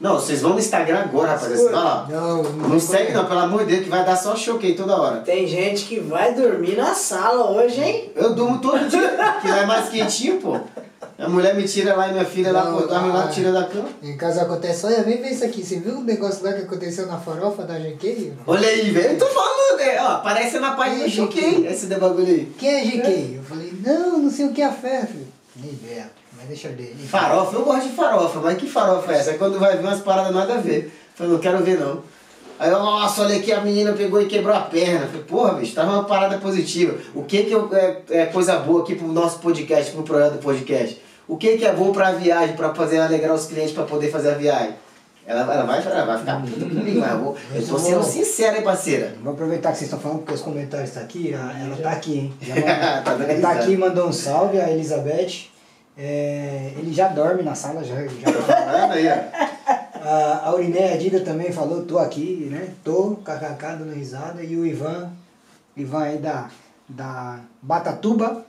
[0.00, 1.62] Não, vocês vão no Instagram agora, rapaziada.
[1.62, 2.06] Olha lá.
[2.08, 5.20] Não, Não segue não, pelo amor de Deus, que vai dar só choquei toda hora.
[5.20, 8.10] Tem gente que vai dormir na sala hoje, hein?
[8.16, 9.08] Eu durmo todo dia,
[9.42, 10.58] que lá é mais quentinho, pô.
[11.20, 13.28] A mulher me tira lá e minha filha lá, Não, pô, dorme lá, ah.
[13.28, 13.88] tira da cama.
[14.02, 15.62] Em casa acontece, olha, vem ver isso aqui.
[15.64, 18.32] Você viu o negócio lá que aconteceu na farofa da GK?
[18.46, 20.00] Olha aí, velho, eu tô falando, né?
[20.00, 22.52] Ó, aparece na página do Ih, choquei, esse bagulho aí.
[22.58, 23.36] Quem é GK?
[23.36, 25.26] Eu falei, não, não sei o que é a fé, filho.
[25.56, 26.96] Nem ideia, mas deixa eu ver.
[27.06, 29.30] Farofa, eu gosto de farofa, mas que farofa é essa?
[29.32, 30.90] Aí quando vai ver umas paradas nada a ver.
[31.14, 32.02] Falei, não quero ver não.
[32.58, 35.06] Aí eu, nossa, olha aqui, a menina pegou e quebrou a perna.
[35.06, 36.94] Falei, porra, bicho, tava uma parada positiva.
[37.14, 40.38] O que que eu- é, é coisa boa aqui pro nosso podcast, pro projeto do
[40.38, 41.00] podcast?
[41.30, 44.30] O que que é bom pra viagem, pra fazer alegrar os clientes pra poder fazer
[44.32, 44.74] a viagem?
[45.24, 48.56] Ela, ela vai, ela vai ficar puta comigo, mas eu, vou, eu tô sendo sincero,
[48.56, 49.14] hein, parceira?
[49.22, 51.32] Vou aproveitar que vocês estão falando porque os comentários estão aqui.
[51.32, 52.34] a- Ela tá aqui, hein?
[52.42, 52.54] Já
[53.04, 55.46] Tá ela tá aqui, mandou um salve, a Elizabeth.
[55.96, 57.94] É, ele já dorme na sala, já.
[57.94, 58.08] já
[58.42, 60.00] Falando aí, ó.
[60.02, 62.70] A Aurinéia Dida também falou, tô aqui, né?
[62.82, 64.42] Tô, kkk, dando risada.
[64.42, 65.10] E o Ivan,
[65.76, 66.48] Ivan aí da,
[66.88, 68.44] da Batatuba,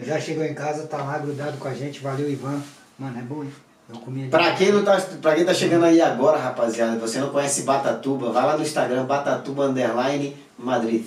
[0.00, 2.00] já chegou em casa, tá lá grudado com a gente.
[2.00, 2.60] Valeu, Ivan.
[2.98, 3.52] Mano, é bom, hein?
[3.92, 4.28] Eu comi.
[4.28, 8.30] Pra quem, não tá, pra quem tá chegando aí agora, rapaziada, você não conhece Batatuba,
[8.30, 11.04] vai lá no Instagram, Batatuba Underline Madrid.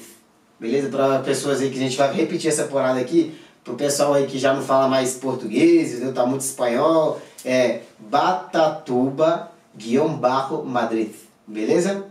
[0.60, 0.90] Beleza?
[0.90, 4.38] Pra pessoas aí que a gente vai repetir essa porrada aqui, pro pessoal aí que
[4.38, 6.14] já não fala mais português, entendeu?
[6.14, 11.12] Tá muito espanhol, é Batatuba guião barro Madrid.
[11.48, 12.06] Beleza?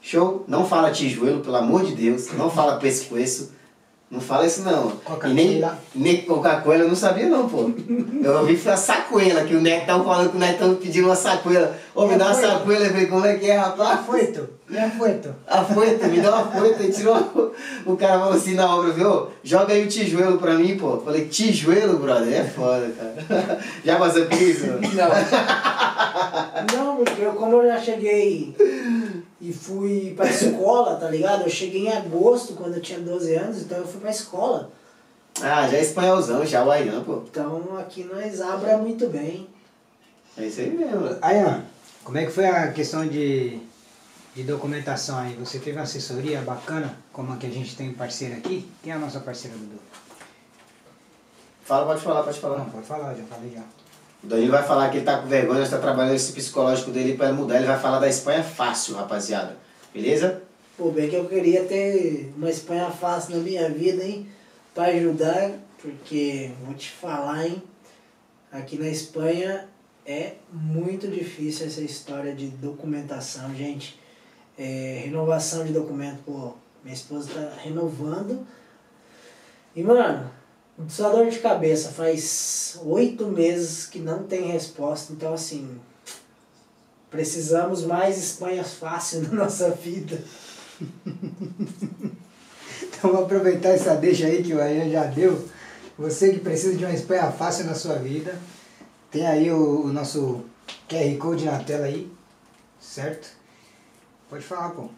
[0.00, 0.44] Show?
[0.48, 2.32] Não fala tijuelo, pelo amor de Deus.
[2.32, 3.52] Não fala pescoço.
[4.10, 4.90] Não fala isso não.
[4.90, 5.78] Coca-Cola.
[6.26, 7.70] Coca-Cola eu não sabia não, pô.
[8.22, 11.16] Eu ouvi falar sacuela, que o Neto tava falando que o Neto tava pedindo uma
[11.16, 11.76] sacuela.
[11.94, 14.00] Ô, me dá uma sacuela, eu falei, como é que é, rapaz?
[14.00, 15.34] Afoito, e afoito.
[15.46, 17.52] A foita, me dá uma foita, e tirou.
[17.84, 19.28] O cara falou assim na obra, viu?
[19.42, 20.98] Joga aí o tijuelo pra mim, pô.
[20.98, 23.58] Falei, tijuelo, brother, é foda, cara.
[23.84, 24.66] Já passou por isso?
[26.74, 28.54] Não, porque eu, como eu já cheguei
[29.40, 31.42] e fui pra escola, tá ligado?
[31.42, 34.70] Eu cheguei em agosto, quando eu tinha 12 anos, então eu fui pra escola.
[35.42, 37.22] Ah, já é espanholzão, já o Aian, pô.
[37.30, 39.48] Então aqui nós abra muito bem.
[40.36, 41.06] É isso aí mesmo.
[41.06, 41.60] Ó,
[42.04, 43.58] como é que foi a questão de,
[44.34, 45.34] de documentação aí?
[45.34, 48.68] Você teve uma assessoria bacana, como a que a gente tem parceira aqui?
[48.82, 49.78] Quem é a nossa parceira, Dudu?
[51.64, 52.58] Fala, pode falar, pode falar.
[52.58, 53.62] Não, pode falar, já falei já.
[54.24, 57.16] O Danilo vai falar que ele tá com vergonha, nós tá trabalhando esse psicológico dele
[57.16, 57.56] pra mudar.
[57.56, 59.56] Ele vai falar da Espanha fácil, rapaziada.
[59.92, 60.42] Beleza?
[60.76, 64.28] Pô, bem que eu queria ter uma Espanha fácil na minha vida, hein?
[64.78, 67.60] Pra ajudar, porque vou te falar, hein?
[68.52, 69.68] Aqui na Espanha
[70.06, 73.98] é muito difícil essa história de documentação, gente.
[74.56, 76.52] É, renovação de documento, pô,
[76.84, 78.46] minha esposa tá renovando.
[79.74, 80.30] E, mano,
[80.88, 81.88] só dor de cabeça.
[81.88, 85.12] Faz oito meses que não tem resposta.
[85.12, 85.76] Então, assim,
[87.10, 90.22] precisamos mais Espanha fácil na nossa vida.
[92.98, 95.48] Então vou aproveitar essa deixa aí que o Ayan já deu.
[95.96, 98.36] Você que precisa de uma Espanha fácil na sua vida,
[99.08, 100.44] tem aí o, o nosso
[100.88, 102.10] QR Code na tela aí,
[102.80, 103.28] certo?
[104.28, 104.88] Pode falar, pô.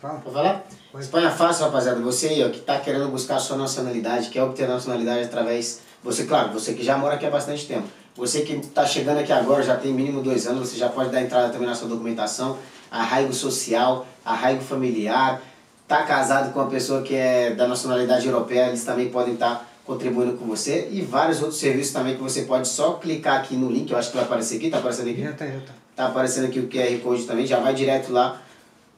[0.00, 0.20] Fala.
[0.20, 0.66] Pode falar?
[0.90, 1.04] Pode.
[1.04, 2.00] Espanha fácil, rapaziada.
[2.00, 5.80] Você aí, ó, que tá querendo buscar a sua nacionalidade, quer obter a nacionalidade através.
[6.02, 7.88] Você, claro, você que já mora aqui há bastante tempo.
[8.16, 11.20] Você que tá chegando aqui agora, já tem mínimo dois anos, você já pode dar
[11.20, 12.58] entrada também na sua documentação.
[12.90, 15.42] Arraigo social, arraigo familiar.
[15.88, 20.34] Tá casado com uma pessoa que é da nacionalidade europeia, eles também podem estar contribuindo
[20.34, 20.86] com você.
[20.92, 24.10] E vários outros serviços também que você pode só clicar aqui no link, eu acho
[24.10, 25.22] que vai aparecer aqui, tá aparecendo aqui?
[25.22, 25.72] Já tá, já tá.
[25.96, 28.42] Tá aparecendo aqui o QR Code também, já vai direto lá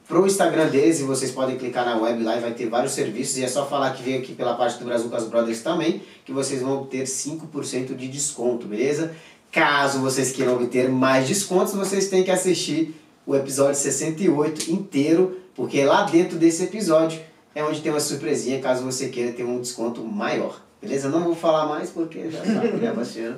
[0.05, 3.37] pro Instagram deles e vocês podem clicar na web lá e vai ter vários serviços.
[3.37, 6.03] E é só falar que veio aqui pela parte do Brasil com as Brothers também,
[6.25, 9.15] que vocês vão obter 5% de desconto, beleza?
[9.49, 12.93] Caso vocês queiram obter mais descontos, vocês têm que assistir
[13.25, 17.21] o episódio 68 inteiro, porque lá dentro desse episódio
[17.53, 20.61] é onde tem uma surpresinha, caso você queira ter um desconto maior.
[20.81, 21.09] Beleza?
[21.09, 23.35] Não vou falar mais porque já sabe, né, parceiro?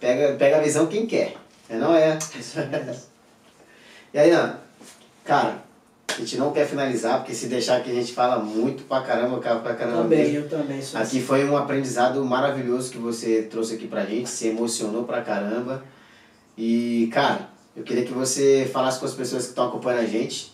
[0.00, 1.34] Pega, pega a visão quem quer.
[1.68, 2.18] É, não é?
[4.12, 4.58] E aí, Ana,
[5.22, 5.62] cara,
[6.08, 9.38] a gente não quer finalizar, porque se deixar que a gente fala muito pra caramba,
[9.38, 10.38] cara, pra caramba também, mesmo.
[10.38, 14.48] eu também sou Aqui foi um aprendizado maravilhoso que você trouxe aqui pra gente, se
[14.48, 15.84] emocionou pra caramba.
[16.56, 20.52] E, cara, eu queria que você falasse com as pessoas que estão acompanhando a gente,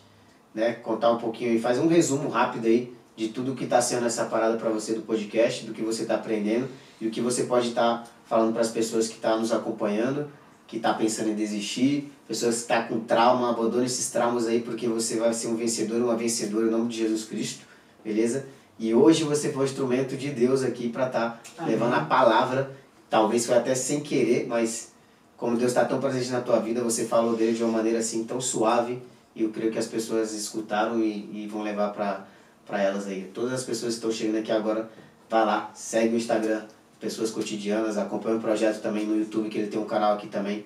[0.55, 0.75] né?
[0.75, 4.25] Contar um pouquinho aí, faz um resumo rápido aí de tudo que tá sendo essa
[4.25, 6.69] parada pra você do podcast, do que você tá aprendendo
[7.01, 10.29] e o que você pode estar falando para as pessoas que estão tá nos acompanhando,
[10.67, 14.61] que tá pensando em desistir, pessoas que estão tá com trauma, abandone esses traumas aí
[14.61, 17.65] porque você vai ser um vencedor, uma vencedora em nome de Jesus Cristo,
[18.05, 18.47] beleza?
[18.79, 22.75] E hoje você foi o instrumento de Deus aqui para estar tá levando a palavra,
[23.09, 24.93] talvez foi até sem querer, mas
[25.37, 28.25] como Deus está tão presente na tua vida, você falou dele de uma maneira assim
[28.25, 29.01] tão suave,
[29.35, 33.31] e eu creio que as pessoas escutaram e, e vão levar para elas aí.
[33.35, 34.89] Todas as pessoas que estão chegando aqui agora,
[35.29, 36.63] vai lá, segue o Instagram,
[37.01, 40.65] Pessoas Cotidianas, acompanha o projeto também no YouTube, que ele tem um canal aqui também.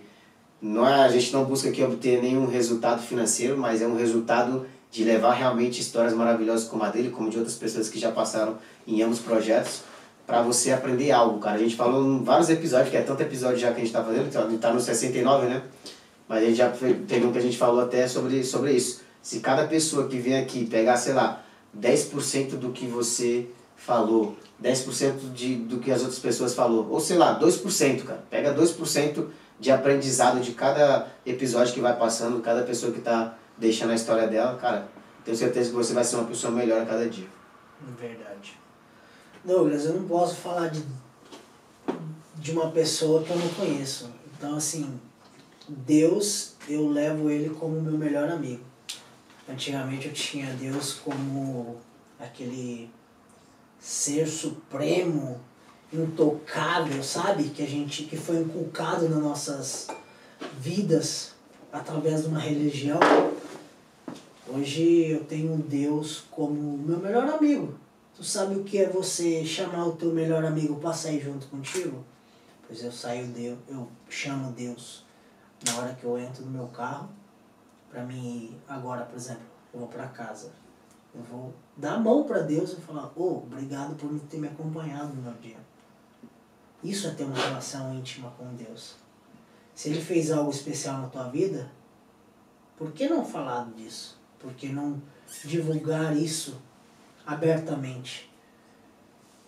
[0.60, 4.66] Não é, a gente não busca aqui obter nenhum resultado financeiro, mas é um resultado
[4.90, 8.58] de levar realmente histórias maravilhosas como a dele, como de outras pessoas que já passaram
[8.86, 9.82] em ambos projetos,
[10.26, 11.56] para você aprender algo, cara.
[11.56, 14.04] A gente falou em vários episódios, que é tanto episódio já que a gente está
[14.04, 15.62] fazendo, a gente tá no 69, né?
[16.28, 19.00] Mas a gente já teve um que a gente falou até sobre, sobre isso.
[19.22, 21.42] Se cada pessoa que vem aqui pegar, sei lá,
[21.78, 27.16] 10% do que você falou, 10% de, do que as outras pessoas falou, ou sei
[27.16, 28.22] lá, 2%, cara.
[28.28, 29.26] Pega 2%
[29.58, 34.26] de aprendizado de cada episódio que vai passando, cada pessoa que está deixando a história
[34.28, 34.88] dela, cara,
[35.24, 37.26] tenho certeza que você vai ser uma pessoa melhor a cada dia.
[37.98, 38.58] Verdade.
[39.44, 40.82] Douglas, eu não posso falar de,
[42.36, 44.10] de uma pessoa que eu não conheço.
[44.36, 44.98] Então, assim,
[45.68, 48.64] Deus, eu levo ele como meu melhor amigo.
[49.46, 51.76] Antigamente eu tinha Deus como
[52.18, 52.90] aquele
[53.78, 55.40] ser supremo,
[55.92, 57.50] intocável, sabe?
[57.50, 59.88] Que a gente que foi inculcado nas nossas
[60.58, 61.34] vidas
[61.70, 63.00] através de uma religião.
[64.46, 67.74] Hoje eu tenho Deus como meu melhor amigo.
[68.16, 72.04] Tu sabe o que é você chamar o teu melhor amigo para sair junto contigo?
[72.66, 75.07] Pois eu saio Deus, eu chamo Deus
[75.66, 77.08] na hora que eu entro no meu carro
[77.90, 80.52] para mim agora, por exemplo, eu vou para casa.
[81.14, 85.14] Eu vou dar a mão para Deus e falar, oh, obrigado por ter me acompanhado
[85.14, 85.56] no meu dia.
[86.82, 88.96] Isso é ter uma relação íntima com Deus.
[89.74, 91.70] Se Ele fez algo especial na tua vida,
[92.76, 94.18] por que não falar disso?
[94.38, 95.02] Por que não
[95.44, 96.60] divulgar isso
[97.26, 98.30] abertamente?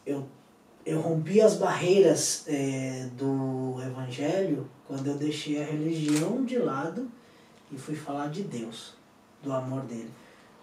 [0.04, 0.26] Eu,
[0.90, 7.08] eu rompi as barreiras é, do Evangelho quando eu deixei a religião de lado
[7.70, 8.94] e fui falar de Deus,
[9.40, 10.10] do amor dele.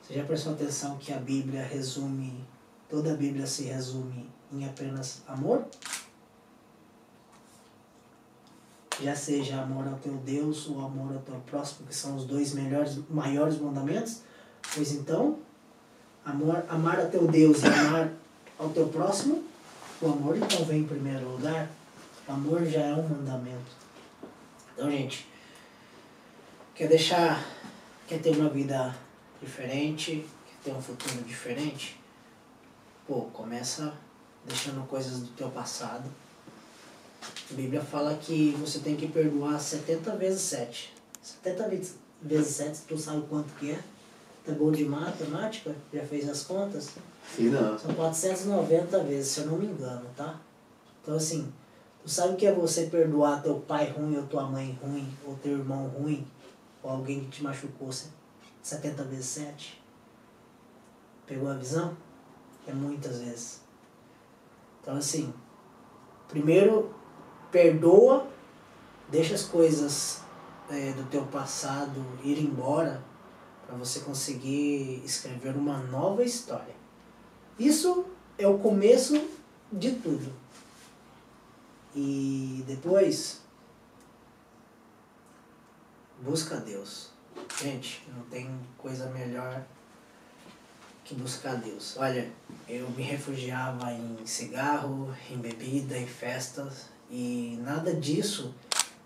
[0.02, 2.44] Você já prestou atenção que a Bíblia resume,
[2.90, 5.66] toda a Bíblia se resume em apenas amor?
[9.02, 12.54] Já seja amor ao teu Deus ou amor ao teu próximo, que são os dois
[12.54, 14.24] melhores, maiores mandamentos.
[14.76, 15.40] Pois então,
[16.26, 18.12] amor, amar a teu Deus e amar
[18.60, 19.46] ao teu próximo,
[20.02, 21.70] o amor então vem em primeiro lugar.
[22.28, 23.72] O amor já é um mandamento.
[24.74, 25.28] Então, gente,
[26.76, 27.44] quer deixar,
[28.08, 28.96] quer ter uma vida
[29.42, 32.00] diferente, que tem um futuro diferente,
[33.08, 33.94] pô, começa
[34.46, 36.10] deixando coisas do teu passado.
[37.50, 40.94] A Bíblia fala que você tem que perdoar 70 vezes 7.
[41.22, 41.70] 70
[42.22, 43.80] vezes 7, tu sabe quanto que é?
[44.48, 45.76] Tá bom de matemática?
[45.94, 46.92] Já fez as contas?
[47.36, 47.78] Sim, não.
[47.78, 50.40] São 490 vezes, se eu não me engano, tá?
[51.04, 51.52] Então assim,
[52.02, 55.36] tu sabe o que é você perdoar teu pai ruim, ou tua mãe ruim, ou
[55.36, 56.26] teu irmão ruim,
[56.82, 57.90] ou alguém que te machucou
[58.62, 59.84] 70 vezes 7.
[61.26, 61.98] Pegou a visão?
[62.66, 63.60] É muitas vezes.
[64.82, 65.34] Então assim,
[66.30, 66.96] primeiro
[67.52, 68.26] perdoa,
[69.10, 70.22] deixa as coisas
[70.70, 73.04] é, do teu passado ir embora
[73.68, 76.74] para você conseguir escrever uma nova história.
[77.60, 78.06] Isso
[78.38, 79.30] é o começo
[79.72, 80.34] de tudo.
[81.94, 83.42] E depois
[86.22, 87.10] busca Deus.
[87.62, 89.66] Gente, não tem coisa melhor
[91.04, 91.98] que buscar Deus.
[91.98, 92.32] Olha,
[92.70, 98.54] eu me refugiava em cigarro, em bebida, em festas e nada disso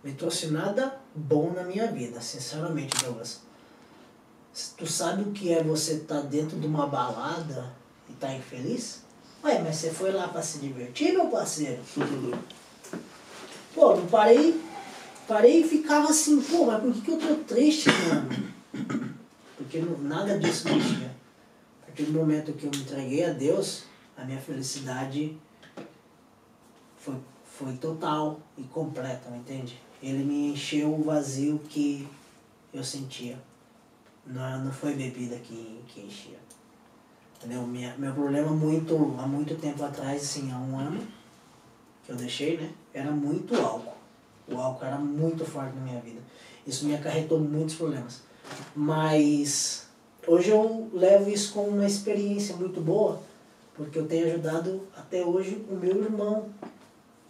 [0.03, 3.41] me trouxe nada bom na minha vida, sinceramente, Douglas.
[4.77, 7.73] Tu sabe o que é você estar tá dentro de uma balada
[8.09, 9.01] e estar tá infeliz?
[9.43, 11.81] Ué, mas você foi lá para se divertir, meu parceiro?
[13.73, 14.59] Pô, não parei
[15.27, 18.51] parei e ficava assim, pô, mas por que, que eu tô triste, mano?
[19.55, 21.15] Porque não, nada disso mexia.
[21.81, 23.83] A partir do momento que eu me entreguei a Deus,
[24.17, 25.37] a minha felicidade
[26.97, 27.15] foi,
[27.45, 29.79] foi total e completa, entende?
[30.01, 32.07] ele me encheu o vazio que
[32.73, 33.37] eu sentia.
[34.25, 36.37] Não, não foi bebida que, que enchia.
[37.37, 37.65] Entendeu?
[37.65, 41.01] Minha, meu problema muito, há muito tempo atrás, assim, há um ano
[42.05, 42.69] que eu deixei, né?
[42.93, 43.97] Era muito álcool.
[44.47, 46.19] O álcool era muito forte na minha vida.
[46.65, 48.21] Isso me acarretou muitos problemas.
[48.75, 49.87] Mas
[50.27, 53.19] hoje eu levo isso como uma experiência muito boa,
[53.75, 56.49] porque eu tenho ajudado até hoje o meu irmão.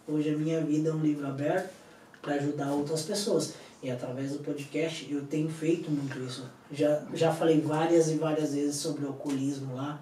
[0.06, 1.72] Hoje a minha vida é um livro aberto
[2.20, 3.54] para ajudar outras pessoas.
[3.82, 6.48] E através do podcast eu tenho feito muito isso.
[6.70, 10.00] Já, já falei várias e várias vezes sobre o alcoolismo lá.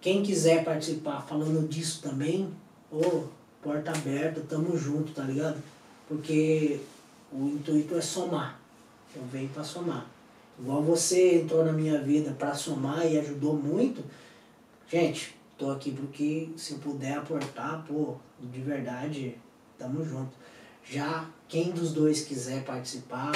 [0.00, 2.50] Quem quiser participar falando disso também,
[2.92, 3.24] ô,
[3.62, 5.62] porta aberta, tamo junto, tá ligado?
[6.06, 6.80] Porque
[7.32, 8.60] o intuito é somar.
[9.16, 10.06] Eu venho para somar.
[10.58, 14.04] Igual você entrou na minha vida para somar e ajudou muito.
[14.90, 19.36] Gente, tô aqui porque se eu puder aportar, pô, de verdade,
[19.78, 20.32] tamo junto.
[20.84, 23.32] Já quem dos dois quiser participar,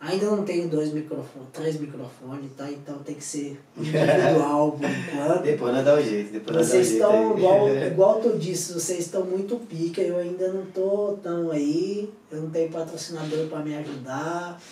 [0.00, 2.70] ainda não tenho dois microfones, três microfones, tá?
[2.70, 5.42] Então tem que ser individual por enquanto.
[5.42, 8.38] Depois não dá o jeito, depois nós dá o Vocês jeito estão, igual, igual tu
[8.38, 13.48] disse, vocês estão muito pica, eu ainda não tô tão aí, eu não tenho patrocinador
[13.48, 14.62] para me ajudar,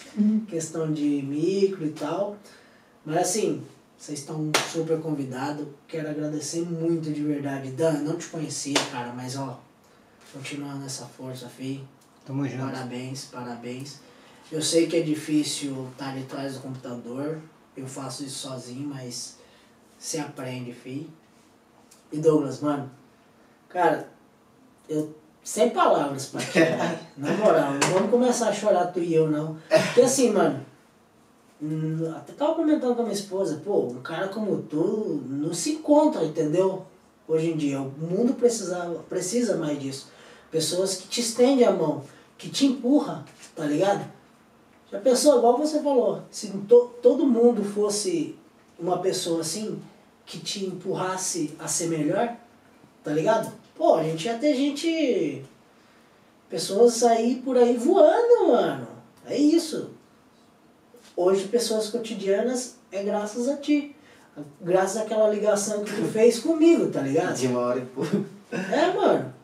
[0.49, 2.37] questão de micro e tal.
[3.05, 3.63] Mas assim,
[3.99, 7.73] vocês estão super convidados, quero agradecer muito de verdade.
[7.73, 9.61] Dan, não te conhecia, cara, mas ó,
[10.33, 11.83] continuando essa força, fi.
[12.25, 12.65] Tamo junto.
[12.65, 14.01] Parabéns, parabéns.
[14.51, 17.39] Eu sei que é difícil estar de trás do computador,
[17.77, 19.37] eu faço isso sozinho, mas
[19.99, 21.09] você aprende, fi.
[22.13, 22.91] E Douglas, mano,
[23.69, 24.09] cara,
[24.89, 26.59] eu sem palavras pra ti,
[27.19, 29.59] na moral, não vamos começar a chorar tu e eu não.
[29.69, 30.65] Porque assim, mano,
[31.61, 35.73] hum, até tava comentando com a minha esposa, pô, um cara como tu não se
[35.73, 36.87] encontra, entendeu?
[37.29, 40.14] Hoje em dia, o mundo precisava, precisa mais disso.
[40.55, 42.05] Pessoas que te estendem a mão,
[42.39, 43.25] que te empurra,
[43.57, 44.09] tá ligado?
[44.89, 48.39] Já pensou, igual você falou, se to, todo mundo fosse
[48.79, 49.83] uma pessoa assim,
[50.25, 52.37] que te empurrasse a ser melhor,
[53.03, 53.53] tá ligado?
[53.75, 55.45] Pô, a gente ia ter gente.
[56.49, 58.87] Pessoas aí por aí voando, mano.
[59.27, 59.91] É isso.
[61.17, 63.97] Hoje, pessoas cotidianas é graças a ti.
[64.61, 67.35] Graças àquela ligação que tu fez comigo, tá ligado?
[67.35, 68.25] De uma hora e pouco.
[68.53, 69.35] É, mano.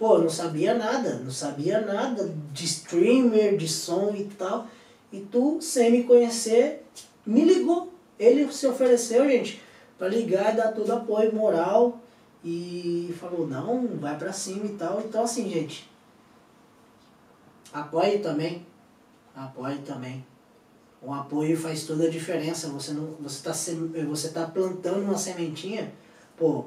[0.00, 4.66] Pô, eu não sabia nada, não sabia nada de streamer, de som e tal.
[5.12, 6.86] E tu, sem me conhecer,
[7.26, 7.92] me ligou.
[8.18, 9.62] Ele se ofereceu, gente,
[9.98, 12.00] pra ligar e dar todo apoio moral.
[12.42, 15.02] E falou, não, vai pra cima e tal.
[15.02, 15.86] Então, assim, gente,
[17.70, 18.66] apoie também.
[19.36, 20.24] Apoie também.
[21.02, 22.70] O apoio faz toda a diferença.
[22.70, 25.92] Você não, você tá, você tá plantando uma sementinha,
[26.38, 26.64] pô,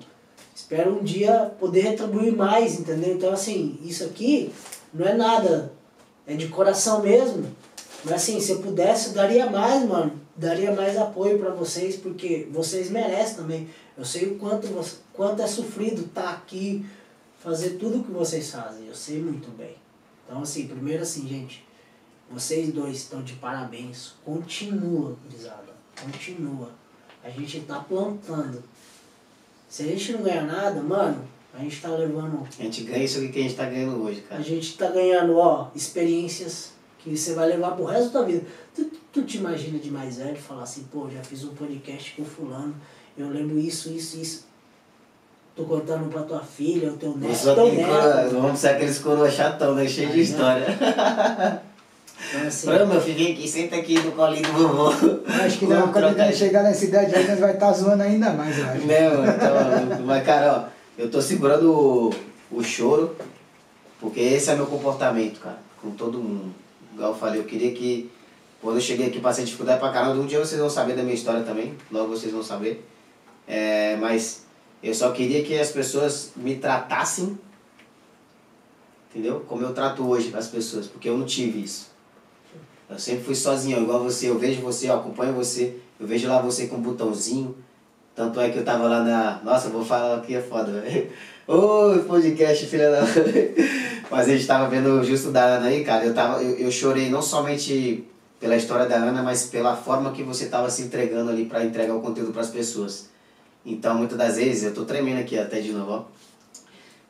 [0.55, 3.15] espero um dia poder retribuir mais, entendeu?
[3.15, 4.53] Então, assim, isso aqui
[4.93, 5.73] não é nada,
[6.27, 7.45] é de coração mesmo.
[8.03, 10.21] Mas, assim, se eu pudesse, eu daria mais, mano.
[10.35, 13.69] Daria mais apoio pra vocês, porque vocês merecem também.
[13.97, 14.67] Eu sei o quanto,
[15.13, 16.85] quanto é sofrido estar aqui,
[17.39, 18.87] fazer tudo que vocês fazem.
[18.87, 19.75] Eu sei muito bem.
[20.25, 21.63] Então, assim, primeiro, assim, gente,
[22.29, 24.13] vocês dois estão de parabéns.
[24.25, 25.73] Continua, gurizada.
[26.01, 26.69] Continua.
[27.23, 28.63] A gente tá plantando.
[29.73, 31.17] Se a gente não ganhar nada, mano,
[31.51, 32.47] a gente tá levando.
[32.59, 34.43] A gente ganha isso que a gente tá ganhando hoje, A cara.
[34.43, 38.45] gente tá ganhando, ó, experiências que você vai levar pro resto da vida.
[38.75, 42.23] Tu, tu te imagina de mais velho falar assim, pô, já fiz um podcast com
[42.23, 42.75] fulano,
[43.17, 44.45] eu lembro isso, isso, isso.
[45.55, 47.87] Tô contando pra tua filha, o teu neto, teu neto.
[47.87, 49.87] coroa- vamos ser aqueles coroa chatão, né?
[49.87, 50.67] Cheio de história.
[52.33, 54.89] Então, assim, Ô, meu filho, vem aqui, senta aqui no colinho do vovô.
[55.45, 58.57] Acho que não, quando ele chegar nessa idade aí, nós vai estar zoando ainda mais,
[58.57, 58.87] eu acho.
[58.87, 59.31] Mano?
[59.35, 62.09] Então, mas, cara, ó, eu tô segurando o,
[62.51, 63.15] o choro,
[63.99, 66.55] porque esse é meu comportamento, cara, com todo mundo.
[66.95, 68.09] Igual eu falei, eu queria que,
[68.59, 70.19] quando eu cheguei aqui, passei dificuldade pra caramba.
[70.19, 72.83] Um dia vocês vão saber da minha história também, logo vocês vão saber.
[73.47, 74.43] É, mas
[74.81, 77.37] eu só queria que as pessoas me tratassem,
[79.11, 79.45] entendeu?
[79.47, 81.92] Como eu trato hoje as pessoas, porque eu não tive isso.
[82.89, 86.41] Eu sempre fui sozinho, igual você, eu vejo você, eu acompanho você, eu vejo lá
[86.41, 87.55] você com um botãozinho.
[88.15, 89.41] Tanto é que eu tava lá na.
[89.43, 91.09] Nossa, vou falar aqui é foda, velho.
[91.47, 93.01] Ô, podcast, filha da.
[94.11, 96.05] Mas a gente tava vendo o Justo da Ana aí, cara.
[96.05, 98.07] Eu, tava, eu, eu chorei não somente
[98.39, 101.95] pela história da Ana, mas pela forma que você tava se entregando ali pra entregar
[101.95, 103.09] o conteúdo pras pessoas.
[103.65, 106.03] Então, muitas das vezes, eu tô tremendo aqui até de novo, ó.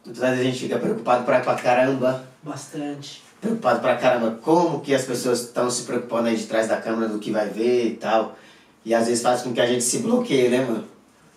[0.06, 3.23] Muitas das vezes a gente fica preocupado pra, pra caramba bastante.
[3.44, 7.10] Preocupado pra caramba como que as pessoas estão se preocupando aí de trás da câmera
[7.10, 8.38] do que vai ver e tal.
[8.86, 10.86] E às vezes faz com que a gente se bloqueie, né, mano?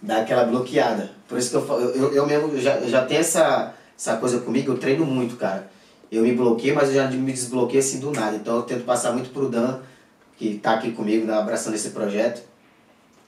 [0.00, 1.10] Dá aquela bloqueada.
[1.28, 4.16] Por isso que eu falo, eu, eu mesmo eu já, eu já tenho essa, essa
[4.18, 5.68] coisa comigo, eu treino muito, cara.
[6.10, 8.36] eu me bloqueio, mas eu já me desbloqueio assim do nada.
[8.36, 9.80] Então eu tento passar muito pro Dan,
[10.36, 12.42] que tá aqui comigo, né, abraçando esse projeto.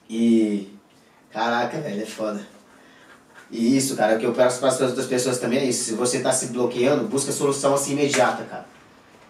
[0.09, 0.69] E.
[1.31, 2.58] Caraca, velho, é foda.
[3.51, 5.85] E isso, cara, o que eu peço para as outras pessoas também é isso.
[5.85, 8.65] Se você tá se bloqueando, busca solução assim imediata, cara.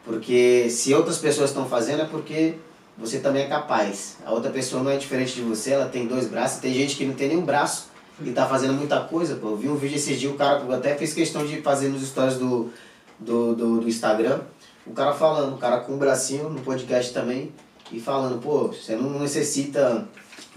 [0.03, 2.55] Porque se outras pessoas estão fazendo é porque
[2.97, 4.17] você também é capaz.
[4.25, 7.05] A outra pessoa não é diferente de você, ela tem dois braços, tem gente que
[7.05, 7.87] não tem nenhum braço
[8.21, 9.49] e tá fazendo muita coisa, pô.
[9.49, 12.35] Eu vi um vídeo esses dias, o cara até fez questão de fazer nos stories
[12.35, 12.69] do,
[13.17, 14.41] do, do, do Instagram,
[14.85, 17.53] o cara falando, o cara com um bracinho no podcast também,
[17.91, 20.07] e falando, pô, você não necessita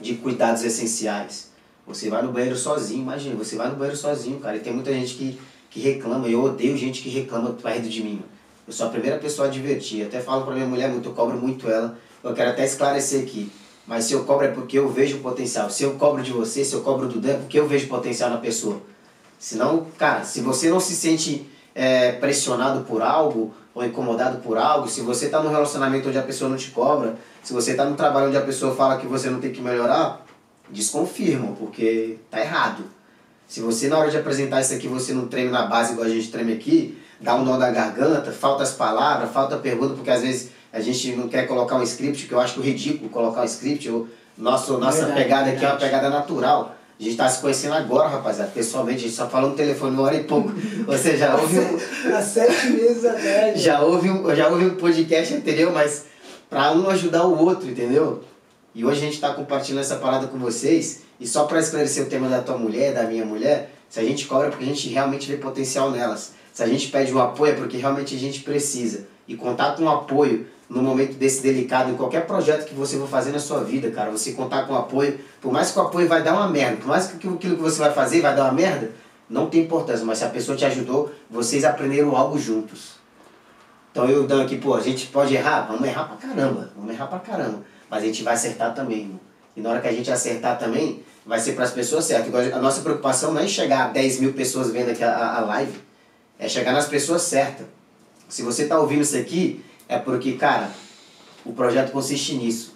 [0.01, 1.51] de cuidados essenciais.
[1.94, 4.56] Você vai no banheiro sozinho, imagina, você vai no banheiro sozinho, cara.
[4.56, 5.40] E tem muita gente que,
[5.70, 8.23] que reclama, eu odeio gente que reclama perto de mim.
[8.66, 10.06] Eu sou a primeira pessoa a divertir.
[10.06, 11.98] Até falo pra minha mulher muito, eu cobro muito ela.
[12.23, 13.51] Eu quero até esclarecer aqui.
[13.86, 15.69] Mas se eu cobro é porque eu vejo potencial.
[15.69, 18.31] Se eu cobro de você, se eu cobro do Dan, é porque eu vejo potencial
[18.31, 18.81] na pessoa.
[19.39, 24.86] Senão, cara, se você não se sente é, pressionado por algo ou incomodado por algo,
[24.89, 27.97] se você está num relacionamento onde a pessoa não te cobra, se você está num
[27.97, 30.24] trabalho onde a pessoa fala que você não tem que melhorar,
[30.73, 32.85] desconfirma, porque tá errado.
[33.47, 36.11] Se você na hora de apresentar isso aqui você não treme na base igual a
[36.11, 40.23] gente treme aqui, dá um nó da garganta, falta as palavras, falta pergunta, porque às
[40.23, 43.86] vezes a gente não quer colocar um script, que eu acho ridículo colocar um script.
[43.86, 45.57] Eu, nosso, nossa verdade, pegada verdade.
[45.57, 46.74] aqui é uma pegada natural.
[46.99, 48.51] A gente está se conhecendo agora, rapaziada.
[48.51, 50.51] Pessoalmente, a gente só falou no telefone uma hora e pouco.
[50.86, 52.15] Você já ouve um...
[52.15, 53.61] Há sete meses atrás.
[53.61, 56.07] Já ouve, um, já ouve um podcast anterior, mas
[56.49, 58.23] para um ajudar o outro, entendeu?
[58.74, 61.03] E hoje a gente está compartilhando essa parada com vocês.
[61.20, 64.27] E só para esclarecer o tema da tua mulher, da minha mulher, se a gente
[64.27, 66.32] cobra é porque a gente realmente vê potencial nelas.
[66.53, 69.07] Se a gente pede um apoio é porque realmente a gente precisa.
[69.28, 73.07] E contar com um apoio no momento desse delicado, em qualquer projeto que você for
[73.07, 76.23] fazer na sua vida, cara, você contar com apoio, por mais que o apoio vai
[76.23, 78.90] dar uma merda, por mais que aquilo que você vai fazer vai dar uma merda,
[79.28, 82.93] não tem importância, mas se a pessoa te ajudou, vocês aprenderam algo juntos.
[83.90, 85.66] Então eu dando aqui, pô, a gente pode errar?
[85.66, 87.59] Vamos errar pra caramba, vamos errar pra caramba,
[87.93, 89.20] mas a gente vai acertar também, irmão.
[89.55, 92.35] E na hora que a gente acertar também, vai ser para as pessoas certas.
[92.51, 95.78] A nossa preocupação não é chegar a 10 mil pessoas vendo aqui a, a live,
[96.39, 97.66] é chegar nas pessoas certas.
[98.31, 100.70] Se você está ouvindo isso aqui, é porque, cara,
[101.44, 102.74] o projeto consiste nisso.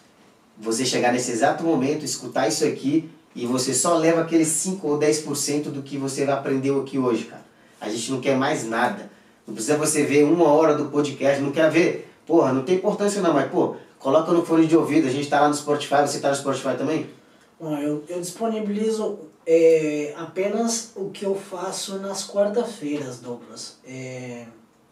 [0.59, 4.99] Você chegar nesse exato momento, escutar isso aqui e você só leva aqueles 5 ou
[4.99, 7.47] 10% do que você aprendeu aqui hoje, cara.
[7.81, 9.11] A gente não quer mais nada.
[9.47, 12.07] Não precisa você ver uma hora do podcast, não quer ver.
[12.27, 13.77] Porra, não tem importância não, mas pô,
[14.07, 15.09] coloca no fone de ouvido.
[15.09, 17.11] A gente tá lá no Spotify, você tá no Spotify também?
[17.59, 23.79] Bom, eu, eu disponibilizo é, apenas o que eu faço nas quarta-feiras, Douglas.
[23.85, 24.47] É,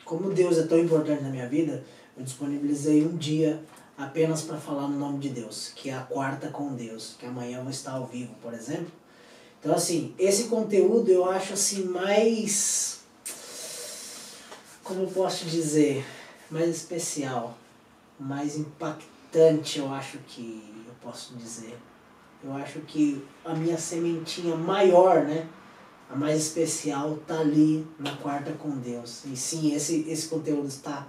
[0.04, 1.84] como Deus é tão importante na minha vida,
[2.16, 3.62] eu disponibilizei um dia
[3.96, 7.58] apenas para falar no nome de Deus, que é a quarta com Deus, que amanhã
[7.58, 8.90] eu vou estar ao vivo, por exemplo.
[9.60, 12.98] Então, assim, esse conteúdo eu acho assim mais.
[14.82, 16.04] Como eu posso dizer?
[16.50, 17.56] Mais especial,
[18.24, 21.78] mais impactante, eu acho que eu posso dizer.
[22.42, 25.46] Eu acho que a minha sementinha maior, né?
[26.10, 29.24] A mais especial tá ali na quarta com Deus.
[29.26, 31.06] E sim, esse, esse conteúdo está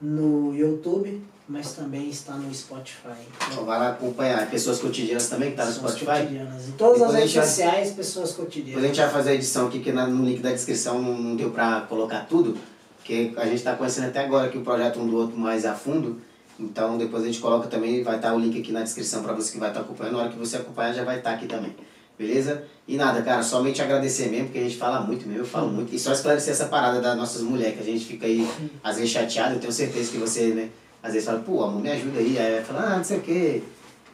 [0.00, 3.26] no YouTube, mas também está no Spotify.
[3.50, 4.50] Então vai lá acompanhar.
[4.50, 6.06] Pessoas cotidianas também que está no Spotify?
[6.06, 6.68] cotidianas.
[6.68, 7.96] Em todas Depois as redes sociais, vai...
[7.96, 8.66] pessoas cotidianas.
[8.66, 11.50] Depois a gente vai fazer a edição aqui, que no link da descrição não deu
[11.50, 12.58] para colocar tudo,
[12.96, 15.74] porque a gente está conhecendo até agora aqui o projeto um do outro mais a
[15.74, 16.20] fundo.
[16.58, 19.32] Então depois a gente coloca também, vai estar tá o link aqui na descrição para
[19.32, 20.14] você que vai estar tá acompanhando.
[20.14, 21.74] Na hora que você acompanhar já vai estar tá aqui também.
[22.18, 22.64] Beleza?
[22.86, 25.92] E nada, cara, somente agradecer mesmo, porque a gente fala muito mesmo, eu falo muito.
[25.92, 28.48] E só esclarecer essa parada das nossas mulheres, que a gente fica aí,
[28.84, 29.54] às vezes, chateado.
[29.54, 30.68] Eu tenho certeza que você, né,
[31.02, 32.38] às vezes fala, pô, amor, me ajuda aí.
[32.38, 33.62] Aí fala, ah, não sei o quê.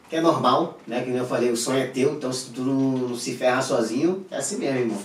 [0.09, 1.03] Que é normal, né?
[1.03, 4.39] Que eu falei, o sonho é teu, então se tu não se ferrar sozinho, é
[4.39, 4.99] assim mesmo, irmão.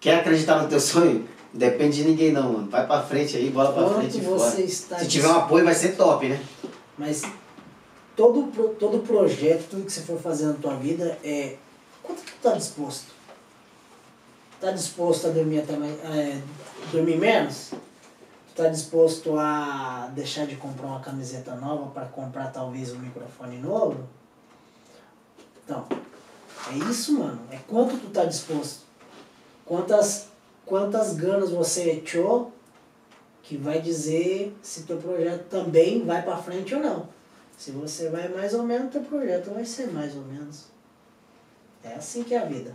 [0.00, 1.24] Quer acreditar no teu sonho?
[1.52, 2.70] Depende de ninguém não, mano.
[2.70, 4.50] Vai pra frente aí, bola pra Quanto frente e fora.
[4.50, 6.42] Se tiver um apoio, vai ser top, né?
[6.96, 7.22] Mas
[8.16, 11.56] todo, todo projeto, tudo que você for fazer na tua vida é
[12.02, 13.12] Quanto tu tá disposto?
[14.60, 16.40] Tá disposto a dormir até mais, é,
[16.90, 17.70] dormir menos?
[17.70, 23.58] Tu tá disposto a deixar de comprar uma camiseta nova para comprar talvez um microfone
[23.58, 24.04] novo?
[25.64, 25.86] Então,
[26.70, 27.40] é isso, mano.
[27.50, 28.82] É quanto tu tá disposto.
[29.64, 30.28] Quantas,
[30.72, 32.50] quantas ganas você echou
[33.42, 37.08] que vai dizer se teu projeto também vai para frente ou não.
[37.58, 40.68] Se você vai mais ou menos, teu projeto vai ser mais ou menos.
[41.84, 42.74] É assim que é a vida.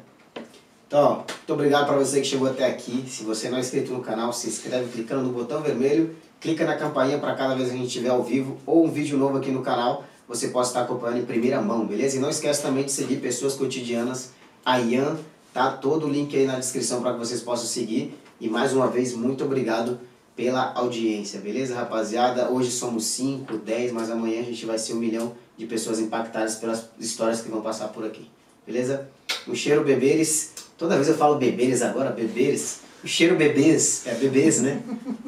[0.85, 3.03] Então, muito obrigado para você que chegou até aqui.
[3.09, 6.77] Se você não é inscrito no canal, se inscreve clicando no botão vermelho, clica na
[6.77, 9.49] campainha para cada vez que a gente estiver ao vivo ou um vídeo novo aqui
[9.49, 12.17] no canal, você possa estar acompanhando em primeira mão, beleza?
[12.17, 14.33] E não esquece também de seguir pessoas cotidianas,
[14.63, 15.17] a Ian,
[15.57, 18.13] tá todo o link aí na descrição para que vocês possam seguir.
[18.39, 19.99] E mais uma vez, muito obrigado
[20.35, 22.51] pela audiência, beleza, rapaziada?
[22.51, 26.57] Hoje somos 5, 10, mas amanhã a gente vai ser um milhão de pessoas impactadas
[26.57, 28.29] pelas histórias que vão passar por aqui,
[28.67, 29.09] beleza?
[29.47, 32.81] O cheiro beberes, toda vez eu falo beberes agora, beberes.
[33.03, 34.83] O cheiro bebês, é bebês, né?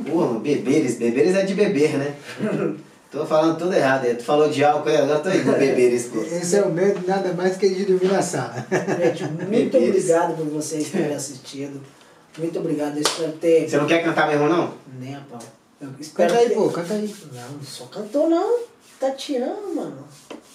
[0.08, 2.16] Pô, beberes, beberes é de beber, né?
[3.12, 6.22] Tô falando tudo errado, tu falou de álcool, agora tô aí com beberes, pô.
[6.22, 8.54] Esse é o medo, nada mais que de dormir na sala.
[9.02, 11.82] Gente, muito obrigado por vocês terem assistido.
[12.38, 12.96] Muito obrigado.
[12.98, 13.68] Eu espero ter.
[13.68, 14.74] Você não quer cantar mesmo, não?
[15.00, 15.40] Nem a pau.
[15.82, 17.16] Eu espero Canta aí, ter- pô, canta aí.
[17.34, 18.60] Não, só cantou não.
[19.00, 20.04] Tá tirando, mano.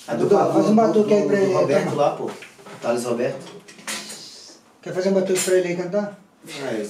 [0.06, 2.30] A Dudu, faz um batuque aí pra do ele, Roberto lá, pô.
[2.80, 3.52] Thales Roberto.
[4.80, 6.20] Quer fazer um batuque pra ele aí cantar?
[6.62, 6.86] É,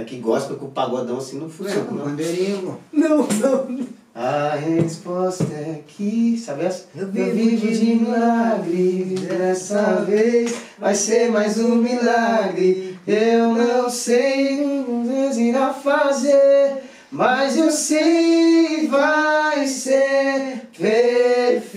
[0.00, 2.04] é que gospel com o pagodão assim não Não, funciona, com não.
[2.04, 2.74] bandeirinha, pô.
[2.92, 3.86] Não, não.
[4.18, 6.86] A resposta é que, sabe essa?
[6.96, 12.98] Eu vivo de milagre, dessa vez vai ser mais um milagre.
[13.06, 21.76] Eu não sei o que irá fazer, mas eu sei vai ser perfeito,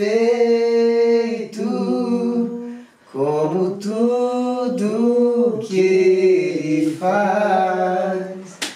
[3.11, 8.29] como tudo que ele faz.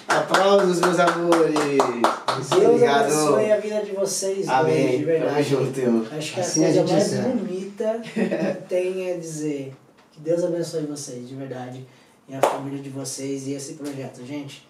[0.10, 2.13] Aplausos, meus amores.
[2.36, 3.04] Deus Obrigado.
[3.06, 4.92] abençoe a vida de vocês dois, de Amém.
[4.92, 5.44] Tamo verdade.
[5.50, 6.16] junto.
[6.16, 7.28] Acho que a Assim a coisa gente mais encerra.
[7.30, 9.74] bonita que tem é dizer
[10.12, 11.86] que Deus abençoe vocês, de verdade,
[12.30, 14.26] e a família de vocês e esse projeto.
[14.26, 14.68] Gente,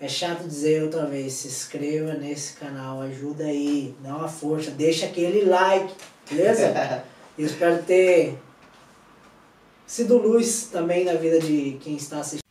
[0.00, 5.06] é chato dizer outra vez, se inscreva nesse canal, ajuda aí, dá uma força, deixa
[5.06, 5.92] aquele like,
[6.30, 7.02] beleza?
[7.38, 8.36] Eu espero ter
[9.86, 12.41] sido luz também na vida de quem está assistindo.